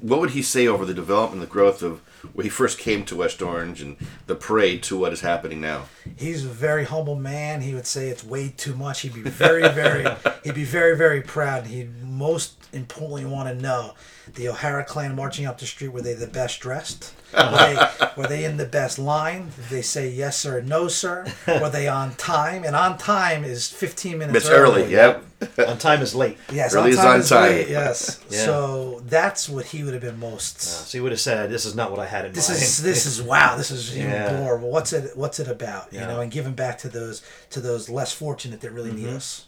What 0.00 0.20
would 0.20 0.30
he 0.30 0.42
say 0.42 0.66
over 0.66 0.84
the 0.84 0.94
development, 0.94 1.40
the 1.42 1.46
growth 1.46 1.82
of 1.82 2.00
where 2.32 2.44
he 2.44 2.50
first 2.50 2.78
came 2.78 3.04
to 3.06 3.16
West 3.16 3.42
Orange 3.42 3.80
and 3.80 3.96
the 4.26 4.34
parade 4.34 4.82
to 4.84 4.96
what 4.96 5.12
is 5.12 5.20
happening 5.20 5.60
now? 5.60 5.86
He's 6.16 6.44
a 6.44 6.48
very 6.48 6.84
humble 6.84 7.16
man. 7.16 7.60
He 7.62 7.74
would 7.74 7.86
say 7.86 8.08
it's 8.08 8.24
way 8.24 8.52
too 8.56 8.74
much. 8.74 9.00
He'd 9.00 9.14
be 9.14 9.22
very, 9.22 9.68
very, 9.68 10.06
he'd 10.44 10.54
be 10.54 10.64
very, 10.64 10.96
very 10.96 11.22
proud. 11.22 11.66
He'd 11.66 12.02
most 12.02 12.68
importantly 12.72 13.24
want 13.24 13.48
to 13.48 13.54
know 13.54 13.94
the 14.34 14.48
O'Hara 14.48 14.84
clan 14.84 15.14
marching 15.16 15.46
up 15.46 15.58
the 15.58 15.66
street. 15.66 15.88
Were 15.88 16.02
they 16.02 16.14
the 16.14 16.26
best 16.26 16.60
dressed? 16.60 17.14
Were 17.32 17.40
they, 17.58 17.76
were 18.16 18.26
they 18.26 18.44
in 18.44 18.56
the 18.56 18.64
best 18.66 18.98
line? 18.98 19.50
Did 19.54 19.64
they 19.66 19.82
say 19.82 20.08
yes 20.08 20.36
sir, 20.36 20.60
no 20.62 20.88
sir? 20.88 21.26
Were 21.46 21.70
they 21.70 21.86
on 21.86 22.14
time? 22.16 22.64
And 22.64 22.74
on 22.74 22.98
time 22.98 23.44
is 23.44 23.68
fifteen 23.68 24.18
minutes 24.18 24.36
It's 24.38 24.48
early, 24.48 24.90
yep. 24.90 25.24
On 25.66 25.78
time 25.78 26.02
is 26.02 26.14
late. 26.14 26.36
Yes, 26.52 26.74
Early 26.74 26.88
on 26.88 26.90
is 26.90 26.96
time 26.98 27.06
on 27.14 27.20
is 27.20 27.28
time. 27.30 27.42
late. 27.50 27.68
Yes. 27.70 28.22
Yeah. 28.28 28.44
So 28.44 29.00
that's 29.06 29.48
what 29.48 29.64
he 29.64 29.82
would 29.82 29.94
have 29.94 30.02
been 30.02 30.18
most. 30.20 30.60
So 30.60 30.98
you 30.98 31.02
would 31.02 31.12
have 31.12 31.20
said, 31.20 31.48
"This 31.50 31.64
is 31.64 31.74
not 31.74 31.90
what 31.90 31.98
I 31.98 32.04
had 32.04 32.26
in 32.26 32.32
this 32.34 32.50
mind." 32.50 32.60
is 32.60 32.82
this 32.82 33.06
is 33.06 33.22
wow 33.22 33.56
this 33.56 33.70
is 33.70 33.96
even 33.96 34.10
Yeah. 34.10 34.36
more 34.38 34.58
well, 34.58 34.68
what's 34.70 34.92
it 34.92 35.16
what's 35.16 35.38
it 35.40 35.48
about 35.48 35.92
you 35.94 36.00
Yeah. 36.00 36.08
know 36.08 36.20
and 36.20 36.30
giving 36.30 36.52
back 36.52 36.76
to 36.80 36.88
those 36.90 37.22
to 37.50 37.60
those 37.60 37.88
less 37.88 38.12
fortunate 38.12 38.60
that 38.60 38.70
really 38.72 38.90
Mm-hmm. 38.90 39.06
need 39.06 39.14
us 39.16 39.46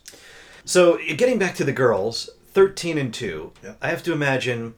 So 0.64 0.96
getting 1.16 1.38
back 1.38 1.56
to 1.56 1.64
the 1.64 1.72
girls, 1.72 2.30
thirteen 2.52 2.98
and 2.98 3.12
two, 3.12 3.52
Yeah. 3.62 3.74
I 3.80 3.88
have 3.88 4.02
to 4.04 4.12
imagine 4.12 4.74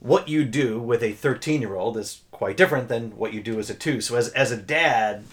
what 0.00 0.28
you 0.28 0.44
do 0.44 0.80
with 0.80 1.02
a 1.02 1.12
thirteen-year-old 1.12 1.96
is 1.96 2.22
quite 2.30 2.56
different 2.56 2.88
than 2.88 3.10
what 3.16 3.32
you 3.32 3.40
do 3.42 3.58
as 3.58 3.70
a 3.70 3.74
two. 3.74 4.00
So 4.00 4.16
as 4.16 4.28
as 4.30 4.50
a 4.50 4.56
dad, 4.56 5.24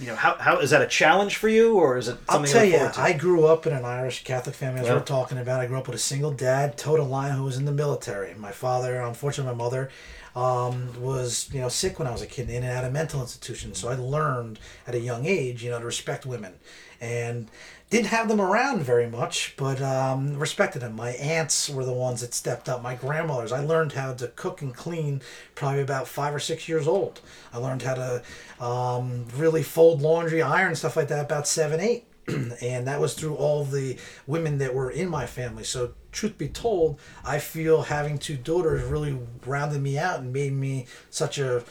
you 0.00 0.06
know, 0.08 0.16
how, 0.16 0.34
how 0.36 0.58
is 0.58 0.70
that 0.70 0.82
a 0.82 0.86
challenge 0.86 1.36
for 1.36 1.48
you, 1.48 1.74
or 1.78 1.96
is 1.98 2.08
it 2.08 2.16
i'll 2.28 2.42
tell 2.42 2.64
you 2.64 2.78
forward 2.78 2.94
i 2.98 3.12
grew 3.12 3.46
up 3.46 3.64
in 3.66 3.72
an 3.72 3.84
irish 3.84 4.24
catholic 4.24 4.56
family 4.56 4.80
as 4.80 4.86
Yeah. 4.88 4.94
we're 4.94 5.00
talking 5.04 5.38
about 5.38 5.60
i 5.60 5.66
grew 5.66 5.78
up 5.78 5.86
with 5.86 5.94
a 5.94 6.00
single 6.00 6.32
dad 6.32 6.76
total 6.76 7.06
line 7.06 7.30
who 7.32 7.44
was 7.44 7.56
in 7.56 7.64
the 7.64 7.70
military 7.72 8.34
my 8.34 8.50
father 8.50 9.00
unfortunately 9.00 9.52
my 9.54 9.56
mother 9.64 9.90
um, 10.34 11.00
was 11.00 11.48
you 11.52 11.60
know 11.60 11.68
sick 11.68 12.00
when 12.00 12.08
i 12.08 12.10
was 12.10 12.22
a 12.22 12.26
kid 12.26 12.50
in 12.50 12.64
and 12.64 12.72
out 12.76 12.82
of 12.84 12.92
mental 12.92 13.20
institutions 13.20 13.78
so 13.78 13.88
i 13.88 13.94
learned 13.94 14.58
at 14.88 14.96
a 14.96 14.98
young 14.98 15.26
age 15.26 15.62
you 15.62 15.70
know 15.70 15.78
to 15.78 15.84
respect 15.86 16.26
women 16.26 16.54
and 17.00 17.48
didn't 17.90 18.08
have 18.08 18.28
them 18.28 18.40
around 18.40 18.82
very 18.82 19.08
much, 19.08 19.54
but 19.56 19.80
um, 19.80 20.38
respected 20.38 20.80
them. 20.80 20.96
My 20.96 21.10
aunts 21.10 21.68
were 21.68 21.84
the 21.84 21.92
ones 21.92 22.22
that 22.22 22.34
stepped 22.34 22.68
up. 22.68 22.82
My 22.82 22.94
grandmothers. 22.94 23.52
I 23.52 23.60
learned 23.64 23.92
how 23.92 24.14
to 24.14 24.28
cook 24.28 24.62
and 24.62 24.74
clean 24.74 25.22
probably 25.54 25.82
about 25.82 26.08
five 26.08 26.34
or 26.34 26.40
six 26.40 26.68
years 26.68 26.88
old. 26.88 27.20
I 27.52 27.58
learned 27.58 27.82
how 27.82 27.94
to 27.94 28.22
um, 28.64 29.26
really 29.36 29.62
fold 29.62 30.02
laundry, 30.02 30.42
iron 30.42 30.74
stuff 30.74 30.96
like 30.96 31.08
that 31.08 31.24
about 31.24 31.46
seven, 31.46 31.80
eight. 31.80 32.06
and 32.62 32.86
that 32.86 33.00
was 33.00 33.14
through 33.14 33.34
all 33.34 33.64
the 33.64 33.98
women 34.26 34.58
that 34.58 34.74
were 34.74 34.90
in 34.90 35.08
my 35.08 35.26
family. 35.26 35.62
So, 35.62 35.92
truth 36.10 36.38
be 36.38 36.48
told, 36.48 36.98
I 37.22 37.38
feel 37.38 37.82
having 37.82 38.16
two 38.16 38.36
daughters 38.36 38.82
really 38.82 39.18
rounded 39.44 39.82
me 39.82 39.98
out 39.98 40.20
and 40.20 40.32
made 40.32 40.54
me 40.54 40.86
such 41.10 41.38
a 41.38 41.62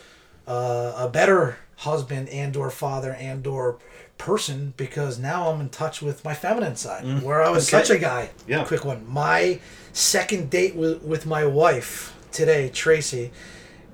uh, 0.45 0.93
a 0.97 1.09
better 1.09 1.57
husband 1.77 2.29
and 2.29 2.55
or 2.55 2.69
father 2.69 3.13
and 3.13 3.47
or 3.47 3.79
person 4.17 4.73
because 4.77 5.19
now 5.19 5.49
I'm 5.49 5.59
in 5.61 5.69
touch 5.69 6.01
with 6.01 6.23
my 6.23 6.33
feminine 6.33 6.75
side 6.75 7.23
where 7.23 7.43
I 7.43 7.49
was 7.49 7.67
Okay. 7.73 7.83
such 7.83 7.95
a 7.95 7.99
guy. 7.99 8.29
Yeah. 8.47 8.63
Quick 8.63 8.85
one. 8.85 9.05
My 9.11 9.59
second 9.91 10.49
date 10.49 10.75
with, 10.75 11.01
with 11.03 11.25
my 11.25 11.45
wife 11.45 12.15
today, 12.31 12.69
Tracy, 12.69 13.31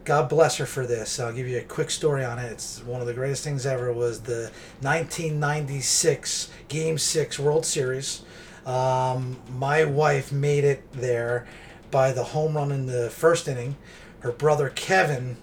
God 0.05 0.29
bless 0.29 0.57
her 0.57 0.65
for 0.65 0.85
this. 0.85 1.19
I'll 1.19 1.33
give 1.33 1.47
you 1.47 1.57
a 1.57 1.63
quick 1.63 1.89
story 1.91 2.23
on 2.23 2.37
it. 2.39 2.51
It's 2.51 2.83
one 2.83 3.01
of 3.01 3.07
the 3.07 3.13
greatest 3.13 3.43
things 3.43 3.65
ever 3.65 3.91
was 3.93 4.21
the 4.21 4.51
1996 4.81 6.49
Game 6.67 6.97
6 6.97 7.39
World 7.39 7.65
Series. 7.65 8.21
Um, 8.65 9.39
my 9.57 9.83
wife 9.83 10.31
made 10.31 10.63
it 10.63 10.91
there 10.91 11.47
by 11.91 12.11
the 12.11 12.23
home 12.23 12.55
run 12.55 12.71
in 12.71 12.85
the 12.85 13.09
first 13.09 13.47
inning. 13.47 13.75
Her 14.19 14.31
brother 14.31 14.69
Kevin 14.69 15.37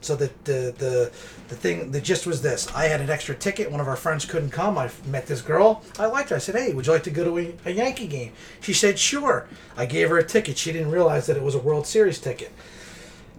so 0.00 0.16
the, 0.16 0.30
the 0.44 0.74
the 0.78 1.12
the 1.48 1.56
thing 1.56 1.90
the 1.90 2.00
gist 2.00 2.26
was 2.26 2.42
this 2.42 2.72
i 2.74 2.84
had 2.86 3.00
an 3.00 3.10
extra 3.10 3.34
ticket 3.34 3.70
one 3.70 3.80
of 3.80 3.88
our 3.88 3.96
friends 3.96 4.24
couldn't 4.24 4.50
come 4.50 4.78
i 4.78 4.90
met 5.06 5.26
this 5.26 5.42
girl 5.42 5.82
i 5.98 6.06
liked 6.06 6.30
her 6.30 6.36
i 6.36 6.38
said 6.38 6.54
hey 6.54 6.72
would 6.72 6.86
you 6.86 6.92
like 6.92 7.02
to 7.02 7.10
go 7.10 7.24
to 7.24 7.38
a, 7.38 7.54
a 7.66 7.72
yankee 7.72 8.06
game 8.06 8.32
she 8.60 8.72
said 8.72 8.98
sure 8.98 9.46
i 9.76 9.84
gave 9.84 10.08
her 10.08 10.18
a 10.18 10.24
ticket 10.24 10.56
she 10.56 10.72
didn't 10.72 10.90
realize 10.90 11.26
that 11.26 11.36
it 11.36 11.42
was 11.42 11.54
a 11.54 11.58
world 11.58 11.86
series 11.86 12.18
ticket 12.18 12.50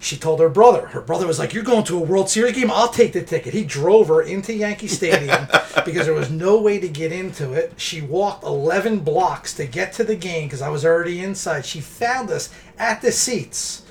she 0.01 0.18
told 0.18 0.39
her 0.39 0.49
brother. 0.49 0.88
Her 0.88 1.01
brother 1.01 1.28
was 1.28 1.38
like, 1.38 1.53
"You're 1.53 1.64
going 1.64 1.84
to 1.84 1.97
a 1.97 1.99
World 1.99 2.28
Series 2.28 2.55
game? 2.55 2.72
I'll 2.72 2.89
take 2.89 3.14
the 3.14 3.22
ticket." 3.22 3.53
He 3.53 3.64
drove 3.64 4.07
her 4.07 4.24
into 4.24 4.51
Yankee 4.51 4.88
Stadium 4.88 5.45
because 5.86 6.07
there 6.07 6.16
was 6.16 6.32
no 6.32 6.59
way 6.59 6.80
to 6.80 6.89
get 6.89 7.12
into 7.12 7.53
it. 7.53 7.74
She 7.78 8.01
walked 8.01 8.43
11 8.43 9.01
blocks 9.01 9.53
to 9.53 9.68
get 9.68 9.93
to 9.93 10.03
the 10.03 10.16
game 10.16 10.47
because 10.47 10.64
I 10.64 10.70
was 10.70 10.84
already 10.84 11.22
inside. 11.22 11.68
She 11.68 11.82
found 11.82 12.32
us 12.32 12.49
at 12.80 13.03
the 13.03 13.12
seats. 13.12 13.84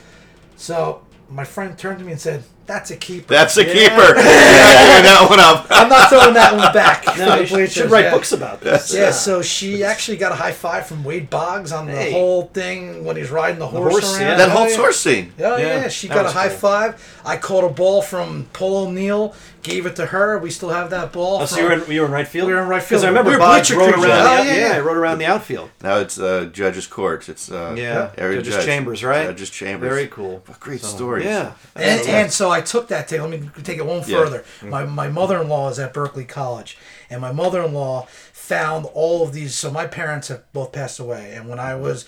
So 0.56 1.02
my 1.30 1.44
friend 1.44 1.78
turned 1.78 2.00
to 2.00 2.04
me 2.04 2.12
and 2.12 2.20
said, 2.20 2.42
"That's 2.70 2.90
a 2.90 2.96
keeper." 2.96 3.26
That's 3.34 3.56
a 3.56 3.64
keeper. 3.64 4.14
Yeah, 4.60 5.02
that 5.02 5.26
one 5.28 5.40
up. 5.40 5.66
I'm 5.70 5.88
not 5.88 6.08
throwing 6.08 6.34
that 6.34 6.54
one 6.54 6.72
back. 6.72 7.04
No, 7.20 7.34
you 7.40 7.46
should, 7.46 7.70
should 7.70 7.90
write 7.90 8.04
Yeah. 8.04 8.12
books 8.12 8.32
about 8.32 8.60
this. 8.60 8.94
Yeah, 8.94 9.10
so 9.10 9.42
she 9.42 9.84
actually 9.84 10.16
got 10.16 10.32
a 10.32 10.34
high 10.36 10.52
five 10.52 10.86
from 10.86 11.04
Wade 11.04 11.28
Boggs 11.28 11.70
on 11.72 11.86
the 11.86 12.10
whole 12.12 12.44
thing 12.54 13.04
when 13.04 13.16
he's 13.16 13.30
riding 13.30 13.58
the 13.58 13.66
horse, 13.66 13.92
horse, 13.92 14.12
around. 14.14 14.20
yeah. 14.22 14.36
That 14.36 14.48
Oh, 14.48 14.52
whole 14.52 14.68
yeah. 14.70 14.76
source 14.76 14.98
scene. 15.00 15.32
Oh 15.38 15.56
Yeah, 15.56 15.66
yeah, 15.82 15.88
she 15.88 16.08
that 16.08 16.14
got 16.14 16.26
a 16.26 16.30
high 16.30 16.48
cool. 16.48 16.56
five. 16.58 17.20
I 17.26 17.36
caught 17.36 17.64
a 17.64 17.68
ball 17.68 18.00
from 18.00 18.46
Paul 18.54 18.86
O'Neill, 18.86 19.34
gave 19.62 19.84
it 19.86 19.96
to 19.96 20.06
her. 20.06 20.38
We 20.38 20.50
still 20.50 20.70
have 20.70 20.88
that 20.90 21.12
ball. 21.12 21.42
Oh, 21.42 21.46
so 21.46 21.58
you 21.58 21.64
were 21.64 21.72
in, 21.72 21.90
you 21.90 22.00
were 22.00 22.06
in 22.06 22.12
right 22.12 22.26
field. 22.28 22.48
We 22.48 22.54
were 22.54 22.62
in 22.62 22.68
right 22.68 22.82
Because 22.82 23.02
field. 23.02 23.04
I 23.04 23.08
remember 23.08 23.32
We 23.32 23.36
Boggs 23.36 23.70
rode 23.70 23.92
around. 23.94 24.04
Oh, 24.04 24.42
the, 24.42 24.48
yeah, 24.48 24.54
yeah, 24.54 24.68
yeah. 24.70 24.76
I 24.76 24.80
rode 24.80 24.96
around 24.96 25.18
the 25.18 25.26
outfield. 25.26 25.70
Now 25.82 25.98
it's 25.98 26.18
uh, 26.18 26.46
Judge's 26.52 26.86
Court. 26.86 27.28
It's 27.28 27.50
uh, 27.50 27.74
Yeah, 27.76 28.10
Judge's 28.16 28.54
judge. 28.54 28.64
Chambers, 28.64 29.04
right? 29.04 29.26
Judge's 29.26 29.50
Chambers. 29.50 29.90
Very 29.90 30.06
cool. 30.08 30.42
What 30.46 30.58
great 30.60 30.80
story. 30.82 31.24
Yeah. 31.24 31.52
and, 31.76 32.00
and 32.08 32.32
so 32.32 32.50
I 32.50 32.59
took 32.60 32.88
that 32.88 33.08
take. 33.08 33.20
Let 33.20 33.30
me 33.30 33.48
take 33.62 33.78
it 33.78 33.86
one 33.86 33.98
Yeah. 34.06 34.18
further. 34.18 34.38
Mm-hmm. 34.40 34.70
My 34.70 34.84
my 34.84 35.08
mother 35.08 35.40
in 35.40 35.48
law 35.48 35.68
is 35.70 35.78
at 35.78 35.92
Berkeley 35.92 36.24
College, 36.24 36.76
and 37.08 37.20
my 37.20 37.32
mother 37.32 37.62
in 37.62 37.72
law 37.74 38.06
found 38.32 38.86
all 38.94 39.22
of 39.22 39.32
these. 39.32 39.54
So 39.54 39.70
my 39.70 39.86
parents 39.86 40.28
have 40.28 40.50
both 40.52 40.72
passed 40.72 40.98
away, 40.98 41.34
and 41.34 41.48
when 41.48 41.58
I 41.58 41.74
was 41.74 42.06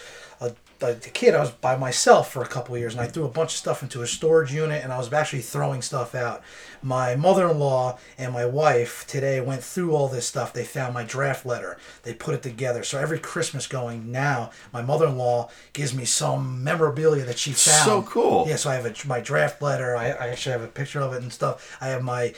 a 0.82 0.94
kid, 0.94 1.34
I 1.34 1.40
was 1.40 1.50
by 1.50 1.76
myself 1.76 2.32
for 2.32 2.42
a 2.42 2.48
couple 2.48 2.74
of 2.74 2.80
years, 2.80 2.94
and 2.94 3.00
I 3.00 3.06
threw 3.06 3.24
a 3.24 3.28
bunch 3.28 3.52
of 3.52 3.58
stuff 3.58 3.82
into 3.82 4.02
a 4.02 4.06
storage 4.06 4.52
unit, 4.52 4.82
and 4.82 4.92
I 4.92 4.98
was 4.98 5.12
actually 5.12 5.42
throwing 5.42 5.82
stuff 5.82 6.14
out. 6.14 6.42
My 6.82 7.14
mother 7.14 7.48
in 7.48 7.58
law 7.58 7.98
and 8.18 8.32
my 8.32 8.44
wife 8.44 9.06
today 9.06 9.40
went 9.40 9.62
through 9.62 9.94
all 9.94 10.08
this 10.08 10.26
stuff. 10.26 10.52
They 10.52 10.64
found 10.64 10.94
my 10.94 11.04
draft 11.04 11.46
letter. 11.46 11.78
They 12.02 12.12
put 12.12 12.34
it 12.34 12.42
together. 12.42 12.82
So 12.82 12.98
every 12.98 13.18
Christmas 13.18 13.66
going 13.66 14.10
now, 14.10 14.50
my 14.72 14.82
mother 14.82 15.06
in 15.06 15.16
law 15.16 15.50
gives 15.72 15.94
me 15.94 16.04
some 16.04 16.64
memorabilia 16.64 17.24
that 17.24 17.38
she 17.38 17.52
found. 17.52 17.84
So 17.84 18.02
cool. 18.02 18.46
Yeah, 18.48 18.56
so 18.56 18.70
I 18.70 18.74
have 18.74 18.86
a, 18.86 18.94
my 19.06 19.20
draft 19.20 19.62
letter. 19.62 19.96
I, 19.96 20.10
I 20.10 20.28
actually 20.28 20.52
have 20.52 20.62
a 20.62 20.68
picture 20.68 21.00
of 21.00 21.12
it 21.12 21.22
and 21.22 21.32
stuff. 21.32 21.76
I 21.80 21.88
have 21.88 22.02
my 22.02 22.34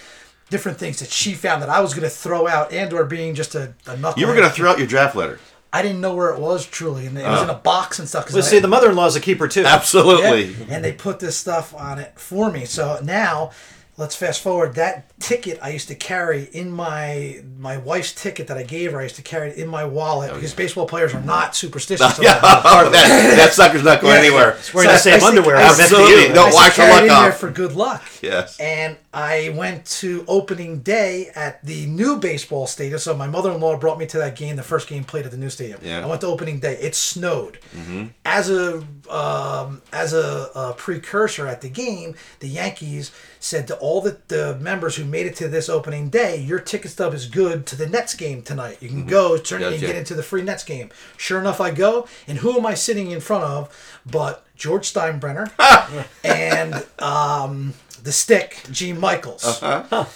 different 0.51 0.79
things 0.79 1.01
that 1.01 1.11
she 1.11 1.33
found 1.33 1.63
that 1.63 1.69
I 1.69 1.81
was 1.81 1.95
going 1.95 2.05
to 2.05 2.11
throw 2.11 2.47
out 2.47 2.73
and 2.73 2.93
or 2.93 3.05
being 3.05 3.35
just 3.35 3.55
a, 3.55 3.75
a 3.87 3.97
knucklehead. 3.97 4.19
You 4.19 4.27
were 4.27 4.35
going 4.35 4.49
to 4.49 4.55
throw 4.55 4.71
out 4.71 4.79
your 4.79 4.87
draft 4.87 5.17
letter. 5.17 5.41
I 5.75 5.83
didn't 5.83 6.01
know 6.01 6.15
where 6.15 6.31
it 6.31 6.39
was 6.39 6.65
truly, 6.67 7.07
and 7.07 7.19
it 7.19 7.25
was 7.27 7.43
in 7.43 7.49
a 7.51 7.53
uh. 7.53 7.59
box 7.59 7.99
and 7.99 8.09
stuff. 8.09 8.27
'cause 8.27 8.35
Well, 8.35 8.45
I- 8.45 8.47
see, 8.49 8.61
the 8.61 8.69
mother-in-law's 8.69 9.17
a 9.17 9.21
keeper 9.21 9.49
too. 9.49 9.65
Absolutely. 9.67 10.45
yeah, 10.55 10.67
and 10.77 10.85
they 10.85 10.93
put 10.93 11.19
this 11.19 11.37
stuff 11.37 11.75
on 11.75 11.99
it 11.99 12.13
for 12.15 12.51
me. 12.53 12.65
So 12.65 13.01
now, 13.03 13.51
let's 13.97 14.17
fast 14.17 14.41
forward. 14.43 14.75
That 14.75 15.19
ticket 15.21 15.59
I 15.63 15.71
used 15.71 15.89
to 15.89 15.95
carry 15.95 16.45
in 16.53 16.71
my 16.71 17.43
my 17.59 17.77
wife's 17.79 18.13
ticket 18.13 18.49
that 18.49 18.57
I 18.59 18.63
gave 18.63 18.93
her. 18.93 19.01
I 19.01 19.05
used 19.05 19.17
to 19.17 19.23
carry 19.23 19.51
it 19.51 19.57
in 19.57 19.69
my 19.69 19.85
wallet 19.85 20.35
because 20.35 20.53
baseball 20.55 20.87
players 20.87 21.15
are 21.15 21.21
not 21.23 21.55
superstitious. 21.57 22.19
yeah, 22.23 22.39
about 22.39 22.91
that, 22.93 23.35
that 23.37 23.53
sucker's 23.53 23.85
not 23.85 24.01
going 24.01 24.15
Yeah. 24.15 24.21
anywhere. 24.21 24.59
Wearing 24.75 24.91
the 24.91 24.99
same 24.99 25.21
said- 25.21 25.27
underwear. 25.29 25.57
I 25.57 25.63
Absolutely. 25.63 26.25
FDU. 26.29 26.35
No, 26.35 26.47
I 26.47 26.53
wash 26.53 26.79
your 26.79 26.89
luck 26.89 27.03
in 27.03 27.09
there 27.09 27.17
off. 27.33 27.39
for 27.39 27.51
good 27.51 27.73
luck. 27.75 28.03
Yes. 28.23 28.59
And 28.61 28.97
I 29.13 29.55
went 29.57 29.85
to 30.01 30.25
opening 30.27 30.81
day 30.81 31.31
at 31.37 31.65
the 31.65 31.87
new 31.87 32.17
baseball 32.19 32.67
stadium. 32.67 32.99
So 32.99 33.15
my 33.17 33.27
mother-in-law 33.29 33.79
brought 33.79 33.99
me 33.99 34.07
to 34.07 34.19
that 34.19 34.35
game, 34.37 34.57
the 34.57 34.63
first 34.63 34.89
game 34.89 35.05
played 35.05 35.25
at 35.25 35.31
the 35.31 35.37
new 35.37 35.51
stadium. 35.51 35.81
Yeah. 35.85 36.03
I 36.03 36.07
went 36.07 36.21
to 36.23 36.27
opening 36.27 36.59
day. 36.59 36.75
It 36.81 36.95
snowed. 36.95 37.59
As 38.25 38.51
a 38.51 38.83
um, 39.11 39.83
as 39.93 40.13
a, 40.15 40.51
a 40.55 40.73
precursor 40.77 41.47
at 41.47 41.61
the 41.61 41.69
game, 41.69 42.15
the 42.41 42.49
Yankees 42.49 43.13
said 43.45 43.69
to 43.69 43.77
all 43.77 44.01
the, 44.01 44.17
the 44.29 44.57
members 44.59 44.97
who 44.97 45.05
made 45.05 45.27
it 45.27 45.37
to 45.37 45.49
this 45.49 45.69
opening 45.69 46.09
day, 46.09 46.41
your 46.41 46.59
ticket 46.59 46.91
stub 46.91 47.13
is 47.13 47.27
good 47.27 47.67
to 47.67 47.77
the 47.77 47.87
Nets 47.87 48.15
game 48.15 48.41
tonight. 48.41 48.79
You 48.81 48.89
can 48.89 49.05
go, 49.05 49.37
turn 49.37 49.63
in 49.63 49.75
and 49.75 49.81
get 49.81 49.97
into 49.97 50.15
the 50.15 50.23
free 50.23 50.41
Nets 50.43 50.65
game. 50.65 50.91
Sure 51.19 51.39
enough, 51.39 51.61
I 51.61 51.71
go, 51.71 52.09
and 52.27 52.39
who 52.39 52.57
am 52.57 52.65
I 52.65 52.73
sitting 52.73 53.11
in 53.11 53.21
front 53.21 53.45
of 53.45 54.01
but 54.07 54.47
George 54.57 54.91
Steinbrenner 54.91 55.51
and 56.25 56.87
um, 56.99 57.75
the 58.03 58.13
stick, 58.13 58.63
Gene 58.71 58.99
Michaels. 58.99 59.63
Uh-huh. 59.63 60.07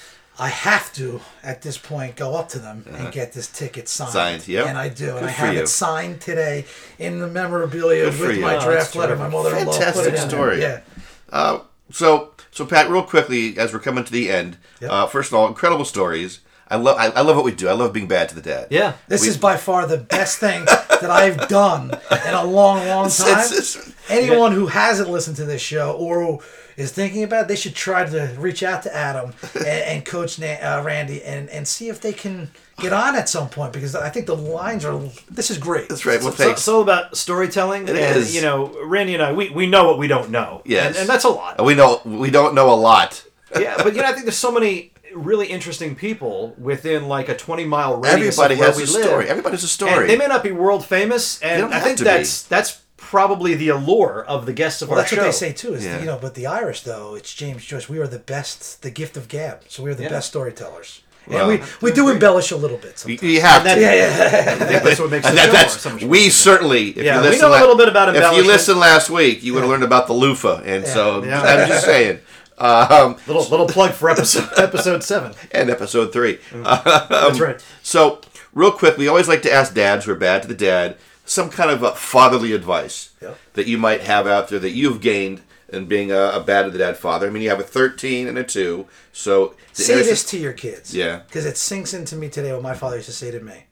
I 0.41 0.49
have 0.49 0.93
to, 0.95 1.21
at 1.43 1.61
this 1.63 1.77
point, 1.77 2.17
go 2.17 2.35
up 2.35 2.49
to 2.51 2.59
them 2.61 2.85
and 2.89 3.13
get 3.13 3.33
this 3.35 3.49
ticket 3.49 3.89
signed. 3.89 4.09
Uh-huh. 4.09 4.19
Signed, 4.19 4.49
yep. 4.49 4.67
And 4.69 4.79
I 4.79 4.89
do. 4.89 5.17
and 5.17 5.27
I 5.27 5.31
have 5.31 5.53
you. 5.55 5.61
it 5.63 5.69
signed 5.69 6.21
today 6.23 6.65
in 6.99 7.19
the 7.19 7.27
memorabilia 7.27 8.11
Good 8.11 8.21
with 8.21 8.41
my 8.41 8.57
Oh, 8.57 8.61
draft 8.61 8.95
that's 8.95 8.97
letter. 8.97 9.17
My 9.17 9.25
terrific. 9.29 9.33
mother-in-law 9.33 9.73
put 9.73 9.83
Fantastic 9.83 10.15
it 10.15 10.23
in 10.23 10.29
story. 10.31 10.57
There. 10.61 10.85
Yeah. 10.87 11.37
Uh, 11.37 11.61
so, 11.91 12.33
so 12.59 12.67
Pat, 12.67 12.91
real 12.91 13.03
quickly, 13.05 13.57
as 13.57 13.73
we're 13.73 13.79
coming 13.79 14.05
to 14.05 14.13
the 14.13 14.31
end, 14.31 14.57
Yep. 14.81 14.91
uh, 14.91 15.07
first 15.07 15.31
of 15.31 15.39
all, 15.39 15.47
incredible 15.47 15.85
stories. 15.85 16.41
I 16.71 16.77
love, 16.77 16.99
I, 16.99 17.07
I 17.07 17.23
love 17.23 17.37
what 17.37 17.45
we 17.47 17.53
do. 17.53 17.67
I 17.69 17.73
love 17.73 17.95
being 17.95 18.09
bad 18.09 18.29
to 18.29 18.35
the 18.35 18.43
dad. 18.43 18.67
Yeah. 18.71 18.93
This 19.09 19.23
We- 19.23 19.29
is 19.29 19.39
by 19.39 19.57
far 19.57 19.87
the 19.87 19.97
best 19.97 20.39
thing 20.39 20.65
that 21.01 21.09
I've 21.11 21.49
done 21.49 21.93
in 22.11 22.35
a 22.35 22.45
long, 22.45 22.87
long 22.87 23.09
time. 23.09 23.29
it's- 23.39 23.53
it's- 23.77 23.93
Anyone 24.11 24.53
who 24.53 24.67
hasn't 24.67 25.09
listened 25.11 25.37
to 25.37 25.45
this 25.45 25.61
show 25.63 25.93
or 25.93 26.23
who 26.23 26.43
is 26.79 26.93
thinking 26.93 27.25
about 27.25 27.43
it, 27.43 27.49
they 27.49 27.57
should 27.57 27.75
try 27.75 28.05
to 28.09 28.35
reach 28.39 28.63
out 28.63 28.83
to 28.85 28.95
Adam 28.95 29.35
and, 29.55 29.67
and 29.67 30.05
Coach 30.05 30.39
Na- 30.39 30.47
uh, 30.63 30.83
Randy 30.85 31.23
and, 31.23 31.51
and 31.51 31.67
see 31.67 31.89
if 31.89 32.01
they 32.01 32.13
can 32.13 32.51
get 32.81 32.93
on 32.93 33.17
at 33.17 33.29
some 33.29 33.49
point 33.49 33.73
because 33.73 33.95
I 33.95 34.09
think 34.11 34.27
the 34.27 34.37
lines 34.37 34.85
are. 34.85 34.99
This 35.31 35.51
is 35.51 35.59
great. 35.59 35.89
That's 35.89 36.07
right. 36.07 36.21
Well, 36.23 36.31
So 36.31 36.45
thanks. 36.45 36.61
it's 36.61 36.69
all 36.69 36.81
about 36.83 37.17
storytelling. 37.17 37.83
It 37.89 37.97
and, 37.97 38.17
is. 38.17 38.35
You 38.35 38.43
know, 38.43 38.73
Randy 38.85 39.15
and 39.15 39.23
I, 39.23 39.33
we, 39.33 39.51
we 39.51 39.67
know 39.67 39.87
what 39.89 39.99
we 39.99 40.07
don't 40.07 40.31
know. 40.31 40.63
Yes. 40.65 40.87
And, 40.89 40.97
and 40.97 41.09
that's 41.09 41.25
a 41.25 41.29
lot. 41.31 41.63
we 41.65 41.75
know 41.75 42.01
we 42.05 42.31
don't 42.31 42.55
know 42.55 42.73
a 42.73 42.77
lot. 42.77 43.25
yeah, 43.59 43.77
but 43.83 43.95
you 43.95 44.03
know, 44.03 44.09
I 44.09 44.13
think 44.13 44.25
there's 44.25 44.37
so 44.37 44.53
many 44.53 44.93
really 45.15 45.47
interesting 45.47 45.95
people 45.97 46.55
within 46.59 47.09
like 47.09 47.29
a 47.29 47.37
20 47.37 47.65
mile 47.65 47.97
radius 47.97 48.39
Everybody 48.39 48.55
of 48.55 48.61
where 48.61 48.69
has 48.69 48.77
we 48.77 48.83
a 48.85 48.87
live. 48.87 49.05
story. 49.05 49.29
Everybody 49.29 49.55
has 49.55 49.65
a 49.65 49.69
story. 49.69 49.93
And 50.03 50.11
they 50.11 50.17
may 50.17 50.27
not 50.27 50.43
be 50.45 50.53
world 50.53 50.85
famous, 50.85 51.41
and 51.43 51.75
I 51.75 51.81
think 51.81 51.99
to 51.99 52.05
that's 52.05 52.43
that's 52.43 52.83
probably 53.09 53.55
the 53.55 53.71
allure 53.71 54.23
of 54.29 54.45
the 54.45 54.53
guests 54.53 54.83
of 54.83 54.89
Well, 54.91 54.99
our 54.99 55.03
that's 55.03 55.11
show. 55.15 55.19
what 55.19 55.25
they 55.25 55.33
say 55.33 55.53
too. 55.53 55.73
Is 55.73 55.85
Yeah. 55.85 55.99
you 56.01 56.05
know, 56.05 56.19
but 56.21 56.35
the 56.35 56.47
Irish 56.47 56.83
though, 56.83 57.15
it's 57.15 57.33
James 57.35 57.65
Joyce. 57.65 57.89
We 57.89 57.99
are 58.01 58.07
the 58.07 58.19
best, 58.19 58.83
the 58.83 58.91
gift 58.91 59.17
of 59.17 59.29
gab. 59.29 59.61
So 59.69 59.83
we 59.83 59.91
are 59.91 59.95
the 59.95 60.03
Yeah. 60.03 60.11
best 60.11 60.29
storytellers. 60.29 61.01
Well, 61.27 61.49
and 61.51 61.61
we, 61.61 61.67
we 61.91 61.93
do 61.93 62.09
embellish 62.11 62.51
a 62.51 62.57
little 62.57 62.77
bit. 62.77 63.03
You, 63.07 63.17
Sometimes. 63.17 63.23
you 63.23 63.41
have 63.41 63.67
And 63.67 63.75
to. 63.77 63.81
that- 63.85 63.97
yeah, 63.97 64.69
yeah. 64.73 64.79
That's 64.85 65.01
what 65.01 65.11
makes 65.11 65.23
the 65.25 65.29
And 65.31 65.39
that- 65.39 65.53
that's 65.53 65.81
so 65.81 65.91
much 65.91 66.03
we 66.03 66.23
fun. 66.25 66.31
certainly. 66.31 66.89
If 66.91 66.97
Yeah, 66.99 67.17
you 67.17 67.21
we 67.23 67.29
listen 67.29 67.51
know 67.51 67.59
a 67.59 67.61
little 67.61 67.77
bit 67.77 67.89
about 67.89 68.15
If 68.15 68.37
you 68.37 68.45
listened 68.47 68.79
last 68.79 69.09
week, 69.11 69.43
you 69.43 69.55
would 69.55 69.61
have 69.61 69.71
learned 69.71 69.85
about 69.85 70.07
the 70.07 70.13
loofah, 70.15 70.61
and 70.65 70.87
so 70.87 71.23
Yeah. 71.25 71.41
I'm 71.43 71.67
just 71.69 71.85
saying. 71.93 72.19
Um, 72.59 73.17
little 73.27 73.45
little 73.49 73.69
plug 73.69 73.93
for 73.93 74.11
episode 74.11 74.49
episode 74.59 75.03
seven. 75.05 75.33
and 75.53 75.71
episode 75.71 76.13
three. 76.13 76.39
That's 76.53 77.39
right. 77.41 77.63
So, 77.83 78.21
real 78.53 78.73
quick, 78.73 78.99
we 78.99 79.07
always 79.09 79.29
like 79.29 79.43
to 79.43 79.53
ask 79.53 79.73
dads 79.75 80.05
who 80.07 80.13
are 80.13 80.17
bad 80.17 80.43
to 80.43 80.49
the 80.49 80.55
dad 80.55 80.97
some 81.29 81.51
kind 81.51 81.71
of 81.71 81.85
uh, 81.85 81.93
fatherly 81.93 82.53
advice 82.53 83.11
Yep. 83.21 83.39
that 83.55 83.67
you 83.67 83.79
might 83.79 84.01
have 84.03 84.27
out 84.27 84.49
there 84.49 84.59
that 84.59 84.71
you've 84.71 85.01
gained 85.01 85.43
in 85.69 85.85
being 85.87 86.11
a, 86.11 86.19
a 86.31 86.41
bad 86.41 86.63
to 86.65 86.71
the 86.71 86.79
dad 86.79 86.97
father. 86.97 87.27
I 87.27 87.31
mean, 87.31 87.43
you 87.43 87.51
have 87.51 87.61
a 87.61 87.65
13 87.65 88.27
and 88.27 88.39
a 88.39 88.45
2, 88.45 88.87
so 89.13 89.55
Say 89.73 89.93
innocent- 89.93 90.11
this 90.11 90.25
to 90.31 90.39
your 90.39 90.55
kids. 90.55 90.95
Yeah. 90.95 91.21
Because 91.27 91.45
it 91.45 91.57
sinks 91.59 91.93
into 91.93 92.17
me 92.17 92.29
today 92.31 92.53
what 92.53 92.63
my 92.63 92.75
father 92.75 92.97
used 92.97 93.09
to 93.09 93.13
say 93.15 93.31
to 93.31 93.41
me. 93.41 93.65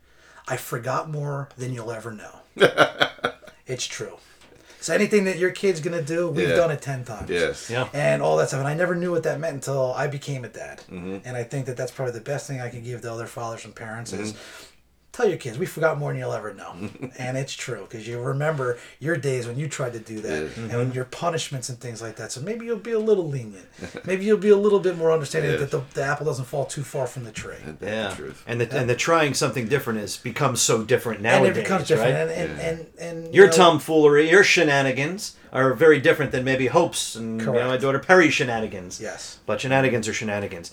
I 0.46 0.56
forgot 0.58 1.08
more 1.10 1.48
than 1.56 1.72
you'll 1.72 1.90
ever 1.90 2.12
know. 2.12 2.40
it's 3.66 3.86
true. 3.86 4.18
So 4.80 4.94
anything 4.94 5.24
that 5.24 5.38
your 5.38 5.50
kid's 5.50 5.80
gonna 5.80 6.02
do, 6.02 6.28
we've 6.28 6.48
Yeah. 6.50 6.54
done 6.56 6.70
it 6.70 6.80
ten 6.82 7.04
times. 7.04 7.28
Yes. 7.30 7.68
Yeah. 7.70 7.88
And 7.92 8.22
all 8.22 8.36
that 8.36 8.48
stuff, 8.48 8.60
and 8.60 8.68
I 8.68 8.74
never 8.74 8.94
knew 8.94 9.10
what 9.10 9.24
that 9.24 9.40
meant 9.40 9.54
until 9.54 9.92
I 9.94 10.06
became 10.06 10.44
a 10.44 10.48
dad. 10.48 10.82
Mm-hmm. 10.90 11.18
And 11.24 11.36
I 11.36 11.42
think 11.42 11.66
that 11.66 11.76
that's 11.76 11.90
probably 11.90 12.12
the 12.12 12.20
best 12.20 12.46
thing 12.46 12.60
I 12.60 12.68
can 12.68 12.84
give 12.84 13.00
to 13.02 13.10
other 13.12 13.26
fathers 13.26 13.64
and 13.64 13.74
parents 13.74 14.12
is 14.12 14.32
Mm-hmm. 14.34 14.65
Tell 15.16 15.28
your 15.28 15.38
kids 15.38 15.58
we 15.58 15.66
forgot 15.66 15.98
more 15.98 16.12
than 16.12 16.20
you'll 16.20 16.32
ever 16.32 16.52
know, 16.52 16.74
and 17.18 17.36
it's 17.36 17.54
true 17.54 17.86
because 17.88 18.06
you 18.06 18.20
remember 18.20 18.78
your 19.00 19.16
days 19.16 19.46
when 19.46 19.58
you 19.58 19.68
tried 19.68 19.94
to 19.94 19.98
do 19.98 20.20
that, 20.20 20.42
and 20.42 20.70
mm-hmm. 20.70 20.92
your 20.92 21.06
punishments 21.06 21.68
and 21.68 21.78
things 21.78 22.02
like 22.02 22.16
that. 22.16 22.32
So 22.32 22.40
maybe 22.40 22.66
you'll 22.66 22.76
be 22.76 22.92
a 22.92 22.98
little 22.98 23.28
lenient. 23.28 23.66
maybe 24.04 24.24
you'll 24.24 24.36
be 24.38 24.50
a 24.50 24.56
little 24.56 24.80
bit 24.80 24.96
more 24.96 25.12
understanding 25.12 25.46
Yes. 25.46 25.60
that 25.60 25.70
the, 25.70 25.82
the 25.94 26.02
apple 26.02 26.26
doesn't 26.26 26.44
fall 26.46 26.66
too 26.66 26.82
far 26.82 27.06
from 27.06 27.24
the 27.24 27.32
tree. 27.32 27.56
Yeah. 27.80 28.14
truth. 28.14 28.42
And 28.46 28.60
the 28.60 28.78
and 28.78 28.90
the 28.90 28.96
trying 28.96 29.34
something 29.34 29.68
different 29.68 30.00
is 30.00 30.16
becomes 30.16 30.60
so 30.60 30.82
different 30.82 31.24
And 31.24 31.46
it 31.46 31.54
becomes 31.54 31.86
different, 31.88 32.14
right? 32.14 32.36
and 32.36 32.50
and, 32.50 32.60
and 32.60 32.86
and 32.98 33.34
Your 33.34 33.46
you 33.46 33.50
know, 33.50 33.56
tomfoolery, 33.56 34.28
your 34.30 34.44
shenanigans 34.44 35.36
are 35.52 35.72
very 35.74 36.00
different 36.00 36.32
than 36.32 36.44
maybe 36.44 36.66
Hope's 36.66 37.14
and 37.16 37.40
you 37.40 37.46
know, 37.46 37.68
my 37.68 37.76
daughter 37.76 37.98
Perry's 37.98 38.34
shenanigans. 38.34 39.00
Yes. 39.00 39.38
But 39.46 39.60
shenanigans 39.60 40.08
are 40.08 40.12
shenanigans. 40.12 40.72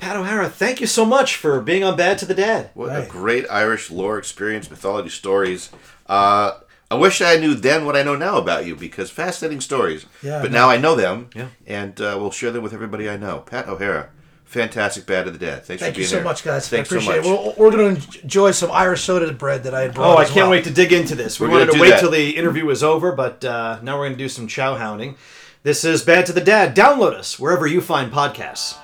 Pat 0.00 0.16
O'Hara, 0.16 0.48
thank 0.48 0.80
you 0.80 0.86
so 0.86 1.04
much 1.04 1.36
for 1.36 1.60
being 1.60 1.84
on 1.84 1.96
Bad 1.96 2.18
to 2.18 2.26
the 2.26 2.34
Dad. 2.34 2.70
What 2.74 2.88
a 2.90 3.06
great 3.06 3.46
Irish 3.50 3.90
lore 3.90 4.18
experience, 4.18 4.70
mythology 4.70 5.10
stories. 5.10 5.70
Uh, 6.06 6.52
I 6.90 6.94
wish 6.96 7.20
I 7.20 7.36
knew 7.36 7.54
then 7.54 7.84
what 7.84 7.96
I 7.96 8.02
know 8.02 8.16
now 8.16 8.38
about 8.38 8.66
you 8.66 8.74
because 8.74 9.10
fascinating 9.10 9.60
stories. 9.60 10.06
Yeah, 10.22 10.40
but 10.42 10.50
no. 10.50 10.58
now 10.58 10.70
I 10.70 10.76
know 10.78 10.94
them, 10.96 11.30
Yeah. 11.34 11.48
and 11.66 12.00
uh, 12.00 12.16
we'll 12.18 12.30
share 12.32 12.50
them 12.50 12.62
with 12.62 12.72
everybody 12.72 13.08
I 13.08 13.16
know. 13.16 13.40
Pat 13.40 13.68
O'Hara, 13.68 14.08
fantastic 14.44 15.06
bad 15.06 15.26
to 15.26 15.30
the 15.30 15.38
Dad. 15.38 15.64
Thanks 15.64 15.82
Thank 15.82 15.94
for 15.94 16.00
you 16.00 16.06
being 16.06 16.08
so 16.08 16.16
here. 16.16 16.24
much, 16.24 16.42
guys. 16.42 16.68
Thanks 16.68 16.90
I 16.90 16.96
appreciate 16.96 17.22
so 17.24 17.30
much. 17.36 17.46
it. 17.54 17.58
We're, 17.58 17.66
we're 17.66 17.76
going 17.76 17.96
to 17.96 18.20
enjoy 18.22 18.50
some 18.52 18.70
Irish 18.72 19.02
soda 19.02 19.32
bread 19.32 19.62
that 19.64 19.74
I 19.74 19.82
had 19.82 19.94
brought. 19.94 20.16
Oh, 20.16 20.18
I 20.18 20.24
can't 20.24 20.36
well. 20.36 20.50
wait 20.50 20.64
to 20.64 20.70
dig 20.72 20.92
into 20.92 21.14
this. 21.14 21.38
We 21.38 21.46
We're 21.46 21.52
wanted 21.52 21.68
gonna 21.70 21.82
wait 21.82 21.90
that. 21.90 22.00
till 22.00 22.10
the 22.10 22.30
interview 22.36 22.64
was 22.64 22.82
over, 22.82 23.12
but 23.12 23.44
uh, 23.44 23.78
now 23.82 23.98
we're 23.98 24.06
going 24.06 24.18
to 24.18 24.24
do 24.24 24.28
some 24.28 24.48
chow 24.48 24.76
hounding. 24.76 25.16
This 25.62 25.84
is 25.84 26.02
Bad 26.02 26.24
to 26.26 26.32
the 26.32 26.40
Dad. 26.40 26.74
Download 26.74 27.12
us 27.12 27.38
wherever 27.38 27.66
you 27.66 27.80
find 27.82 28.10
podcasts. 28.10 28.76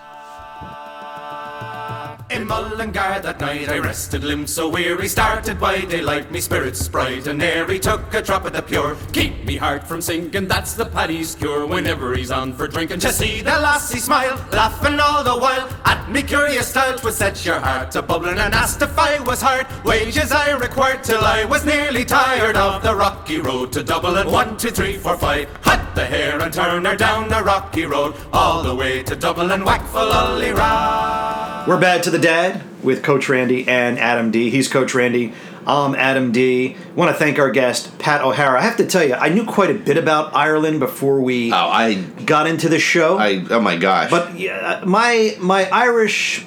In 2.28 2.44
Mullingar 2.44 3.20
that 3.20 3.40
night 3.40 3.68
I 3.68 3.78
rested 3.78 4.24
limbs 4.24 4.52
so 4.52 4.68
weary 4.68 5.06
Started 5.06 5.60
by 5.60 5.82
daylight, 5.82 6.32
me 6.32 6.40
spirits 6.40 6.88
bright 6.88 7.28
and 7.28 7.40
airy 7.40 7.78
Took 7.78 8.12
a 8.14 8.20
drop 8.20 8.44
of 8.44 8.52
the 8.52 8.62
pure, 8.62 8.96
keep 9.12 9.44
me 9.44 9.56
heart 9.56 9.86
from 9.86 10.00
sinking 10.00 10.48
That's 10.48 10.74
the 10.74 10.86
paddy's 10.86 11.36
cure. 11.36 11.66
Whenever 11.66 12.16
he's 12.16 12.32
on 12.32 12.52
for 12.52 12.66
drinking 12.66 12.98
To 13.00 13.12
see 13.12 13.42
the 13.42 13.50
lassie 13.50 14.00
smile, 14.00 14.44
laughing 14.50 14.98
all 14.98 15.22
the 15.22 15.36
while. 15.36 15.68
At 15.84 16.10
me 16.10 16.24
curious 16.24 16.66
style, 16.66 16.98
twould 16.98 17.14
set 17.14 17.46
your 17.46 17.60
heart 17.60 17.92
to 17.92 18.02
bubbling 18.02 18.38
And 18.38 18.54
asked 18.54 18.82
if 18.82 18.98
I 18.98 19.20
was 19.20 19.40
hard, 19.40 19.66
wages 19.84 20.32
I 20.32 20.50
required 20.56 21.04
Till 21.04 21.22
I 21.22 21.44
was 21.44 21.64
nearly 21.64 22.04
tired 22.04 22.56
of 22.56 22.82
the 22.82 22.96
rocky 22.96 23.38
road 23.38 23.72
to 23.74 23.84
Dublin 23.84 24.28
One, 24.28 24.56
two, 24.56 24.70
three, 24.70 24.96
four, 24.96 25.16
five, 25.16 25.48
hut 25.62 25.94
the 25.94 26.04
hare 26.04 26.40
and 26.40 26.52
turn 26.52 26.84
her 26.84 26.96
down 26.96 27.28
the 27.28 27.42
rocky 27.42 27.86
road 27.86 28.14
All 28.32 28.62
the 28.62 28.74
way 28.74 29.02
to 29.04 29.14
Dublin, 29.14 29.64
whack 29.64 29.82
for 29.86 30.04
lolly 30.04 30.52
We're 30.52 31.80
Bad 31.80 32.02
to 32.02 32.10
the 32.10 32.15
Dad 32.18 32.62
with 32.82 33.02
Coach 33.02 33.28
Randy 33.28 33.66
and 33.68 33.98
Adam 33.98 34.30
D. 34.30 34.50
He's 34.50 34.68
Coach 34.68 34.94
Randy. 34.94 35.32
I'm 35.66 35.96
Adam 35.96 36.30
D. 36.30 36.76
Want 36.94 37.10
to 37.10 37.16
thank 37.16 37.38
our 37.40 37.50
guest, 37.50 37.98
Pat 37.98 38.22
O'Hara. 38.22 38.60
I 38.60 38.62
have 38.62 38.76
to 38.76 38.86
tell 38.86 39.02
you, 39.04 39.14
I 39.14 39.28
knew 39.30 39.44
quite 39.44 39.70
a 39.70 39.74
bit 39.74 39.96
about 39.96 40.34
Ireland 40.34 40.78
before 40.78 41.20
we 41.20 41.52
Oh, 41.52 41.56
I, 41.56 41.94
got 42.24 42.46
into 42.46 42.68
the 42.68 42.78
show. 42.78 43.18
I, 43.18 43.44
oh 43.50 43.60
my 43.60 43.76
gosh. 43.76 44.10
but 44.10 44.38
yeah, 44.38 44.82
my 44.86 45.36
my 45.40 45.68
Irish 45.70 46.44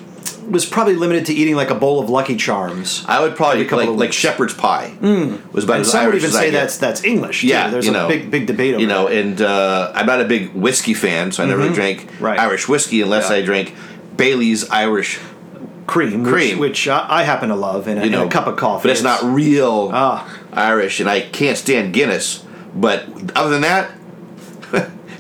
was 0.50 0.66
probably 0.66 0.96
limited 0.96 1.26
to 1.28 1.34
eating 1.34 1.56
like 1.56 1.70
a 1.70 1.76
bowl 1.76 2.00
of 2.00 2.10
Lucky 2.10 2.36
Charms. 2.38 3.04
I 3.08 3.20
would 3.20 3.36
probably 3.36 3.68
like 3.68 3.90
like 3.90 4.14
shepherd's 4.14 4.54
pie 4.54 4.94
was 5.52 5.66
about 5.66 5.74
and 5.76 5.82
as 5.82 5.92
some 5.92 6.06
would 6.06 6.16
even 6.16 6.32
say 6.32 6.50
that's 6.50 6.78
that's 6.78 7.04
English. 7.04 7.42
Too. 7.42 7.48
Yeah, 7.48 7.70
there's 7.70 7.88
a 7.88 7.92
know, 7.92 8.08
big 8.08 8.32
big 8.32 8.48
debate 8.48 8.74
over 8.76 8.82
You 8.82 8.88
know, 8.88 9.10
that. 9.10 9.18
and 9.18 9.42
uh, 9.42 9.92
I'm 9.94 10.06
not 10.06 10.22
a 10.22 10.26
big 10.26 10.54
whiskey 10.54 10.94
fan, 10.94 11.34
so 11.34 11.44
I 11.44 11.46
never 11.46 11.68
drank 11.70 12.00
Mm-hmm. 12.08 12.24
Right. 12.24 12.40
Irish 12.40 12.68
whiskey 12.70 13.02
unless 13.02 13.30
Yeah. 13.30 13.36
I 13.36 13.42
drank 13.44 13.76
Bailey's 14.16 14.70
Irish. 14.70 15.20
Cream, 15.90 16.24
cream. 16.24 16.60
which, 16.60 16.70
which 16.86 16.88
I, 16.88 17.06
I 17.10 17.24
happen 17.24 17.50
to 17.50 17.56
love, 17.56 17.88
and, 17.88 18.00
a, 18.00 18.06
You 18.06 18.12
know, 18.12 18.28
a 18.28 18.30
cup 18.30 18.48
of 18.48 18.56
coffee. 18.58 18.84
but 18.88 18.92
it's 18.92 19.02
not 19.02 19.22
real 19.24 19.90
Ah. 19.94 20.30
Irish, 20.54 21.00
and 21.00 21.10
I 21.10 21.22
can't 21.22 21.58
stand 21.58 21.94
Guinness. 21.94 22.46
But 22.76 23.06
other 23.36 23.50
than 23.50 23.62
that, 23.62 23.92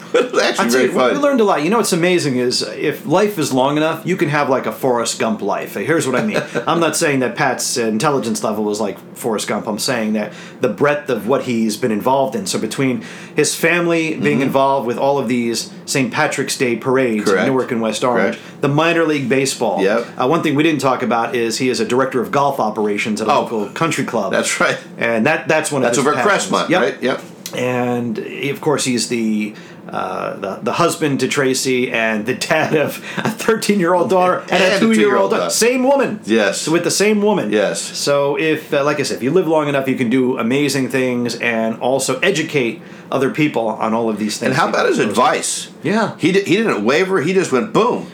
it 0.13 0.31
was 0.31 0.41
actually 0.41 0.65
I'd 0.65 0.71
very 0.71 0.87
say 0.87 0.93
fun. 0.93 1.11
we 1.13 1.17
learned 1.19 1.41
a 1.41 1.43
lot. 1.43 1.63
You 1.63 1.69
know 1.69 1.77
what's 1.77 1.93
amazing 1.93 2.37
is 2.37 2.61
if 2.61 3.05
life 3.05 3.37
is 3.37 3.53
long 3.53 3.77
enough, 3.77 4.05
you 4.05 4.15
can 4.17 4.29
have 4.29 4.49
like 4.49 4.65
a 4.65 4.71
Forrest 4.71 5.19
Gump 5.19 5.41
life. 5.41 5.75
Here's 5.75 6.07
what 6.07 6.15
I 6.15 6.25
mean. 6.25 6.41
I'm 6.67 6.79
not 6.79 6.95
saying 6.95 7.19
that 7.19 7.35
Pat's 7.35 7.77
intelligence 7.77 8.43
level 8.43 8.63
was 8.63 8.79
like 8.81 8.97
Forrest 9.15 9.47
Gump. 9.47 9.67
I'm 9.67 9.79
saying 9.79 10.13
that 10.13 10.33
the 10.61 10.69
breadth 10.69 11.09
of 11.09 11.27
what 11.27 11.43
he's 11.43 11.77
been 11.77 11.91
involved 11.91 12.35
in. 12.35 12.45
So 12.47 12.59
between 12.59 13.03
his 13.35 13.55
family 13.55 14.15
being 14.19 14.41
involved 14.41 14.87
with 14.87 14.97
all 14.97 15.17
of 15.19 15.27
these 15.27 15.71
St. 15.85 16.11
Patrick's 16.13 16.57
Day 16.57 16.75
parades 16.75 16.99
Mm-hmm. 16.99 17.29
Correct. 17.29 17.47
in 17.47 17.53
Newark 17.53 17.71
and 17.71 17.81
West 17.81 18.03
Orange, 18.03 18.35
Correct. 18.37 18.61
the 18.61 18.67
minor 18.67 19.03
league 19.05 19.27
baseball. 19.29 19.81
Yep. 19.81 20.07
Uh, 20.21 20.27
one 20.27 20.43
thing 20.43 20.55
we 20.55 20.63
didn't 20.63 20.81
talk 20.81 21.01
about 21.01 21.35
is 21.35 21.57
he 21.57 21.69
is 21.69 21.79
a 21.79 21.85
director 21.85 22.21
of 22.21 22.29
golf 22.31 22.59
operations 22.59 23.21
at 23.21 23.27
a 23.27 23.31
Oh. 23.31 23.41
local 23.41 23.69
country 23.69 24.03
club. 24.05 24.31
That's 24.31 24.59
right. 24.59 24.77
And 24.97 25.25
that 25.25 25.47
that's 25.47 25.71
one 25.71 25.81
of 25.81 25.87
That's 25.87 25.97
his 25.97 26.05
over 26.07 26.15
passions. 26.15 26.51
Crestmont, 26.51 26.69
Yep 26.69 26.81
right? 26.81 27.01
Yep. 27.03 27.21
and 27.55 28.17
of 28.19 28.61
course 28.61 28.85
he's 28.85 29.09
the 29.09 29.53
uh, 29.91 30.35
the, 30.35 30.55
the 30.61 30.73
husband 30.73 31.19
to 31.21 31.27
Tracy 31.27 31.91
and 31.91 32.25
the 32.25 32.35
dad 32.35 32.75
of 32.75 32.97
a 33.17 33.29
13 33.29 33.79
year 33.79 33.93
old 33.93 34.09
daughter 34.09 34.39
and, 34.41 34.51
And 34.51 34.73
a 34.73 34.79
two 34.79 34.87
year 34.87 34.95
two-year-old 34.95 35.31
daughter. 35.31 35.49
Same 35.49 35.83
woman. 35.83 36.19
Yes. 36.25 36.61
So 36.61 36.71
with 36.71 36.83
the 36.83 36.91
same 36.91 37.21
woman. 37.21 37.51
Yes. 37.51 37.81
So 37.81 38.37
if, 38.37 38.73
uh, 38.73 38.83
like 38.83 38.99
I 38.99 39.03
said, 39.03 39.17
if 39.17 39.23
you 39.23 39.31
live 39.31 39.47
long 39.47 39.67
enough, 39.67 39.87
you 39.87 39.95
can 39.95 40.09
do 40.09 40.37
amazing 40.37 40.89
things 40.89 41.35
and 41.35 41.79
also 41.79 42.19
educate 42.19 42.81
other 43.11 43.31
people 43.31 43.67
on 43.67 43.93
all 43.93 44.09
of 44.09 44.19
these 44.19 44.37
things. 44.37 44.49
And 44.51 44.55
how 44.55 44.69
about 44.69 44.87
his 44.87 44.99
advice? 44.99 45.71
Yeah. 45.81 46.15
He, 46.17 46.31
di- 46.31 46.43
he 46.43 46.57
didn't 46.57 46.85
waver. 46.85 47.21
He 47.21 47.33
just 47.33 47.51
went 47.51 47.73
boom. 47.73 48.11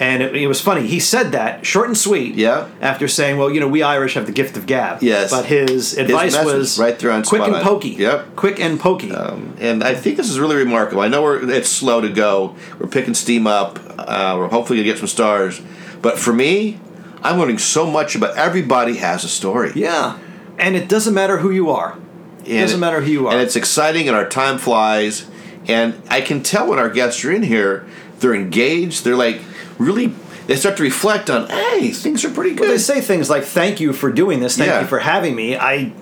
And 0.00 0.24
it, 0.24 0.34
it 0.34 0.48
was 0.48 0.60
funny. 0.60 0.86
He 0.88 0.98
said 0.98 1.30
that 1.32 1.64
short 1.64 1.86
and 1.86 1.96
sweet. 1.96 2.34
Yeah. 2.34 2.68
After 2.80 3.06
saying, 3.06 3.38
"Well, 3.38 3.50
you 3.50 3.60
know, 3.60 3.68
we 3.68 3.82
Irish 3.82 4.14
have 4.14 4.26
the 4.26 4.32
gift 4.32 4.56
of 4.56 4.66
gab." 4.66 5.02
Yes. 5.02 5.30
But 5.30 5.46
his 5.46 5.96
advice 5.96 6.32
message 6.32 6.52
was 6.52 6.78
right 6.80 6.98
there 6.98 7.12
on 7.12 7.22
quick 7.22 7.42
and 7.42 7.54
on. 7.54 7.62
pokey. 7.62 7.90
Yep. 7.90 8.34
Quick 8.34 8.58
and 8.58 8.80
pokey. 8.80 9.12
Um, 9.12 9.56
and 9.60 9.84
I 9.84 9.94
think 9.94 10.16
this 10.16 10.28
is 10.28 10.40
really 10.40 10.56
remarkable. 10.56 11.00
I 11.00 11.08
know 11.08 11.22
we're, 11.22 11.48
it's 11.48 11.68
slow 11.68 12.00
to 12.00 12.08
go. 12.08 12.56
We're 12.80 12.88
picking 12.88 13.14
steam 13.14 13.46
up. 13.46 13.78
Uh, 13.96 14.34
we're 14.36 14.48
hopefully 14.48 14.78
going 14.78 14.86
to 14.86 14.92
get 14.92 14.98
some 14.98 15.06
stars. 15.06 15.60
But 16.02 16.18
for 16.18 16.32
me, 16.32 16.80
I'm 17.22 17.38
learning 17.38 17.58
so 17.58 17.86
much 17.88 18.16
about 18.16 18.36
everybody 18.36 18.96
has 18.96 19.22
a 19.24 19.28
story. 19.28 19.72
yeah. 19.76 20.18
And 20.58 20.76
it 20.76 20.88
doesn't 20.88 21.14
matter 21.14 21.38
who 21.38 21.50
you 21.50 21.70
are. 21.70 21.98
It 22.44 22.60
doesn't 22.60 22.78
matter 22.78 23.00
who 23.00 23.10
you 23.10 23.26
are. 23.28 23.32
And 23.32 23.40
it's 23.42 23.56
exciting, 23.56 24.06
and 24.06 24.16
our 24.16 24.28
time 24.28 24.58
flies. 24.58 25.26
And 25.66 26.00
I 26.10 26.20
can 26.20 26.42
tell 26.42 26.68
when 26.68 26.78
our 26.78 26.90
guests 26.90 27.24
are 27.24 27.32
in 27.32 27.42
here, 27.42 27.86
they're 28.20 28.34
engaged. 28.34 29.02
They're 29.04 29.16
like 29.16 29.40
really. 29.84 30.14
They 30.46 30.56
start 30.56 30.76
to 30.76 30.82
reflect 30.82 31.30
on, 31.30 31.48
hey, 31.48 31.90
things 31.90 32.22
are 32.24 32.30
pretty 32.30 32.54
Well, 32.54 32.68
they 32.68 32.76
say 32.78 33.00
things 33.00 33.30
like 33.30 33.44
"Thank 33.44 33.80
you 33.80 33.92
for 33.94 34.12
doing 34.12 34.40
this. 34.40 34.56
Thank 34.58 34.68
Yeah. 34.68 34.80
you 34.82 34.86
for 34.86 34.98
having 34.98 35.34
me." 35.34 35.56
I 35.56 35.92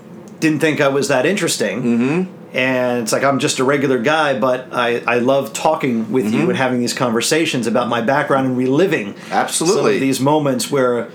didn't 0.41 0.59
think 0.61 0.81
I 0.81 0.89
was 0.89 1.07
that 1.09 1.27
interesting, 1.27 1.83
mm-hmm. 1.83 2.57
and 2.57 3.03
it's 3.03 3.13
like 3.13 3.23
I'm 3.23 3.39
just 3.39 3.61
a 3.61 3.65
regular 3.65 3.99
guy, 3.99 4.37
but 4.39 4.67
I, 4.73 5.01
I 5.07 5.19
love 5.21 5.53
talking 5.53 6.11
with 6.11 6.25
Mm-hmm. 6.27 6.35
you 6.41 6.49
and 6.49 6.57
having 6.57 6.81
these 6.81 6.93
conversations 6.95 7.69
about 7.69 7.89
my 7.89 8.01
background 8.01 8.49
and 8.49 8.57
reliving 8.59 9.15
some 9.15 9.33
Absolutely. 9.33 9.95
of 9.95 10.01
these 10.01 10.19
moments 10.19 10.71
where 10.73 11.09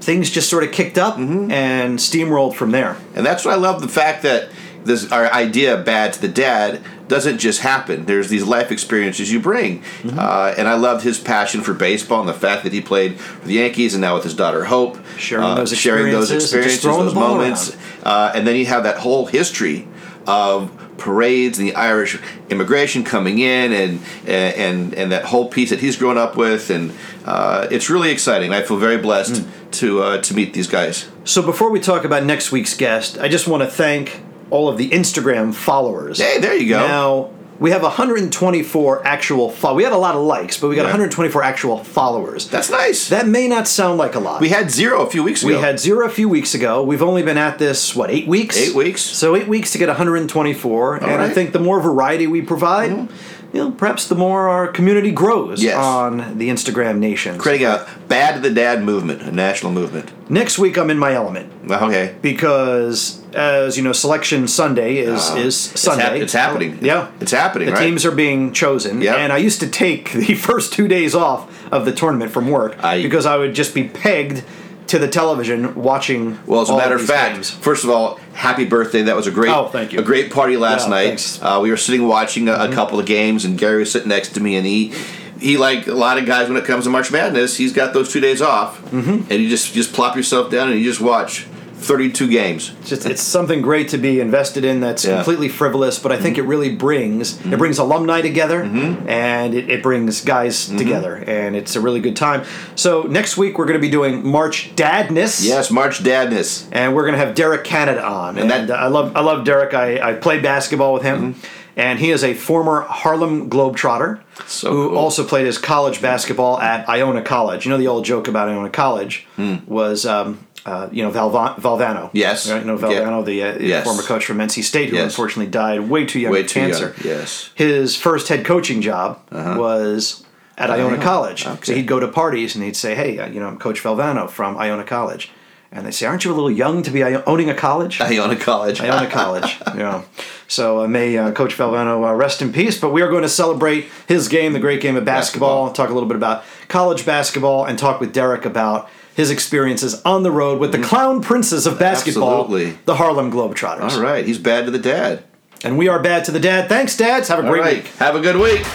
things 0.00 0.30
just 0.30 0.48
sort 0.48 0.62
of 0.62 0.70
kicked 0.70 0.96
up 0.98 1.16
Mm-hmm. 1.16 1.50
and 1.50 1.98
steamrolled 1.98 2.54
from 2.54 2.70
there. 2.70 2.96
And 3.16 3.26
that's 3.26 3.44
what 3.44 3.52
I 3.54 3.56
love 3.56 3.80
the 3.82 3.88
fact 3.88 4.22
that 4.22 4.49
this 4.84 5.10
our 5.12 5.32
idea 5.32 5.76
bad 5.76 6.12
to 6.14 6.20
the 6.20 6.28
dad 6.28 6.80
doesn't 7.08 7.38
just 7.38 7.60
happen. 7.60 8.06
There's 8.06 8.28
these 8.28 8.44
life 8.44 8.70
experiences 8.70 9.32
you 9.32 9.40
bring, 9.40 9.82
Mm-hmm. 10.02 10.18
uh, 10.18 10.54
and 10.56 10.68
I 10.68 10.74
loved 10.74 11.02
his 11.04 11.18
passion 11.18 11.60
for 11.62 11.74
baseball 11.74 12.20
and 12.20 12.28
the 12.28 12.34
fact 12.34 12.62
that 12.64 12.72
he 12.72 12.80
played 12.80 13.18
for 13.18 13.46
the 13.48 13.54
Yankees 13.54 13.94
and 13.94 14.00
now 14.00 14.14
with 14.14 14.24
his 14.24 14.34
daughter 14.34 14.64
Hope, 14.64 14.98
Sharing 15.18 15.44
uh, 15.44 15.54
those 15.56 15.76
sharing 15.76 16.12
those 16.12 16.30
experiences 16.30 16.52
and 16.54 16.64
just 16.64 16.82
throwing 16.82 17.04
those 17.06 17.14
the 17.14 17.20
ball 17.20 17.36
moments, 17.36 17.76
uh, 18.04 18.32
and 18.34 18.46
then 18.46 18.56
you 18.56 18.66
have 18.66 18.84
that 18.84 18.98
whole 18.98 19.26
history 19.26 19.86
of 20.26 20.70
parades 20.98 21.58
and 21.58 21.66
the 21.66 21.74
Irish 21.74 22.18
immigration 22.50 23.02
coming 23.04 23.38
in 23.38 23.72
and 23.72 24.00
and 24.28 24.94
and 24.94 25.10
that 25.12 25.24
whole 25.24 25.48
piece 25.48 25.70
that 25.70 25.80
he's 25.80 25.96
grown 25.96 26.16
up 26.18 26.36
with, 26.36 26.70
and 26.70 26.92
uh, 27.24 27.66
it's 27.70 27.90
really 27.90 28.10
exciting. 28.10 28.52
I 28.52 28.62
feel 28.62 28.76
very 28.76 28.98
blessed 28.98 29.32
Mm. 29.42 29.46
to 29.80 30.02
uh, 30.02 30.20
to 30.22 30.34
meet 30.34 30.52
these 30.54 30.66
guys. 30.68 31.08
So 31.24 31.42
before 31.42 31.70
we 31.70 31.80
talk 31.80 32.04
about 32.04 32.24
next 32.24 32.52
week's 32.52 32.76
guest, 32.76 33.18
I 33.18 33.28
just 33.28 33.46
want 33.48 33.62
to 33.62 33.68
thank 33.68 34.20
all 34.50 34.68
of 34.68 34.76
the 34.78 34.90
Instagram 34.90 35.54
followers. 35.54 36.18
Hey, 36.20 36.38
there 36.38 36.54
you 36.54 36.68
go. 36.68 36.78
Now 36.86 37.30
we 37.58 37.72
have 37.72 37.82
124 37.82 39.06
actual. 39.06 39.50
Fo- 39.50 39.74
we 39.74 39.82
had 39.82 39.92
a 39.92 39.96
lot 39.98 40.14
of 40.14 40.22
likes, 40.22 40.58
but 40.58 40.68
we 40.68 40.76
got 40.76 40.82
Yeah. 40.82 40.92
124 40.92 41.42
actual 41.42 41.84
followers. 41.84 42.48
That's 42.48 42.70
nice. 42.70 43.08
that 43.10 43.26
may 43.28 43.48
not 43.48 43.68
sound 43.68 43.98
like 43.98 44.14
a 44.14 44.18
lot. 44.18 44.40
we 44.40 44.48
had 44.48 44.70
zero 44.70 45.02
a 45.02 45.10
few 45.10 45.22
weeks 45.22 45.42
ago 45.42 45.48
we 45.54 45.60
had 45.60 45.78
zero 45.78 46.06
a 46.06 46.10
few 46.10 46.28
weeks 46.28 46.54
ago. 46.54 46.82
We've 46.82 47.02
only 47.02 47.22
been 47.22 47.36
at 47.38 47.58
this 47.58 47.94
what 47.94 48.10
eight 48.10 48.26
weeks? 48.26 48.56
Eight 48.56 48.74
weeks. 48.74 49.02
So 49.02 49.36
eight 49.36 49.46
weeks 49.48 49.72
to 49.72 49.78
get 49.78 49.88
124, 49.88 50.96
and 50.96 51.22
I 51.22 51.28
think 51.28 51.52
the 51.52 51.58
more 51.58 51.80
variety 51.80 52.26
we 52.26 52.40
provide, 52.42 52.90
mm-hmm. 52.90 53.39
You 53.52 53.60
know, 53.60 53.70
perhaps 53.72 54.06
the 54.06 54.14
more 54.14 54.48
our 54.48 54.68
community 54.68 55.10
grows 55.10 55.62
Yes. 55.62 55.76
on 55.76 56.38
the 56.38 56.48
Instagram 56.50 56.98
nation. 56.98 57.36
creating 57.38 57.66
a 57.66 57.86
bad 58.08 58.34
to 58.36 58.40
the 58.40 58.50
dad 58.54 58.82
movement, 58.84 59.22
a 59.22 59.32
national 59.32 59.72
movement. 59.72 60.10
Next 60.30 60.58
week, 60.58 60.76
I'm 60.78 60.90
in 60.90 60.98
my 60.98 61.12
element. 61.14 61.50
Okay. 61.70 62.14
because 62.22 63.20
as 63.34 63.76
you 63.76 63.82
know 63.84 63.92
selection 63.92 64.48
sunday 64.48 64.96
is 64.96 65.30
Uh, 65.30 65.36
is 65.36 65.56
sunday 65.56 66.02
It's, 66.02 66.10
hap- 66.12 66.22
it's 66.22 66.32
happening. 66.32 66.78
yeah 66.82 67.08
It's 67.20 67.30
happening, 67.30 67.66
the 67.66 67.74
right? 67.74 67.84
teams 67.84 68.04
are 68.04 68.10
being 68.10 68.52
chosen 68.52 69.00
Yep. 69.00 69.16
and 69.18 69.32
i 69.32 69.36
used 69.36 69.60
to 69.60 69.68
take 69.68 70.10
the 70.26 70.34
first 70.34 70.72
two 70.72 70.88
days 70.88 71.14
off 71.14 71.46
of 71.70 71.84
the 71.84 71.92
tournament 71.92 72.32
from 72.32 72.48
work 72.48 72.74
I- 72.82 73.02
because 73.02 73.26
i 73.26 73.36
would 73.36 73.54
just 73.54 73.72
be 73.72 73.84
pegged 73.84 74.42
to 74.90 74.98
the 74.98 75.08
television 75.08 75.74
watching 75.76 76.38
well, 76.46 76.62
as 76.62 76.70
a 76.70 76.76
matter 76.76 76.96
of 76.96 77.02
fact, 77.04 77.34
games. 77.34 77.50
first 77.50 77.84
of 77.84 77.90
all, 77.90 78.16
happy 78.32 78.64
birthday. 78.64 79.02
That 79.02 79.14
was 79.16 79.26
a 79.28 79.30
great, 79.30 79.50
Oh, 79.52 79.68
thank 79.68 79.92
you. 79.92 80.00
a 80.00 80.02
great 80.02 80.32
party 80.32 80.56
last 80.56 80.84
Yeah, 80.86 80.90
night. 80.90 81.14
Mm-hmm. 81.14 81.46
Uh, 81.46 81.60
we 81.60 81.70
were 81.70 81.76
sitting 81.76 82.06
watching 82.08 82.48
a, 82.48 82.54
a 82.54 82.72
couple 82.72 82.98
of 82.98 83.06
games, 83.06 83.44
and 83.44 83.56
Gary 83.56 83.78
was 83.80 83.92
sitting 83.92 84.08
next 84.08 84.30
to 84.34 84.40
me, 84.40 84.56
and 84.56 84.66
he, 84.66 84.92
he 85.38 85.56
like 85.56 85.86
a 85.86 85.94
lot 85.94 86.18
of 86.18 86.26
guys 86.26 86.48
when 86.48 86.56
it 86.58 86.64
comes 86.64 86.84
to 86.84 86.90
March 86.90 87.12
Madness, 87.12 87.56
he's 87.56 87.72
got 87.72 87.94
those 87.94 88.12
two 88.12 88.20
days 88.20 88.42
off, 88.42 88.80
mm-hmm. 88.90 89.30
and 89.30 89.42
you 89.42 89.48
just 89.48 89.72
just 89.74 89.92
plop 89.92 90.16
yourself 90.16 90.50
down 90.50 90.68
and 90.70 90.78
you 90.78 90.84
just 90.84 91.00
watch 91.00 91.46
thirty-two 91.80 92.28
games. 92.28 92.72
It's 92.80 92.90
just 92.90 93.06
it's 93.06 93.22
something 93.22 93.62
great 93.62 93.88
to 93.88 93.98
be 93.98 94.20
invested 94.20 94.64
in 94.64 94.80
that's 94.80 95.04
Yeah. 95.04 95.16
completely 95.16 95.48
frivolous 95.48 95.98
but 95.98 96.12
i 96.12 96.16
think 96.16 96.38
it 96.38 96.42
mm-hmm. 96.42 96.50
really 96.50 96.74
brings 96.76 97.34
it 97.34 97.42
mm-hmm. 97.42 97.56
brings 97.56 97.78
alumni 97.78 98.20
together 98.20 98.64
mm-hmm. 98.64 99.08
and 99.08 99.54
it, 99.54 99.68
it 99.68 99.82
brings 99.82 100.20
guys 100.24 100.68
together 100.68 101.16
and 101.16 101.56
it's 101.56 101.76
a 101.76 101.80
really 101.80 102.00
good 102.00 102.16
time 102.16 102.44
so 102.76 103.02
next 103.02 103.36
week 103.36 103.58
we're 103.58 103.66
going 103.66 103.78
to 103.78 103.80
be 103.80 103.90
doing 103.90 104.26
march 104.26 104.74
dadness 104.76 105.40
Yes, 105.42 105.70
March 105.70 106.02
Dadness. 106.02 106.68
and 106.72 106.94
we're 106.94 107.04
gonna 107.04 107.18
have 107.18 107.34
Derek 107.34 107.64
Canada 107.64 108.04
on. 108.04 108.38
And, 108.38 108.50
And 108.50 108.68
that- 108.68 108.78
uh, 108.78 108.84
I 108.84 108.88
love 108.88 109.16
I 109.16 109.20
love 109.20 109.44
Derek. 109.44 109.74
I, 109.74 110.10
I 110.10 110.12
played 110.14 110.42
basketball 110.42 110.92
with 110.92 111.02
him, 111.02 111.34
and 111.76 111.98
he 111.98 112.10
is 112.10 112.24
a 112.24 112.34
former 112.34 112.82
Harlem 112.82 113.48
Globetrotter 113.50 114.20
So 114.46 114.70
who 114.70 114.88
cool. 114.90 114.98
also 114.98 115.24
played 115.24 115.46
his 115.46 115.58
college 115.58 116.00
basketball 116.02 116.60
at 116.60 116.88
Iona 116.88 117.22
College. 117.22 117.64
You 117.64 117.70
know 117.70 117.78
the 117.78 117.88
old 117.88 118.04
joke 118.04 118.28
about 118.28 118.48
Iona 118.48 118.70
College 118.70 119.26
hmm. 119.36 119.56
was. 119.66 120.06
Um, 120.06 120.46
uh, 120.66 120.88
you 120.92 121.02
know 121.02 121.10
Valva- 121.10 121.56
Valvano. 121.60 122.10
Yes. 122.12 122.50
right? 122.50 122.60
You 122.60 122.66
know 122.66 122.78
Yeah. 122.78 123.00
Valvano, 123.00 123.24
the 123.24 123.42
uh, 123.42 123.58
Yes. 123.58 123.84
former 123.84 124.02
coach 124.02 124.24
from 124.26 124.38
NC 124.38 124.62
State, 124.62 124.90
who 124.90 124.96
Yes. 124.96 125.04
unfortunately 125.12 125.50
died 125.50 125.88
way 125.88 126.04
too 126.04 126.20
young 126.20 126.32
Way 126.32 126.40
of 126.40 126.46
too 126.48 126.60
young, 126.60 126.70
cancer. 126.70 126.94
yes. 127.04 127.50
His 127.54 127.96
first 127.96 128.28
head 128.28 128.44
coaching 128.44 128.80
job 128.82 129.18
was 129.30 130.24
at 130.58 130.70
Iona 130.70 130.94
Iona. 130.94 131.02
College. 131.02 131.46
So 131.62 131.74
he'd 131.74 131.86
go 131.86 132.00
to 132.00 132.08
parties 132.08 132.54
and 132.54 132.64
he'd 132.64 132.76
say, 132.76 132.94
"Hey, 132.94 133.18
uh, 133.18 133.26
you 133.28 133.40
know, 133.40 133.46
I'm 133.48 133.58
Coach 133.58 133.82
Valvano 133.82 134.28
from 134.28 134.58
Iona 134.58 134.84
College," 134.84 135.30
and 135.72 135.86
they 135.86 135.90
say, 135.90 136.04
"Aren't 136.06 136.24
you 136.24 136.32
a 136.32 136.34
little 136.34 136.50
young 136.50 136.82
to 136.82 136.90
be 136.90 137.02
I- 137.02 137.22
owning 137.26 137.48
a 137.48 137.54
college?" 137.54 137.98
Iona 138.00 138.36
College. 138.36 138.80
Iona 138.82 139.06
College. 139.20 139.56
Yeah. 139.76 140.02
So 140.48 140.80
uh, 140.84 140.86
may 140.88 141.16
uh, 141.16 141.30
Coach 141.30 141.56
Valvano 141.56 142.06
uh, 142.06 142.14
rest 142.14 142.42
in 142.42 142.52
peace. 142.52 142.78
But 142.78 142.90
we 142.92 143.00
are 143.02 143.08
going 143.08 143.22
to 143.22 143.28
celebrate 143.28 143.86
his 144.06 144.28
game, 144.28 144.52
the 144.52 144.58
great 144.60 144.80
game 144.82 144.96
of 144.96 145.04
basketball. 145.04 145.66
Basketball. 145.66 145.84
Talk 145.86 145.90
a 145.90 145.94
little 145.94 146.08
bit 146.08 146.16
about 146.16 146.44
college 146.68 147.06
basketball 147.06 147.64
and 147.64 147.78
talk 147.78 147.98
with 148.00 148.12
Derek 148.12 148.44
about 148.44 148.88
his 149.20 149.30
experiences 149.30 150.00
on 150.02 150.22
the 150.22 150.30
road 150.30 150.58
with 150.58 150.72
the 150.72 150.78
mm-hmm. 150.78 150.86
clown 150.86 151.20
princes 151.20 151.66
of 151.66 151.78
basketball, 151.78 152.44
Absolutely. 152.44 152.78
the 152.86 152.96
Harlem 152.96 153.30
Globetrotters. 153.30 153.92
All 153.92 154.02
right, 154.02 154.26
he's 154.26 154.38
bad 154.38 154.64
to 154.64 154.70
the 154.70 154.78
dad. 154.78 155.22
And 155.62 155.76
we 155.76 155.88
are 155.88 156.00
bad 156.02 156.24
to 156.24 156.32
the 156.32 156.40
dad. 156.40 156.70
Thanks, 156.70 156.96
dads. 156.96 157.28
Have 157.28 157.40
a 157.40 157.42
All 157.42 157.50
great 157.50 157.60
right, 157.60 157.76
week. 157.84 157.86
have 157.96 158.16
a 158.16 158.20
good 158.20 158.36
week. 158.36 158.66